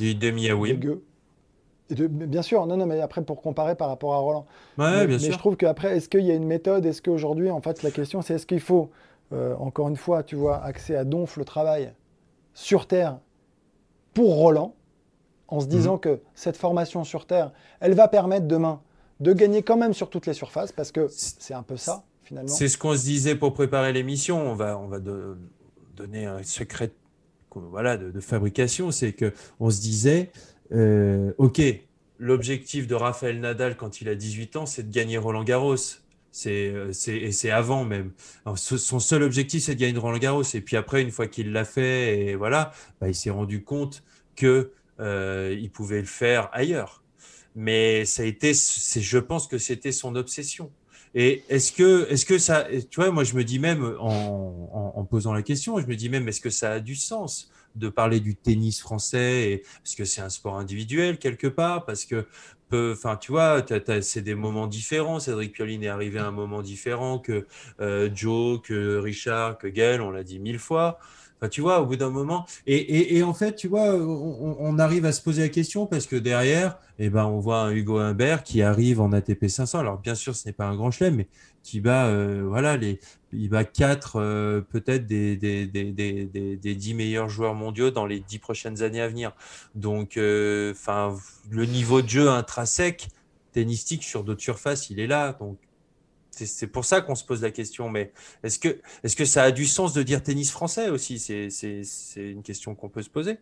eu 0.00 0.14
demi 0.14 0.48
à 0.48 0.56
dégueu. 0.56 1.04
De- 1.90 2.06
bien 2.06 2.40
sûr, 2.40 2.66
non, 2.66 2.78
non, 2.78 2.86
mais 2.86 3.00
après, 3.02 3.22
pour 3.22 3.42
comparer 3.42 3.74
par 3.74 3.88
rapport 3.88 4.14
à 4.14 4.18
Roland. 4.18 4.46
Ouais, 4.78 5.00
mais, 5.00 5.06
bien 5.08 5.16
mais 5.18 5.24
sûr. 5.24 5.34
je 5.34 5.38
trouve 5.38 5.56
qu'après, 5.56 5.96
est-ce 5.96 6.08
qu'il 6.08 6.24
y 6.24 6.30
a 6.30 6.34
une 6.34 6.46
méthode? 6.46 6.86
Est-ce 6.86 7.02
qu'aujourd'hui, 7.02 7.50
en 7.50 7.60
fait, 7.60 7.82
la 7.82 7.90
question, 7.90 8.22
c'est 8.22 8.34
est-ce 8.34 8.46
qu'il 8.46 8.60
faut, 8.60 8.90
euh, 9.34 9.54
encore 9.56 9.88
une 9.90 9.96
fois, 9.96 10.22
tu 10.22 10.34
vois, 10.36 10.62
accès 10.64 10.96
à 10.96 11.04
donf 11.04 11.36
le 11.36 11.44
travail 11.44 11.92
sur 12.54 12.86
Terre 12.86 13.18
pour 14.14 14.34
Roland, 14.36 14.74
en 15.48 15.60
se 15.60 15.66
disant 15.66 15.98
que 15.98 16.20
cette 16.34 16.56
formation 16.56 17.04
sur 17.04 17.26
Terre, 17.26 17.52
elle 17.80 17.92
va 17.94 18.08
permettre 18.08 18.46
demain 18.46 18.80
de 19.20 19.34
gagner 19.34 19.62
quand 19.62 19.76
même 19.76 19.92
sur 19.92 20.08
toutes 20.08 20.24
les 20.26 20.32
surfaces, 20.34 20.72
parce 20.72 20.92
que 20.92 21.08
c'est 21.10 21.52
un 21.54 21.62
peu 21.62 21.76
ça, 21.76 22.04
C'est 22.46 22.68
ce 22.68 22.78
qu'on 22.78 22.96
se 22.96 23.02
disait 23.02 23.34
pour 23.34 23.52
préparer 23.52 23.92
l'émission. 23.92 24.50
On 24.50 24.54
va, 24.54 24.78
on 24.78 24.86
va 24.86 24.98
donner 25.00 26.26
un 26.26 26.42
secret 26.42 26.90
voilà, 27.54 27.96
de, 27.96 28.20
fabrication. 28.20 28.90
C'est 28.90 29.12
que 29.12 29.32
on 29.60 29.70
se 29.70 29.80
disait, 29.80 30.30
euh, 30.72 31.32
OK, 31.38 31.60
l'objectif 32.18 32.86
de 32.86 32.94
Raphaël 32.94 33.40
Nadal 33.40 33.76
quand 33.76 34.00
il 34.00 34.08
a 34.08 34.14
18 34.14 34.56
ans, 34.56 34.66
c'est 34.66 34.88
de 34.88 34.92
gagner 34.92 35.18
Roland 35.18 35.44
Garros. 35.44 35.76
C'est, 36.34 36.72
et 37.08 37.32
c'est 37.32 37.50
avant 37.50 37.84
même. 37.84 38.12
Son 38.56 38.98
seul 39.00 39.22
objectif, 39.22 39.64
c'est 39.64 39.74
de 39.74 39.80
gagner 39.80 39.98
Roland 39.98 40.18
Garros. 40.18 40.42
Et 40.54 40.60
puis 40.62 40.76
après, 40.76 41.02
une 41.02 41.10
fois 41.10 41.26
qu'il 41.26 41.52
l'a 41.52 41.66
fait, 41.66 42.18
et 42.18 42.34
voilà, 42.36 42.72
bah, 43.00 43.08
il 43.08 43.14
s'est 43.14 43.30
rendu 43.30 43.62
compte 43.62 44.02
que 44.34 44.72
euh, 45.00 45.54
il 45.60 45.70
pouvait 45.70 46.00
le 46.00 46.06
faire 46.06 46.48
ailleurs. 46.52 47.02
Mais 47.54 48.06
ça 48.06 48.22
a 48.22 48.26
été, 48.26 48.52
je 48.54 49.18
pense 49.18 49.46
que 49.46 49.58
c'était 49.58 49.92
son 49.92 50.16
obsession. 50.16 50.70
Et 51.14 51.42
est-ce 51.48 51.72
que, 51.72 52.08
est-ce 52.10 52.24
que 52.24 52.38
ça, 52.38 52.66
tu 52.90 53.00
vois, 53.00 53.10
moi 53.10 53.24
je 53.24 53.34
me 53.34 53.44
dis 53.44 53.58
même 53.58 53.96
en, 54.00 55.04
posant 55.10 55.32
la 55.32 55.42
question, 55.42 55.78
je 55.78 55.86
me 55.86 55.96
dis 55.96 56.08
même, 56.08 56.26
est-ce 56.28 56.40
que 56.40 56.50
ça 56.50 56.72
a 56.72 56.80
du 56.80 56.94
sens 56.94 57.50
de 57.74 57.88
parler 57.88 58.20
du 58.20 58.34
tennis 58.34 58.80
français 58.80 59.50
et, 59.50 59.62
Parce 59.82 59.94
que 59.94 60.04
c'est 60.04 60.22
un 60.22 60.30
sport 60.30 60.56
individuel 60.56 61.18
quelque 61.18 61.46
part, 61.46 61.84
parce 61.84 62.06
que, 62.06 62.26
enfin, 62.72 63.16
tu 63.16 63.32
vois, 63.32 63.62
c'est 64.00 64.22
des 64.22 64.34
moments 64.34 64.66
différents. 64.66 65.20
Cédric 65.20 65.52
Pioline 65.52 65.82
est 65.84 65.88
arrivé 65.88 66.18
à 66.18 66.26
un 66.26 66.30
moment 66.30 66.62
différent 66.62 67.18
que 67.18 67.46
euh, 67.80 68.08
Joe, 68.14 68.62
que 68.62 68.96
Richard, 68.96 69.58
que 69.58 69.66
Gaël, 69.66 70.00
on 70.00 70.10
l'a 70.10 70.24
dit 70.24 70.38
mille 70.38 70.58
fois. 70.58 70.98
Enfin, 71.42 71.48
tu 71.48 71.60
vois, 71.60 71.80
au 71.80 71.86
bout 71.86 71.96
d'un 71.96 72.10
moment, 72.10 72.46
Et, 72.68 73.20
en 73.24 73.34
fait, 73.34 73.56
tu 73.56 73.66
vois, 73.66 73.96
on, 73.96 74.78
arrive 74.78 75.04
à 75.04 75.10
se 75.10 75.20
poser 75.20 75.42
la 75.42 75.48
question 75.48 75.86
parce 75.86 76.06
que 76.06 76.14
derrière, 76.14 76.78
eh 77.00 77.10
ben, 77.10 77.24
on 77.24 77.40
voit 77.40 77.62
un 77.62 77.72
Hugo 77.72 77.98
Humbert 77.98 78.44
qui 78.44 78.62
arrive 78.62 79.00
en 79.00 79.10
ATP 79.12 79.48
500. 79.48 79.80
Alors, 79.80 79.98
bien 79.98 80.14
sûr, 80.14 80.36
ce 80.36 80.46
n'est 80.46 80.52
pas 80.52 80.66
un 80.66 80.76
grand 80.76 80.92
chelem, 80.92 81.16
mais 81.16 81.26
qui 81.64 81.80
bat, 81.80 82.06
euh, 82.06 82.44
voilà, 82.46 82.76
les, 82.76 83.00
il 83.32 83.48
bat 83.48 83.64
quatre, 83.64 84.20
euh, 84.20 84.60
peut-être 84.60 85.04
des, 85.08 85.36
des, 85.36 86.94
meilleurs 86.94 87.28
joueurs 87.28 87.54
mondiaux 87.54 87.90
dans 87.90 88.06
les 88.06 88.20
dix 88.20 88.38
prochaines 88.38 88.80
années 88.84 89.00
à 89.00 89.08
venir. 89.08 89.32
Donc, 89.74 90.16
euh, 90.18 90.72
le 91.50 91.64
niveau 91.64 92.02
de 92.02 92.08
jeu 92.08 92.30
intrinsèque, 92.30 93.08
tennistique 93.52 94.04
sur 94.04 94.22
d'autres 94.22 94.42
surfaces, 94.42 94.90
il 94.90 95.00
est 95.00 95.08
là. 95.08 95.32
Donc, 95.40 95.58
c'est- 96.32 96.66
pour 96.66 96.84
ça 96.84 97.00
qu'on 97.00 97.14
se 97.14 97.24
pose 97.24 97.42
la 97.42 97.50
question. 97.50 97.88
Mais 97.88 98.12
est-ce 98.42 98.58
que, 98.58 98.78
est-ce 99.04 99.14
que 99.16 99.24
ça 99.24 99.42
a 99.44 99.50
du 99.52 99.66
sens 99.66 99.92
de 99.92 100.02
dire 100.02 100.22
tennis 100.22 100.50
français 100.50 100.88
aussi? 100.88 101.18
C'est 101.18 101.50
une 102.16 102.42
question 102.42 102.74
qu'on 102.74 102.88
peut 102.88 103.02
se 103.02 103.10
poser. 103.10 103.38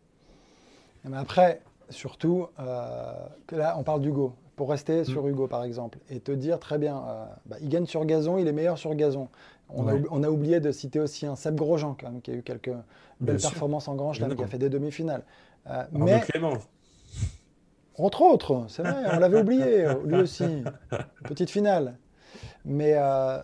Mais 1.05 1.17
après, 1.17 1.63
surtout, 1.89 2.47
euh, 2.59 3.13
que 3.47 3.57
là, 3.57 3.77
on 3.79 3.83
parle 3.83 4.03
d'Hugo. 4.03 4.35
Pour 4.57 4.69
Mm. 4.69 4.73
rester 4.73 5.05
sur 5.05 5.27
Hugo, 5.27 5.47
par 5.47 5.65
exemple, 5.65 5.97
et 6.11 6.21
te 6.21 6.33
dire 6.33 6.59
très 6.59 6.77
bien, 6.77 6.99
euh, 7.09 7.25
bah, 7.47 7.57
il 7.63 7.71
gagne 7.71 7.87
sur 7.87 8.05
gazon, 8.05 8.37
il 8.37 8.47
est 8.47 8.53
meilleur 8.53 8.77
sur 8.77 8.95
gazon. 8.95 9.29
On, 9.71 9.89
a, 9.89 9.95
Ouais. 9.95 10.01
oub- 10.01 10.09
on 10.11 10.23
a 10.23 10.29
oublié 10.29 10.61
de 10.61 10.71
citer 10.71 11.01
aussi 11.01 11.25
un 11.25 11.35
Seb 11.37 11.55
Grosjean, 11.57 11.97
quand 11.99 12.11
même, 12.11 12.21
qui 12.21 12.31
a 12.31 12.35
eu 12.35 12.43
quelques 12.43 12.71
belles 13.21 13.41
sûr. 13.41 13.49
performances 13.51 13.89
en 13.89 13.95
Grand 13.95 14.13
Chelem, 14.13 14.37
qui 14.37 14.43
a 14.43 14.47
fait 14.49 14.59
des 14.59 14.69
demi-finales. 14.69 15.23
Euh, 15.69 15.85
mais, 15.93 16.21
Clément. 16.29 16.59
entre 17.97 18.23
autres, 18.23 18.67
c'est 18.69 18.83
vrai, 18.83 18.95
on 19.15 19.19
l'avait 19.19 19.41
oublié, 19.41 19.87
lui 20.05 20.17
aussi. 20.21 20.63
Petite 21.25 21.49
finale. 21.51 21.97
Mais 22.65 22.95
euh, 22.97 23.39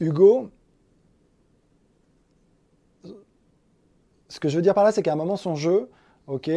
Hugo, 0.00 0.50
ce 4.28 4.40
que 4.40 4.48
je 4.48 4.56
veux 4.56 4.62
dire 4.62 4.74
par 4.74 4.84
là, 4.84 4.92
c'est 4.92 5.02
qu'à 5.02 5.12
un 5.12 5.16
moment, 5.16 5.36
son 5.36 5.54
jeu, 5.54 5.90
ok, 6.26 6.50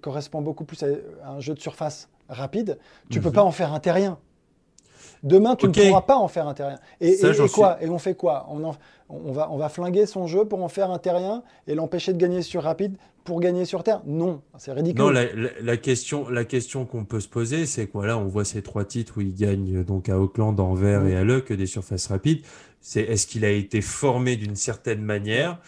correspond 0.00 0.42
beaucoup 0.42 0.64
plus 0.64 0.82
à 0.82 1.30
un 1.30 1.40
jeu 1.40 1.54
de 1.54 1.60
surface 1.60 2.08
rapide. 2.28 2.78
Tu 3.10 3.20
peux 3.20 3.28
Mhm. 3.28 3.34
pas 3.34 3.42
en 3.44 3.50
faire 3.50 3.72
un 3.72 3.80
terrien. 3.80 4.18
Demain, 5.22 5.54
tu 5.56 5.68
ne 5.68 5.72
pourras 5.72 6.02
pas 6.02 6.16
en 6.16 6.26
faire 6.28 6.48
un 6.48 6.54
terrien. 6.54 6.78
Et, 7.00 7.12
Ça, 7.12 7.30
et- 7.30 7.34
j'en 7.34 7.46
et 7.46 7.48
quoi 7.48 7.78
Et 7.82 7.88
on 7.88 7.98
fait 7.98 8.14
quoi 8.14 8.46
on, 8.50 8.64
en- 8.64 8.74
on 9.08 9.30
va, 9.32 9.50
on 9.52 9.56
va 9.56 9.68
flinguer 9.68 10.06
son 10.06 10.26
jeu 10.26 10.44
pour 10.44 10.62
en 10.64 10.68
faire 10.68 10.90
un 10.90 10.98
terrien 10.98 11.42
et 11.66 11.74
l'empêcher 11.74 12.12
de 12.12 12.18
gagner 12.18 12.42
sur 12.42 12.62
rapide 12.64 12.96
pour 13.24 13.38
gagner 13.40 13.64
sur 13.64 13.84
terre? 13.84 14.00
Non, 14.04 14.40
c'est 14.58 14.72
ridicule. 14.72 15.00
Non, 15.04 15.10
la, 15.10 15.32
la- 15.34 15.50
la 15.60 15.76
question, 15.76 16.28
la 16.28 16.44
question 16.44 16.84
qu'on 16.86 17.04
peut 17.04 17.20
se 17.20 17.28
poser, 17.28 17.66
c'est 17.66 17.86
que 17.86 17.92
voilà, 17.92 18.18
on 18.18 18.26
voit 18.26 18.44
ces 18.44 18.62
trois 18.62 18.84
titres 18.84 19.18
où 19.18 19.20
il 19.20 19.34
gagne 19.34 19.76
euh, 19.76 19.84
donc 19.84 20.08
à 20.08 20.18
Auckland, 20.18 20.58
Anvers 20.58 21.06
et 21.06 21.16
à 21.16 21.22
Le 21.22 21.40
que 21.40 21.54
des 21.54 21.66
surfaces 21.66 22.08
rapides. 22.08 22.42
C'est 22.80 23.02
est-ce 23.02 23.28
qu'il 23.28 23.44
a 23.44 23.50
été 23.50 23.80
formé 23.80 24.34
d'une 24.34 24.56
certaine 24.56 25.02
manière? 25.02 25.60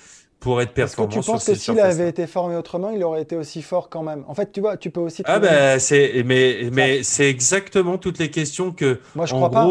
Pour 0.44 0.60
être 0.60 0.68
Est-ce 0.78 0.94
que 0.94 1.02
performant 1.02 1.08
tu 1.08 1.20
penses 1.22 1.46
que 1.46 1.54
s'il 1.54 1.80
avait 1.80 2.08
été 2.10 2.26
formé 2.26 2.54
autrement, 2.54 2.90
il 2.90 3.02
aurait 3.02 3.22
été 3.22 3.34
aussi 3.34 3.62
fort 3.62 3.88
quand 3.88 4.02
même? 4.02 4.24
En 4.28 4.34
fait, 4.34 4.52
tu 4.52 4.60
vois, 4.60 4.76
tu 4.76 4.90
peux 4.90 5.00
aussi. 5.00 5.22
Ah 5.24 5.38
ben 5.38 5.78
c'est 5.78 6.22
mais 6.26 6.68
mais 6.70 7.02
c'est 7.02 7.30
exactement 7.30 7.96
toutes 7.96 8.18
les 8.18 8.30
questions 8.30 8.70
que 8.70 9.00
Moi, 9.14 9.24
je 9.24 9.34
en 9.34 9.38
crois 9.38 9.50
pas. 9.50 9.66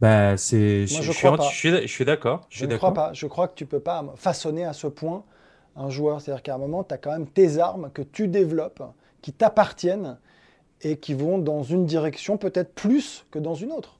bah, 0.00 0.36
c'est. 0.36 0.86
Je, 0.86 0.94
je 0.94 1.02
je 1.02 1.10
suis 1.10 1.70
je 1.82 1.86
suis 1.88 2.04
d'accord, 2.04 2.46
je 2.50 2.66
ne 2.66 2.76
crois 2.76 2.94
pas. 2.94 3.12
Je 3.14 3.26
crois 3.26 3.48
que 3.48 3.54
tu 3.56 3.66
peux 3.66 3.80
pas 3.80 4.04
façonner 4.14 4.64
à 4.64 4.72
ce 4.72 4.86
point 4.86 5.24
un 5.74 5.90
joueur. 5.90 6.20
C'est-à-dire 6.20 6.44
qu'à 6.44 6.54
un 6.54 6.58
moment, 6.58 6.84
tu 6.84 6.94
as 6.94 6.98
quand 6.98 7.10
même 7.10 7.26
tes 7.26 7.58
armes 7.58 7.90
que 7.92 8.02
tu 8.02 8.28
développes, 8.28 8.84
qui 9.22 9.32
t'appartiennent 9.32 10.18
et 10.82 10.98
qui 10.98 11.14
vont 11.14 11.38
dans 11.38 11.64
une 11.64 11.84
direction 11.84 12.36
peut-être 12.36 12.74
plus 12.74 13.26
que 13.32 13.40
dans 13.40 13.54
une 13.54 13.72
autre. 13.72 13.98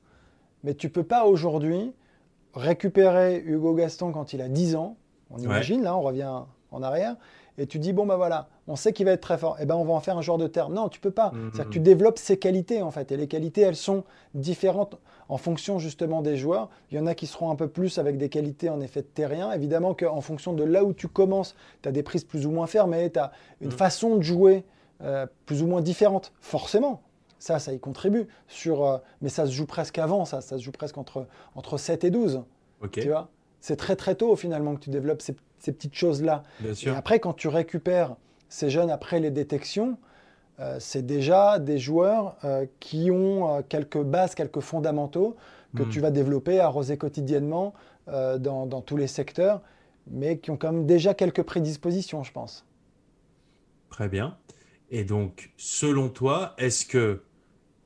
Mais 0.62 0.74
tu 0.74 0.88
peux 0.88 1.02
pas 1.02 1.24
aujourd'hui 1.24 1.92
récupérer 2.54 3.42
Hugo 3.44 3.74
Gaston 3.74 4.12
quand 4.12 4.32
il 4.32 4.40
a 4.40 4.48
10 4.48 4.76
ans. 4.76 4.96
On 5.30 5.38
imagine, 5.38 5.82
là, 5.82 5.96
on 5.96 6.00
revient 6.02 6.30
en 6.72 6.82
arrière. 6.82 7.16
Et 7.58 7.66
tu 7.66 7.78
dis, 7.78 7.92
bon, 7.94 8.04
ben 8.04 8.16
voilà, 8.16 8.48
on 8.68 8.76
sait 8.76 8.92
qu'il 8.92 9.06
va 9.06 9.12
être 9.12 9.22
très 9.22 9.38
fort. 9.38 9.56
Eh 9.60 9.64
ben, 9.64 9.74
on 9.76 9.84
va 9.84 9.94
en 9.94 10.00
faire 10.00 10.18
un 10.18 10.22
joueur 10.22 10.36
de 10.36 10.46
terre. 10.46 10.68
Non, 10.68 10.88
tu 10.90 11.00
peux 11.00 11.10
pas. 11.10 11.30
Mhm. 11.32 11.50
C'est-à-dire 11.52 11.64
que 11.66 11.72
tu 11.72 11.80
développes 11.80 12.18
ses 12.18 12.38
qualités, 12.38 12.82
en 12.82 12.90
fait. 12.90 13.10
Et 13.12 13.16
les 13.16 13.28
qualités, 13.28 13.62
elles 13.62 13.76
sont 13.76 14.04
différentes 14.34 14.98
en 15.28 15.38
fonction 15.38 15.78
justement 15.78 16.22
des 16.22 16.36
joueurs. 16.36 16.68
Il 16.90 16.96
y 16.98 17.00
en 17.00 17.06
a 17.06 17.14
qui 17.14 17.26
seront 17.26 17.50
un 17.50 17.56
peu 17.56 17.66
plus 17.68 17.98
avec 17.98 18.18
des 18.18 18.28
qualités 18.28 18.68
en 18.68 18.80
effet 18.80 19.00
de 19.00 19.06
terrien. 19.06 19.50
Évidemment 19.52 19.94
qu'en 19.94 20.20
fonction 20.20 20.52
de 20.52 20.62
là 20.62 20.84
où 20.84 20.92
tu 20.92 21.08
commences, 21.08 21.56
tu 21.82 21.88
as 21.88 21.92
des 21.92 22.02
prises 22.02 22.24
plus 22.24 22.46
ou 22.46 22.50
moins 22.50 22.66
fermées, 22.66 23.10
tu 23.10 23.18
as 23.18 23.32
une 23.60 23.68
Mhm. 23.68 23.72
façon 23.72 24.16
de 24.16 24.22
jouer 24.22 24.64
euh, 25.02 25.26
plus 25.44 25.62
ou 25.62 25.66
moins 25.66 25.80
différente, 25.82 26.32
forcément. 26.40 27.02
Ça, 27.38 27.58
ça 27.58 27.72
y 27.72 27.78
contribue. 27.78 28.28
Sur, 28.48 28.84
euh, 28.84 28.98
mais 29.20 29.28
ça 29.28 29.44
se 29.46 29.50
joue 29.52 29.66
presque 29.66 29.98
avant, 29.98 30.24
ça. 30.24 30.40
Ça 30.40 30.56
se 30.58 30.62
joue 30.62 30.72
presque 30.72 30.96
entre, 30.96 31.26
entre 31.54 31.76
7 31.76 32.04
et 32.04 32.10
12. 32.10 32.42
Ok, 32.82 32.92
Tu 32.92 33.08
vois? 33.08 33.28
C'est 33.66 33.74
très 33.74 33.96
très 33.96 34.14
tôt 34.14 34.36
finalement 34.36 34.76
que 34.76 34.80
tu 34.80 34.90
développes 34.90 35.20
ces, 35.20 35.34
ces 35.58 35.72
petites 35.72 35.96
choses-là. 35.96 36.44
bien 36.60 36.72
Et 36.72 36.88
après, 36.90 37.18
quand 37.18 37.32
tu 37.32 37.48
récupères 37.48 38.14
ces 38.48 38.70
jeunes 38.70 38.92
après 38.92 39.18
les 39.18 39.32
détections, 39.32 39.98
euh, 40.60 40.76
c'est 40.78 41.04
déjà 41.04 41.58
des 41.58 41.76
joueurs 41.76 42.36
euh, 42.44 42.66
qui 42.78 43.10
ont 43.10 43.56
euh, 43.56 43.62
quelques 43.68 44.00
bases, 44.00 44.36
quelques 44.36 44.60
fondamentaux 44.60 45.34
que 45.76 45.82
Mm. 45.82 45.88
tu 45.88 45.98
vas 45.98 46.12
développer, 46.12 46.60
arroser 46.60 46.96
quotidiennement 46.96 47.74
dans, 48.06 48.66
dans 48.66 48.82
tous 48.82 48.96
les 48.96 49.08
secteurs, 49.08 49.62
mais 50.08 50.38
qui 50.38 50.52
ont 50.52 50.56
quand 50.56 50.70
même 50.70 50.86
déjà 50.86 51.12
quelques 51.12 51.42
prédispositions, 51.42 52.22
je 52.22 52.30
pense. 52.30 52.64
Très 53.90 54.08
bien. 54.08 54.36
Et 54.90 55.02
donc, 55.02 55.50
selon 55.56 56.08
toi, 56.08 56.54
est-ce 56.56 56.86
que 56.86 57.24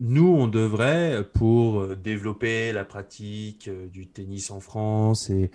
nous, 0.00 0.28
on 0.28 0.48
devrait, 0.48 1.24
pour 1.34 1.80
euh, 1.80 1.94
développer 1.94 2.72
la 2.72 2.86
pratique 2.86 3.68
euh, 3.68 3.86
du 3.88 4.06
tennis 4.06 4.50
en 4.50 4.58
France, 4.58 5.28
et, 5.28 5.50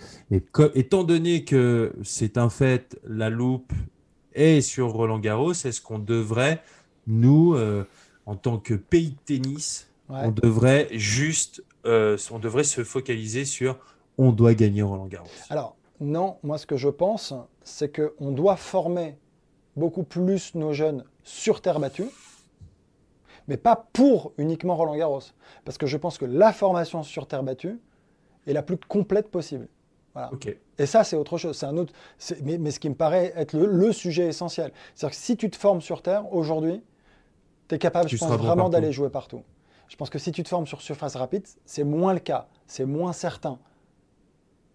étant 0.76 1.04
donné 1.04 1.44
que 1.44 1.94
c'est 2.04 2.38
un 2.38 2.50
fait, 2.50 3.00
la 3.04 3.32
loupe 3.32 3.74
est 4.34 4.62
sur 4.62 4.92
Roland 4.92 5.18
Garros, 5.18 5.54
est-ce 5.54 5.82
qu'on 5.82 5.98
devrait, 5.98 6.62
nous, 7.08 7.56
euh, 7.56 7.86
en 8.28 8.36
tant 8.36 8.60
que 8.60 8.76
pays 8.76 9.10
de 9.10 9.18
tennis, 9.26 9.90
on 10.10 10.30
devrait 10.30 10.88
juste, 10.92 11.64
on 11.84 12.40
devrait 12.40 12.64
se 12.64 12.84
focaliser 12.84 13.44
sur 13.44 13.78
on 14.20 14.32
doit 14.32 14.54
gagner 14.54 14.84
Roland 14.84 15.08
Garros? 15.08 15.28
Alors, 15.50 15.76
non, 16.00 16.38
moi 16.44 16.60
ce 16.60 16.68
que 16.68 16.78
je 16.78 16.90
pense, 16.90 17.34
c'est 17.64 17.92
qu'on 17.96 18.32
doit 18.32 18.56
former 18.56 19.18
beaucoup 19.76 20.04
plus 20.04 20.54
nos 20.54 20.74
jeunes 20.74 21.04
sur 21.24 21.62
terre 21.62 21.80
battue 21.80 22.10
mais 23.48 23.58
pas 23.58 23.88
pour 23.94 24.34
uniquement 24.38 24.76
Roland 24.76 24.96
Garros. 24.96 25.22
Parce 25.64 25.78
que 25.78 25.86
je 25.86 25.98
pense 25.98 26.18
que 26.18 26.26
la 26.26 26.54
formation 26.54 27.04
sur 27.04 27.28
terre 27.28 27.44
battue 27.44 27.80
est 28.48 28.54
la 28.54 28.64
plus 28.64 28.78
complète 28.78 29.30
possible. 29.30 29.68
Voilà. 30.14 30.32
Et 30.78 30.86
ça, 30.86 31.04
c'est 31.04 31.18
autre 31.18 31.38
chose. 31.38 31.58
C'est 31.58 31.66
un 31.66 31.78
autre. 31.78 31.94
Mais, 32.42 32.58
mais, 32.58 32.72
ce 32.72 32.80
qui 32.80 32.90
me 32.90 32.96
paraît 32.96 33.34
être 33.36 33.54
le, 33.54 33.92
sujet 33.92 34.28
essentiel. 34.28 34.72
C'est-à-dire 34.94 35.18
que 35.18 35.22
si 35.22 35.36
tu 35.36 35.50
te 35.50 35.58
formes 35.58 35.82
sur 35.82 36.02
terre 36.02 36.32
aujourd'hui, 36.34 36.82
tu 37.68 37.76
es 37.76 37.78
capable, 37.78 38.08
je 38.08 38.18
pense, 38.18 38.32
vraiment 38.32 38.70
d'aller 38.70 38.94
jouer 38.94 39.10
partout. 39.10 39.44
Je 39.88 39.98
pense 39.98 40.10
que 40.10 40.20
si 40.20 40.32
tu 40.32 40.42
te 40.44 40.50
formes 40.50 40.68
sur 40.68 40.82
surface 40.82 41.16
rapide, 41.16 41.46
c'est 41.66 41.84
moins 41.84 42.14
le 42.14 42.20
cas. 42.20 42.48
C'est 42.66 42.86
moins 42.86 43.14
certain. 43.14 43.60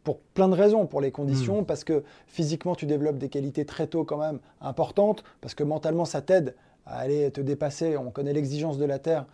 Pour 0.04 0.18
plein 0.18 0.48
de 0.48 0.54
raisons, 0.54 0.86
pour 0.86 1.00
les 1.00 1.10
conditions, 1.10 1.62
hmm. 1.62 1.66
parce 1.66 1.84
que 1.84 2.04
physiquement, 2.26 2.74
tu 2.74 2.86
développes 2.86 3.18
des 3.18 3.28
qualités 3.28 3.64
très 3.64 3.86
tôt 3.86 4.04
quand 4.04 4.18
même 4.18 4.40
importantes, 4.60 5.24
parce 5.40 5.54
que 5.54 5.64
mentalement, 5.64 6.04
ça 6.04 6.20
t'aide 6.20 6.54
à 6.86 6.98
aller 6.98 7.30
te 7.30 7.40
dépasser, 7.40 7.96
on 7.96 8.10
connaît 8.10 8.32
l'exigence 8.32 8.78
de 8.78 8.84
la 8.84 8.98
Terre, 8.98 9.26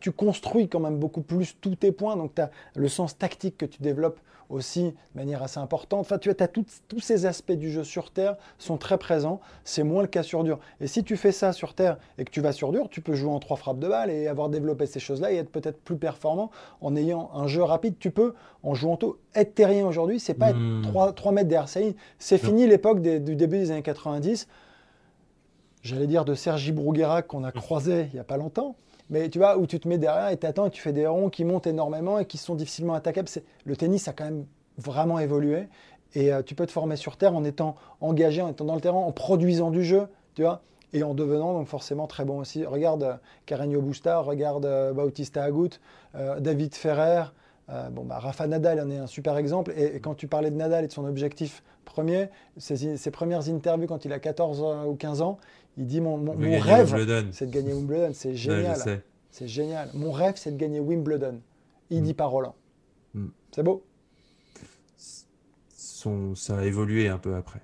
tu 0.00 0.12
construis 0.12 0.68
quand 0.68 0.80
même 0.80 0.98
beaucoup 0.98 1.22
plus 1.22 1.56
tous 1.60 1.76
tes 1.76 1.92
points, 1.92 2.16
donc 2.16 2.34
tu 2.34 2.42
as 2.42 2.50
le 2.74 2.88
sens 2.88 3.18
tactique 3.18 3.58
que 3.58 3.66
tu 3.66 3.82
développes 3.82 4.20
aussi 4.48 4.84
de 4.84 4.94
manière 5.14 5.42
assez 5.42 5.58
importante. 5.58 6.00
Enfin, 6.00 6.18
tu 6.18 6.30
as, 6.30 6.48
tous 6.48 7.00
ces 7.00 7.26
aspects 7.26 7.52
du 7.52 7.70
jeu 7.70 7.84
sur 7.84 8.10
Terre 8.10 8.36
sont 8.58 8.76
très 8.76 8.98
présents, 8.98 9.40
c'est 9.64 9.82
moins 9.82 10.02
le 10.02 10.08
cas 10.08 10.22
sur 10.22 10.44
dur. 10.44 10.58
Et 10.80 10.86
si 10.86 11.04
tu 11.04 11.16
fais 11.16 11.32
ça 11.32 11.52
sur 11.52 11.74
Terre 11.74 11.98
et 12.18 12.24
que 12.24 12.30
tu 12.30 12.40
vas 12.40 12.52
sur 12.52 12.72
dur, 12.72 12.88
tu 12.88 13.00
peux 13.00 13.14
jouer 13.14 13.30
en 13.30 13.38
trois 13.38 13.56
frappes 13.56 13.78
de 13.78 13.88
balle 13.88 14.10
et 14.10 14.28
avoir 14.28 14.48
développé 14.48 14.86
ces 14.86 15.00
choses-là 15.00 15.32
et 15.32 15.36
être 15.36 15.50
peut-être 15.50 15.80
plus 15.80 15.96
performant 15.96 16.50
en 16.80 16.96
ayant 16.96 17.30
un 17.34 17.46
jeu 17.46 17.62
rapide. 17.62 17.96
Tu 17.98 18.10
peux, 18.10 18.34
en 18.62 18.74
jouant 18.74 18.96
tôt, 18.96 19.18
être 19.34 19.54
terrien 19.54 19.86
aujourd'hui, 19.86 20.20
c'est 20.20 20.34
pas 20.34 20.50
être 20.50 20.82
3, 20.82 21.12
hmm. 21.12 21.34
mètres 21.34 21.48
derrière 21.48 21.68
C'est 22.18 22.38
fini 22.38 22.66
l'époque 22.66 23.00
du 23.00 23.36
début 23.36 23.58
des 23.58 23.70
années 23.70 23.82
90 23.82 24.46
j'allais 25.86 26.06
dire 26.06 26.24
de 26.24 26.34
Sergi 26.34 26.72
Bruguerac 26.72 27.26
qu'on 27.26 27.44
a 27.44 27.52
croisé 27.52 28.08
il 28.12 28.14
n'y 28.14 28.20
a 28.20 28.24
pas 28.24 28.36
longtemps. 28.36 28.76
Mais 29.08 29.28
tu 29.28 29.38
vois, 29.38 29.56
où 29.56 29.66
tu 29.66 29.78
te 29.78 29.86
mets 29.86 29.98
derrière 29.98 30.30
et 30.30 30.36
tu 30.36 30.46
attends 30.46 30.66
et 30.66 30.70
tu 30.70 30.82
fais 30.82 30.92
des 30.92 31.06
ronds 31.06 31.30
qui 31.30 31.44
montent 31.44 31.68
énormément 31.68 32.18
et 32.18 32.26
qui 32.26 32.38
sont 32.38 32.56
difficilement 32.56 32.94
attaquables. 32.94 33.28
Le 33.64 33.76
tennis 33.76 34.08
a 34.08 34.12
quand 34.12 34.24
même 34.24 34.46
vraiment 34.78 35.18
évolué. 35.18 35.68
Et 36.14 36.32
euh, 36.32 36.42
tu 36.42 36.54
peux 36.54 36.66
te 36.66 36.72
former 36.72 36.96
sur 36.96 37.16
terre 37.16 37.34
en 37.34 37.44
étant 37.44 37.76
engagé, 38.00 38.42
en 38.42 38.48
étant 38.48 38.64
dans 38.64 38.74
le 38.74 38.80
terrain, 38.80 38.98
en 38.98 39.12
produisant 39.12 39.70
du 39.70 39.84
jeu, 39.84 40.08
tu 40.34 40.42
vois, 40.42 40.62
et 40.92 41.02
en 41.02 41.14
devenant 41.14 41.52
donc 41.52 41.68
forcément 41.68 42.06
très 42.06 42.24
bon 42.24 42.38
aussi. 42.38 42.64
Regarde 42.64 43.02
euh, 43.02 43.14
Carreño 43.44 43.82
Busta, 43.82 44.18
regarde 44.18 44.66
euh, 44.66 44.92
Bautista 44.92 45.44
Agut, 45.44 45.80
David 46.38 46.74
Ferrer, 46.74 47.24
bah, 47.68 48.18
Rafa 48.18 48.46
Nadal 48.46 48.80
en 48.80 48.90
est 48.90 48.96
un 48.96 49.06
super 49.06 49.36
exemple. 49.36 49.74
Et, 49.76 50.00
quand 50.00 50.14
tu 50.14 50.28
parlais 50.28 50.50
de 50.50 50.56
Nadal 50.56 50.84
et 50.84 50.86
de 50.86 50.92
son 50.92 51.04
objectif 51.04 51.62
premier, 51.84 52.30
ses 52.56 53.10
premières 53.10 53.50
interviews 53.50 53.86
quand 53.86 54.06
il 54.06 54.12
a 54.14 54.18
14 54.18 54.64
ou 54.86 54.94
15 54.94 55.20
ans, 55.20 55.38
il 55.76 55.86
dit 55.86 56.00
Mon, 56.00 56.24
rêve, 56.60 57.30
c'est 57.32 57.46
de 57.46 57.50
gagner 57.50 57.72
Wimbledon. 57.72 58.10
C'est 58.14 58.34
génial. 58.34 59.02
c'est 59.30 59.48
génial. 59.48 59.90
Mon 59.94 60.10
rêve, 60.10 60.34
c'est 60.36 60.52
de 60.52 60.56
gagner 60.56 60.80
Wimbledon. 60.80 61.40
Il 61.90 62.02
dit 62.02 62.12
mm. 62.12 62.16
pas 62.16 62.26
Roland. 62.26 62.54
Mm. 63.14 63.26
C'est 63.54 63.62
beau. 63.62 63.84
Son, 65.76 66.34
ça 66.34 66.58
a 66.58 66.64
évolué 66.64 67.08
un 67.08 67.18
peu 67.18 67.34
après. 67.34 67.60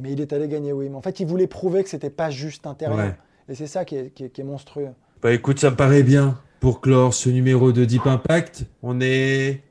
mais 0.00 0.12
il 0.12 0.20
est 0.20 0.32
allé 0.32 0.48
gagner 0.48 0.72
Wimbledon. 0.72 0.98
En 0.98 1.02
fait, 1.02 1.20
il 1.20 1.26
voulait 1.26 1.46
prouver 1.46 1.84
que 1.84 1.90
c'était 1.90 2.10
pas 2.10 2.30
juste 2.30 2.66
intérieur. 2.66 3.14
Et 3.48 3.54
c'est 3.54 3.66
ça 3.66 3.84
qui 3.84 3.96
est, 3.96 4.10
qui, 4.10 4.24
est, 4.24 4.44
monstrueux. 4.44 4.90
Bah 5.20 5.32
écoute, 5.32 5.58
ça 5.58 5.70
me 5.70 5.76
paraît 5.76 6.02
bien 6.02 6.40
pour 6.60 6.80
clore 6.80 7.12
ce 7.12 7.28
numéro 7.28 7.72
de 7.72 7.84
Deep 7.84 8.06
Impact. 8.06 8.64
On 8.82 9.00
est, 9.00 9.62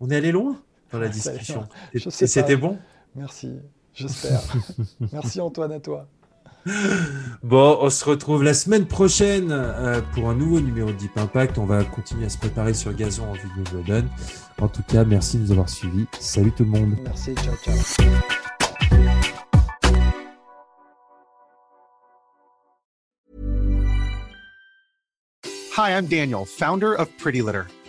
on 0.00 0.10
est 0.10 0.16
allé 0.16 0.32
loin 0.32 0.60
dans 0.90 0.98
la 0.98 1.08
discussion. 1.08 1.66
C'était 2.08 2.56
bon? 2.56 2.78
Merci, 3.14 3.58
j'espère. 3.94 4.40
Merci 5.12 5.40
Antoine 5.40 5.72
à 5.72 5.80
toi. 5.80 6.08
Bon, 7.42 7.78
on 7.80 7.90
se 7.90 8.04
retrouve 8.04 8.42
la 8.44 8.54
semaine 8.54 8.86
prochaine 8.86 9.48
euh, 9.50 10.00
pour 10.14 10.28
un 10.28 10.34
nouveau 10.34 10.60
numéro 10.60 10.90
de 10.90 10.96
Deep 10.96 11.16
Impact. 11.18 11.58
On 11.58 11.66
va 11.66 11.82
continuer 11.84 12.26
à 12.26 12.28
se 12.28 12.38
préparer 12.38 12.74
sur 12.74 12.94
gazon 12.94 13.24
en 13.24 13.32
vue 13.32 13.48
de 13.56 13.76
Wimbledon. 13.76 14.08
En 14.60 14.68
tout 14.68 14.82
cas, 14.82 15.04
merci 15.04 15.38
de 15.38 15.42
nous 15.42 15.52
avoir 15.52 15.68
suivis. 15.68 16.06
Salut 16.20 16.52
tout 16.52 16.64
le 16.64 16.70
monde. 16.70 16.94
Merci, 17.04 17.34
ciao, 17.34 17.54
ciao. 17.64 17.74
Hi, 25.74 25.96
I'm 25.96 26.06
Daniel, 26.06 26.44
founder 26.44 26.94
of 26.94 27.08
Pretty 27.18 27.40
Litter. 27.40 27.66